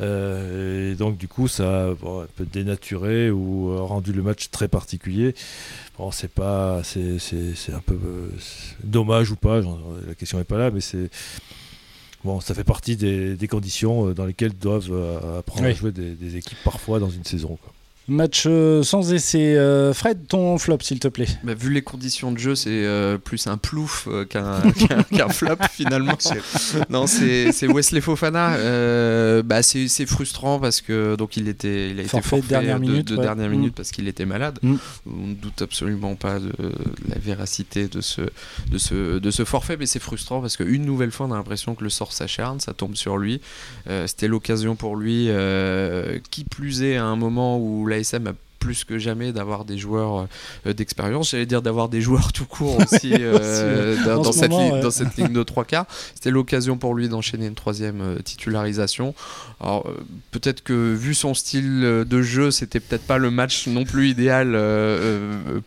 Et 0.00 0.94
donc, 0.98 1.18
du 1.18 1.28
coup, 1.28 1.48
ça 1.48 1.88
a 1.88 1.94
bon, 1.94 2.22
un 2.22 2.26
peu 2.36 2.46
dénaturé 2.50 3.30
ou 3.30 3.76
rendu 3.84 4.12
le 4.12 4.22
match 4.22 4.50
très 4.50 4.68
particulier. 4.68 5.34
Bon, 5.98 6.10
c'est 6.10 6.30
pas, 6.30 6.82
c'est, 6.84 7.18
un 7.72 7.80
peu 7.84 7.98
dommage 8.82 9.30
ou 9.30 9.36
pas. 9.36 9.60
genre, 9.60 9.80
la 10.06 10.14
question 10.14 10.38
n'est 10.38 10.44
pas 10.44 10.58
là, 10.58 10.70
mais 10.70 10.80
c'est 10.80 11.10
bon, 12.26 12.40
ça 12.40 12.54
fait 12.54 12.64
partie 12.64 12.96
des, 12.96 13.36
des 13.36 13.48
conditions 13.48 14.08
euh, 14.08 14.14
dans 14.14 14.26
lesquelles 14.26 14.52
doivent 14.54 14.88
euh, 14.90 15.38
apprendre 15.38 15.62
Oui. 15.64 15.70
à 15.70 15.74
jouer 15.74 15.92
des, 15.92 16.14
des 16.14 16.36
équipes 16.36 16.58
parfois 16.64 16.98
dans 16.98 17.08
une 17.08 17.24
saison. 17.24 17.56
quoi. 17.62 17.72
Match 18.08 18.44
euh, 18.46 18.82
sans 18.82 19.12
essai. 19.12 19.56
Euh, 19.56 19.92
Fred, 19.92 20.26
ton 20.28 20.58
flop, 20.58 20.78
s'il 20.82 21.00
te 21.00 21.08
plaît. 21.08 21.26
Bah, 21.42 21.54
vu 21.54 21.70
les 21.70 21.82
conditions 21.82 22.30
de 22.32 22.38
jeu, 22.38 22.54
c'est 22.54 22.70
euh, 22.70 23.18
plus 23.18 23.46
un 23.46 23.56
plouf 23.56 24.08
qu'un 24.30 25.28
flop 25.30 25.56
finalement. 25.72 26.16
non, 26.90 27.06
c'est 27.06 27.66
Wesley 27.66 28.00
Fofana. 28.00 28.54
Euh, 28.54 29.42
bah, 29.42 29.62
c'est 29.62 30.06
frustrant 30.06 30.58
parce 30.60 30.80
que 30.80 31.16
donc 31.16 31.36
il 31.36 31.48
était, 31.48 31.90
il 31.90 31.98
a 31.98 32.02
été 32.02 32.08
Forfait 32.10 32.40
de 32.40 32.46
dernière 32.46 32.80
de, 32.80 32.86
minute, 32.86 33.08
de 33.08 33.16
ouais. 33.16 33.22
dernière 33.22 33.46
Mm. 33.50 33.70
parce 33.70 33.90
qu'il 33.90 34.08
était 34.08 34.26
malade. 34.26 34.58
Mm. 34.62 34.76
On 35.06 35.26
ne 35.28 35.34
doute 35.34 35.62
absolument 35.62 36.14
pas 36.14 36.38
de, 36.38 36.52
la 37.08 37.18
véracité 37.18 37.88
de 37.88 38.00
ce, 38.00 38.22
de 38.70 38.78
ce, 38.78 39.18
de 39.18 39.30
ce 39.30 39.44
forfait, 39.44 39.76
mais 39.76 39.86
c'est 39.86 40.00
frustrant 40.00 40.40
parce 40.40 40.56
qu'une 40.56 40.84
nouvelle 40.84 41.10
fois, 41.10 41.26
on 41.26 41.32
a 41.32 41.36
l'impression 41.36 41.74
que 41.74 41.84
le 41.84 41.90
sort 41.90 42.12
s'acharne, 42.12 42.60
ça 42.60 42.72
tombe 42.72 42.94
sur 42.94 43.18
lui. 43.18 43.40
Euh, 43.88 44.06
C'était 44.06 44.28
l'occasion 44.28 44.76
pour 44.76 44.96
lui, 44.96 45.26
euh, 45.28 46.18
qui 46.30 46.44
plus 46.44 46.82
est 46.82 46.96
à 46.96 47.04
un 47.04 47.16
moment 47.16 47.58
où 47.58 47.86
l'ASM 47.96 48.36
plus 48.58 48.84
que 48.84 48.98
jamais 48.98 49.32
d'avoir 49.32 49.64
des 49.64 49.78
joueurs 49.78 50.26
euh, 50.66 50.72
d'expérience, 50.72 51.30
j'allais 51.30 51.46
dire 51.46 51.62
d'avoir 51.62 51.88
des 51.88 52.00
joueurs 52.00 52.32
tout 52.32 52.44
court 52.46 52.78
aussi 52.80 53.12
euh, 53.20 53.96
dans, 54.04 54.20
En 54.20 54.22
dans 54.22 54.32
ce 54.32 54.38
cette 54.40 54.50
moment, 54.50 54.62
ligne, 54.64 54.72
ouais. 54.74 54.80
dans 54.80 54.90
cette 54.90 55.16
ligne 55.16 55.32
de 55.32 55.42
trois 55.42 55.64
quarts. 55.64 55.86
C'était 56.14 56.30
l'occasion 56.30 56.76
pour 56.76 56.94
lui 56.94 57.08
d'enchaîner 57.08 57.46
une 57.46 57.54
troisième 57.54 58.00
euh, 58.00 58.18
titularisation. 58.18 59.14
Alors 59.60 59.86
peut-être 60.32 60.62
que 60.62 60.92
vu 60.94 61.14
son 61.14 61.32
style 61.32 61.80
de 62.06 62.22
jeu, 62.22 62.50
c'était 62.50 62.80
peut-être 62.80 63.06
pas 63.06 63.16
le 63.18 63.30
match 63.30 63.66
non 63.68 63.84
plus 63.84 64.10
idéal 64.10 64.48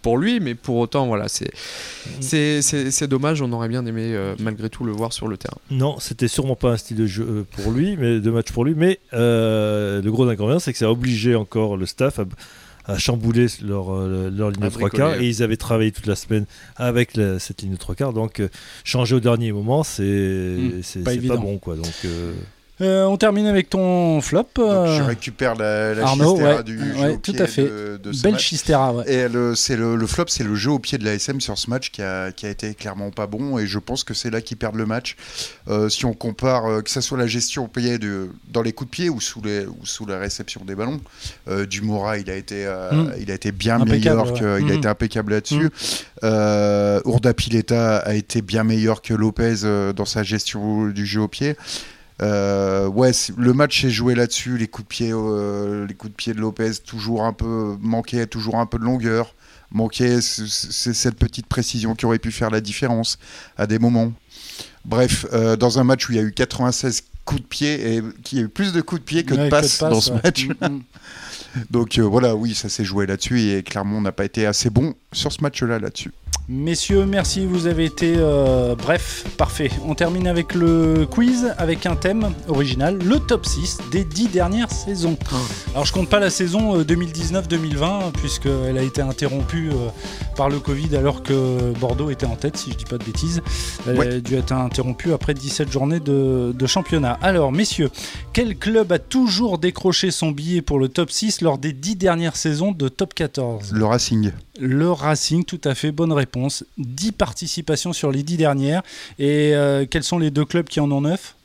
pour 0.04 0.18
lui, 0.18 0.40
mais 0.40 0.54
pour 0.54 0.78
autant 0.78 1.08
voilà, 1.08 1.28
c'est 1.28 1.52
c'est 2.20 2.62
c'est- 2.62 3.08
dommage. 3.08 3.42
On 3.42 3.52
aurait 3.52 3.68
bien 3.70 3.84
aimé 3.88 4.16
malgré 4.40 4.70
tout 4.70 4.84
le 4.84 4.92
voir 4.92 5.12
sur 5.12 5.28
le 5.28 5.38
terrain. 5.38 5.58
Non, 5.72 5.98
c'était 6.00 6.28
sûrement 6.28 6.56
pas 6.56 6.72
un 6.74 6.78
style 6.78 6.98
de 6.98 7.08
jeu 7.08 7.46
pour 7.56 7.72
lui, 7.72 7.98
mais 7.98 8.20
de 8.20 8.30
match 8.30 8.52
pour 8.52 8.64
lui. 8.64 8.76
Mais 8.76 9.00
le 9.12 10.08
gros 10.10 10.28
inconvénient, 10.28 10.60
c'est 10.60 10.72
que 10.72 10.78
ça 10.80 10.86
a 10.86 10.92
obligé 10.92 11.34
encore 11.36 11.76
le 11.76 11.86
staff 11.88 12.20
à, 12.20 12.26
à 12.90 12.98
chambouler 12.98 13.46
leur, 13.64 13.92
euh, 13.94 14.30
leur 14.30 14.50
ligne 14.52 14.62
de 14.62 14.70
trois 14.70 14.90
quarts. 14.98 15.14
Et 15.22 15.28
ils 15.30 15.44
avaient 15.44 15.58
travaillé 15.58 15.92
toute 15.92 16.08
la 16.08 16.16
semaine 16.16 16.46
avec 16.76 17.16
la- 17.16 17.40
cette 17.40 17.62
ligne 17.62 17.72
de 17.74 17.78
trois 17.78 17.96
quarts. 17.96 18.14
Donc, 18.14 18.40
euh, 18.40 18.50
changer 18.84 19.16
au 19.16 19.20
dernier 19.20 19.52
moment, 19.52 19.84
c'est 19.84 20.04
Hmm, 20.04 20.82
pas 21.28 21.38
bon. 21.38 21.58
Quoi. 21.60 21.76
Donc, 21.76 21.86
euh, 22.82 22.86
Euh, 22.90 23.06
on 23.06 23.18
termine 23.18 23.46
avec 23.46 23.70
ton 23.70 24.20
flop. 24.22 24.46
Euh, 24.60 24.98
je 24.98 25.04
récupère 25.04 25.56
la, 25.56 25.94
la 25.94 26.06
Arnaud, 26.08 26.36
chistera 26.36 26.56
ouais, 26.58 26.64
du 26.64 26.78
ouais, 26.80 26.98
jeu 26.98 27.12
au 27.14 27.18
tout 27.18 27.32
pied 27.34 27.42
à 27.42 27.48
fait. 27.48 27.64
de, 27.64 28.00
de 28.02 28.12
ce 28.12 28.24
belle 28.24 28.32
match. 28.34 28.44
chistera, 28.44 28.94
ouais. 28.94 29.04
Et 29.14 29.28
le, 29.28 29.54
c'est 29.56 29.76
le, 29.76 29.96
le 29.96 30.08
flop, 30.08 30.26
c'est 30.28 30.44
le 30.44 30.56
jeu 30.56 30.72
au 30.72 30.80
pied 30.80 30.98
de 30.98 31.06
la 31.06 31.14
SM 31.14 31.40
sur 31.42 31.58
ce 31.58 31.70
match 31.70 31.92
qui 31.92 32.02
a, 32.02 32.32
qui 32.32 32.46
a 32.46 32.50
été 32.50 32.74
clairement 32.74 33.12
pas 33.12 33.28
bon. 33.28 33.58
Et 33.60 33.68
je 33.68 33.80
pense 33.80 34.04
que 34.04 34.14
c'est 34.14 34.30
là 34.30 34.42
qu'ils 34.42 34.58
perdent 34.58 34.76
le 34.78 34.86
match. 34.86 35.16
Euh, 35.68 35.90
si 35.90 36.06
on 36.06 36.14
compare, 36.14 36.66
euh, 36.66 36.82
que 36.82 36.90
ce 36.90 37.02
soit 37.02 37.18
la 37.18 37.28
gestion 37.28 37.66
au 37.66 37.68
pied 37.68 37.98
de, 38.00 38.30
dans 38.50 38.62
les 38.62 38.72
coups 38.74 38.90
de 38.90 38.96
pied 38.96 39.10
ou 39.10 39.20
sous, 39.22 39.42
les, 39.42 39.66
ou 39.66 39.78
sous 39.86 40.06
la 40.06 40.18
réception 40.20 40.64
des 40.66 40.76
ballons, 40.76 41.00
euh, 41.50 41.66
Dumora, 41.66 42.18
il 42.18 42.30
a 42.30 42.36
été, 42.36 42.66
euh, 42.66 42.92
Mm. 42.92 43.14
il 43.22 43.32
a 43.32 43.34
été 43.36 43.52
bien 43.52 43.76
Impeccable, 43.82 44.22
meilleur. 44.22 44.34
Que. 44.34 44.60
Il 44.62 44.72
a 44.72 44.76
Mm. 44.76 44.78
été 44.80 44.88
impeccable 44.88 45.34
là-dessus. 45.34 45.70
Euh, 46.24 47.02
Urda 47.06 47.34
Pileta 47.34 47.98
a 47.98 48.14
été 48.14 48.42
bien 48.42 48.64
meilleur 48.64 49.02
que 49.02 49.14
Lopez 49.14 49.64
euh, 49.64 49.94
dans 49.94 50.06
sa 50.06 50.24
gestion 50.24 50.88
du 50.88 51.06
jeu 51.06 51.22
au 51.22 51.28
pied. 51.28 51.56
Euh, 52.22 52.88
ouais, 52.88 53.12
le 53.38 53.54
match 53.54 53.82
s'est 53.82 53.90
joué 53.90 54.16
là-dessus. 54.16 54.58
Les 54.58 54.68
coups 54.68 54.86
de 54.86 54.90
pied, 54.90 55.12
euh, 55.14 55.88
les 55.88 55.94
coups 55.94 56.12
de 56.12 56.16
pied 56.18 56.34
de 56.34 56.40
Lopez 56.40 56.72
toujours 56.86 57.24
un 57.24 57.34
peu 57.34 57.78
manquaient, 57.80 58.28
toujours 58.28 58.56
un 58.56 58.66
peu 58.66 58.78
de 58.78 58.84
longueur, 58.84 59.36
manquait 59.72 60.20
cette 60.22 61.16
petite 61.16 61.48
précision 61.48 61.96
qui 61.96 62.06
aurait 62.06 62.20
pu 62.20 62.32
faire 62.32 62.50
la 62.50 62.62
différence 62.62 63.18
à 63.58 63.68
des 63.68 63.80
moments. 63.80 64.12
Bref, 64.86 65.26
euh, 65.34 65.56
dans 65.56 65.80
un 65.80 65.84
match 65.84 66.10
où 66.10 66.14
il 66.14 66.16
y 66.16 66.20
a 66.20 66.24
eu 66.24 66.32
96 66.32 67.04
coups 67.26 67.42
de 67.42 67.48
pied 67.48 67.96
et 67.96 68.04
qui 68.24 68.40
a 68.40 68.42
eu 68.42 68.50
plus 68.50 68.74
de 68.74 68.82
coups 68.82 69.02
de 69.02 69.06
pied 69.06 69.24
que 69.24 69.36
Ouais, 69.36 69.46
de 69.46 69.50
passes 69.50 69.80
dans 69.80 70.02
ce 70.02 70.12
ouais. 70.12 70.20
match. 70.24 70.48
Donc 71.72 71.98
euh, 71.98 72.02
voilà, 72.04 72.36
oui, 72.36 72.54
ça 72.54 72.70
s'est 72.70 72.84
joué 72.86 73.06
là-dessus 73.06 73.42
et 73.52 73.64
Clermont 73.64 74.02
n'a 74.02 74.12
pas 74.12 74.26
été 74.26 74.46
assez 74.46 74.70
bon 74.70 74.94
sur 75.12 75.32
ce 75.32 75.42
match-là 75.42 75.80
là-dessus. 75.80 76.12
Messieurs, 76.52 77.06
merci, 77.06 77.46
vous 77.46 77.68
avez 77.68 77.86
été 77.86 78.16
euh, 78.18 78.74
bref, 78.74 79.24
parfait. 79.38 79.70
On 79.86 79.94
termine 79.94 80.26
avec 80.28 80.56
le 80.56 81.06
quiz 81.06 81.54
avec 81.60 81.86
un 81.86 81.96
thème 81.96 82.32
original, 82.48 82.98
le 82.98 83.20
top 83.20 83.46
6 83.46 83.78
des 83.92 84.04
10 84.04 84.30
dernières 84.30 84.72
saisons. 84.72 85.16
Alors 85.76 85.86
je 85.86 85.94
compte 85.94 86.10
pas 86.10 86.20
la 86.20 86.32
saison 86.32 86.80
euh, 86.80 86.84
2019-2020 86.84 88.12
puisqu'elle 88.14 88.80
a 88.80 88.82
été 88.82 89.02
interrompue 89.02 89.70
euh, 89.70 89.90
par 90.36 90.50
le 90.50 90.60
Covid 90.60 90.96
alors 90.96 91.22
que 91.22 91.72
Bordeaux 91.80 92.10
était 92.10 92.26
en 92.26 92.36
tête, 92.36 92.58
si 92.58 92.72
je 92.72 92.78
dis 92.78 92.86
pas 92.86 92.98
de 92.98 93.04
bêtises. 93.04 93.42
Elle 93.88 94.00
Ouais. 94.00 94.16
a 94.16 94.20
dû 94.20 94.36
être 94.36 94.52
interrompue 94.52 95.14
après 95.14 95.36
17 95.36 95.72
journées 95.72 96.00
de, 96.00 96.52
de 96.58 96.66
championnat. 96.66 97.20
Alors 97.22 97.52
messieurs, 97.52 97.92
quel 98.34 98.58
club 98.58 98.92
a 98.92 98.98
toujours 98.98 99.60
décroché 99.60 100.10
son 100.10 100.32
billet 100.32 100.64
pour 100.64 100.80
le 100.80 100.88
top 100.90 101.12
6 101.12 101.29
lors 101.42 101.58
des 101.58 101.74
10 101.74 101.96
dernières 101.96 102.36
saisons 102.36 102.72
de 102.72 102.90
top 102.90 103.14
14 103.14 103.72
Le 103.74 103.86
Racing. 103.86 104.32
le 104.60 104.92
Racing, 104.92 105.44
tout 105.46 105.62
à 105.64 105.76
fait, 105.76 105.92
bonne 105.92 106.12
réponse. 106.12 106.64
10 106.78 107.14
participations 107.14 107.94
sur 107.94 108.12
les 108.12 108.24
10 108.24 108.38
dernières. 108.38 108.82
Et 109.18 109.54
euh, 109.56 109.86
quels 109.90 110.04
sont 110.04 110.20
les 110.20 110.32
deux 110.32 110.46
clubs 110.46 110.68
qui 110.68 110.80
en 110.80 110.92
ont 110.92 111.02
9 111.02 111.36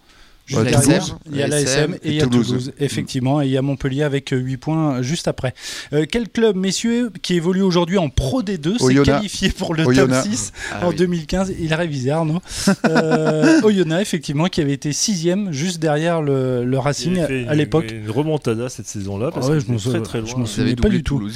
Bah, 0.52 0.62
Toulouse. 0.64 1.14
Il 1.30 1.36
y 1.38 1.42
a 1.42 1.46
l'ASM 1.48 1.94
et 2.02 2.08
il 2.10 2.14
y 2.16 2.20
a 2.20 2.24
Toulouse. 2.24 2.46
Toulouse, 2.48 2.72
effectivement, 2.78 3.40
et 3.40 3.46
il 3.46 3.50
y 3.52 3.56
a 3.56 3.62
Montpellier 3.62 4.02
avec 4.02 4.28
8 4.30 4.56
points 4.58 5.00
juste 5.00 5.26
après. 5.26 5.54
Euh, 5.94 6.04
quel 6.10 6.28
club, 6.28 6.54
messieurs, 6.56 7.10
qui 7.22 7.34
évolue 7.34 7.62
aujourd'hui 7.62 7.96
en 7.96 8.10
Pro 8.10 8.42
D2, 8.42 8.78
s'est 8.78 9.02
qualifié 9.02 9.48
pour 9.50 9.72
le 9.74 9.86
Oyonnax. 9.86 10.24
top 10.24 10.32
6 10.32 10.52
Ah 10.72 10.86
en 10.86 10.90
oui. 10.90 10.96
2015 10.96 11.54
Il 11.58 11.72
a 11.72 11.76
révisé, 11.76 12.10
Arnaud. 12.10 12.40
Euh, 12.84 13.62
Oyonnax, 13.62 14.02
effectivement, 14.02 14.46
qui 14.48 14.60
avait 14.60 14.72
été 14.74 14.92
sixième 14.92 15.50
juste 15.52 15.78
derrière 15.80 16.20
le, 16.20 16.64
le 16.64 16.78
Racing 16.78 17.18
à 17.48 17.54
l'époque. 17.54 17.90
Une, 17.90 18.04
une 18.04 18.10
remontada 18.10 18.68
cette 18.68 18.86
saison-là. 18.86 19.30
Parce 19.32 19.46
Ah 19.46 19.50
ouais, 19.52 19.58
que 19.58 19.64
je 19.64 19.70
m'en 19.72 19.78
très 19.78 19.84
souviens- 19.84 20.02
très 20.02 20.20
loin. 20.20 20.46
souviens 20.46 20.74
pas 20.74 20.88
du 20.90 21.02
tout. 21.02 21.26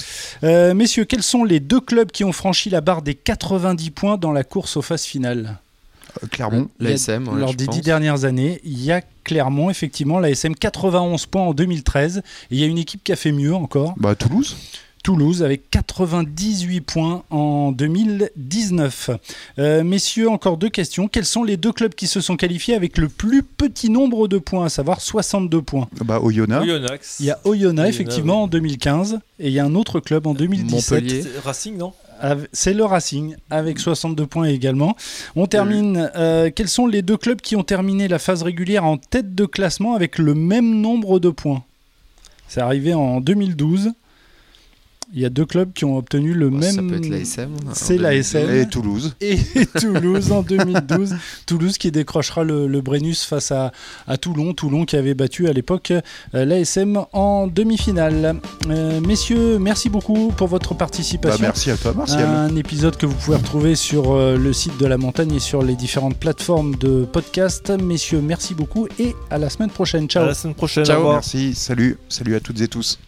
Euh, 0.44 0.74
messieurs, 0.74 1.04
quels 1.04 1.22
sont 1.22 1.44
les 1.44 1.60
deux 1.60 1.80
clubs 1.80 2.10
qui 2.10 2.24
ont 2.24 2.32
franchi 2.32 2.68
la 2.68 2.80
barre 2.82 3.00
des 3.02 3.14
90 3.14 3.90
points 3.90 4.18
dans 4.18 4.32
la 4.32 4.44
course 4.44 4.76
aux 4.76 4.82
phases 4.82 5.04
finales? 5.04 5.46
Euh, 5.48 5.52
Clermont. 6.30 6.68
Il 6.80 6.84
y 6.84 6.88
a- 6.88 6.90
L'ASM, 6.92 7.28
ouais, 7.28 7.38
Lors 7.40 7.52
je 7.52 7.56
des 7.56 7.66
pense. 7.66 7.74
dix 7.76 7.82
dernières 7.82 8.24
années, 8.24 8.60
il 8.64 8.82
y 8.82 8.92
a 8.92 9.02
Clermont, 9.24 9.70
effectivement, 9.70 10.18
la 10.18 10.30
SM 10.30 10.54
91 10.54 11.26
points 11.26 11.42
en 11.42 11.54
2013. 11.54 12.18
Et 12.18 12.22
il 12.54 12.58
y 12.58 12.64
a 12.64 12.66
une 12.66 12.78
équipe 12.78 13.02
qui 13.04 13.12
a 13.12 13.16
fait 13.16 13.32
mieux 13.32 13.54
encore, 13.54 13.94
Bah, 13.98 14.14
Toulouse. 14.14 14.56
Toulouse, 15.04 15.42
avec 15.42 15.70
98 15.70 16.80
points 16.80 17.22
en 17.30 17.70
2019. 17.72 19.10
Euh, 19.58 19.84
messieurs, 19.84 20.28
encore 20.28 20.56
deux 20.56 20.68
questions. 20.68 21.08
Quels 21.08 21.24
sont 21.24 21.44
les 21.44 21.56
deux 21.56 21.72
clubs 21.72 21.94
qui 21.94 22.06
se 22.06 22.20
sont 22.20 22.36
qualifiés 22.36 22.74
avec 22.74 22.98
le 22.98 23.08
plus 23.08 23.42
petit 23.42 23.90
nombre 23.90 24.28
de 24.28 24.38
points, 24.38 24.66
à 24.66 24.68
savoir 24.68 25.00
62 25.00 25.62
points? 25.62 25.88
Bah, 26.04 26.20
Oyonnax. 26.20 26.62
Oyonnax. 26.64 27.16
Il 27.20 27.26
y 27.26 27.30
a 27.30 27.38
Oyonnax, 27.44 27.88
effectivement, 27.88 28.42
en 28.42 28.46
2015. 28.48 29.20
Et 29.38 29.46
il 29.48 29.52
y 29.52 29.60
a 29.60 29.64
un 29.64 29.74
autre 29.76 30.00
club 30.00 30.26
en 30.26 30.34
2017. 30.34 30.72
Montpellier. 31.02 31.22
C'est 31.22 31.38
Racing, 31.40 31.76
non? 31.76 31.92
C'est 32.52 32.74
le 32.74 32.84
Racing 32.84 33.36
avec 33.50 33.78
62 33.78 34.26
points 34.26 34.48
également. 34.48 34.96
On 35.36 35.46
termine. 35.46 36.10
euh, 36.16 36.50
quels 36.54 36.68
sont 36.68 36.86
les 36.86 37.02
deux 37.02 37.16
clubs 37.16 37.40
qui 37.40 37.56
ont 37.56 37.64
terminé 37.64 38.08
la 38.08 38.18
phase 38.18 38.42
régulière 38.42 38.84
en 38.84 38.96
tête 38.96 39.34
de 39.34 39.46
classement 39.46 39.94
avec 39.94 40.18
le 40.18 40.34
même 40.34 40.80
nombre 40.80 41.18
de 41.20 41.30
points? 41.30 41.62
C'est 42.48 42.60
arrivé 42.60 42.94
en 42.94 43.20
2012. 43.20 43.92
Il 45.14 45.20
y 45.20 45.24
a 45.24 45.30
deux 45.30 45.46
clubs 45.46 45.72
qui 45.72 45.86
ont 45.86 45.96
obtenu 45.96 46.34
le 46.34 46.48
Oh, 46.48 46.50
même. 46.50 46.74
Ça 46.74 46.82
peut 46.82 46.96
être 46.96 47.08
l'ASM. 47.08 47.50
en 47.66 47.74
C'est 47.74 47.96
2012. 47.96 48.02
l'ASM. 48.34 48.50
Et 48.54 48.68
Toulouse. 48.68 49.16
Et 49.22 49.38
Toulouse 49.80 50.32
en 50.32 50.42
2012. 50.42 51.14
Toulouse 51.46 51.78
qui 51.78 51.90
décrochera 51.90 52.44
le, 52.44 52.66
le 52.66 52.80
Brennus 52.82 53.24
face 53.24 53.50
à, 53.50 53.72
à 54.06 54.16
Toulon. 54.18 54.52
Toulon 54.52 54.84
qui 54.84 54.96
avait 54.96 55.14
battu 55.14 55.48
à 55.48 55.52
l'époque 55.54 55.92
euh, 55.92 56.44
l'ASM 56.44 57.00
en 57.12 57.46
demi-finale. 57.46 58.36
Euh, 58.68 59.00
messieurs, 59.00 59.58
merci 59.58 59.88
beaucoup 59.88 60.28
pour 60.36 60.48
votre 60.48 60.74
Bah, 60.74 60.80
participation. 60.80 61.40
merci 61.40 61.70
à 61.70 61.76
toi, 61.78 61.94
Martial. 61.94 62.24
Un 62.28 62.54
épisode 62.56 62.96
que 62.98 63.06
vous 63.06 63.14
pouvez 63.14 63.38
retrouver 63.38 63.76
sur 63.76 64.12
euh, 64.12 64.36
le 64.36 64.52
site 64.52 64.76
de 64.78 64.86
la 64.86 64.98
montagne 64.98 65.32
et 65.34 65.40
sur 65.40 65.62
les 65.62 65.74
différentes 65.74 66.18
plateformes 66.18 66.76
de 66.76 67.06
podcast. 67.06 67.70
Messieurs, 67.82 68.20
merci 68.20 68.54
beaucoup 68.54 68.86
et 68.98 69.14
à 69.30 69.38
la 69.38 69.48
semaine 69.48 69.70
prochaine. 69.70 70.06
Ciao. 70.08 70.24
À 70.24 70.26
la 70.26 70.34
semaine 70.34 70.54
prochaine. 70.54 70.84
Ciao. 70.84 71.12
Merci. 71.12 71.54
Salut. 71.54 71.96
Salut 72.10 72.34
à 72.34 72.40
toutes 72.40 72.60
et 72.60 72.68
tous. 72.68 72.98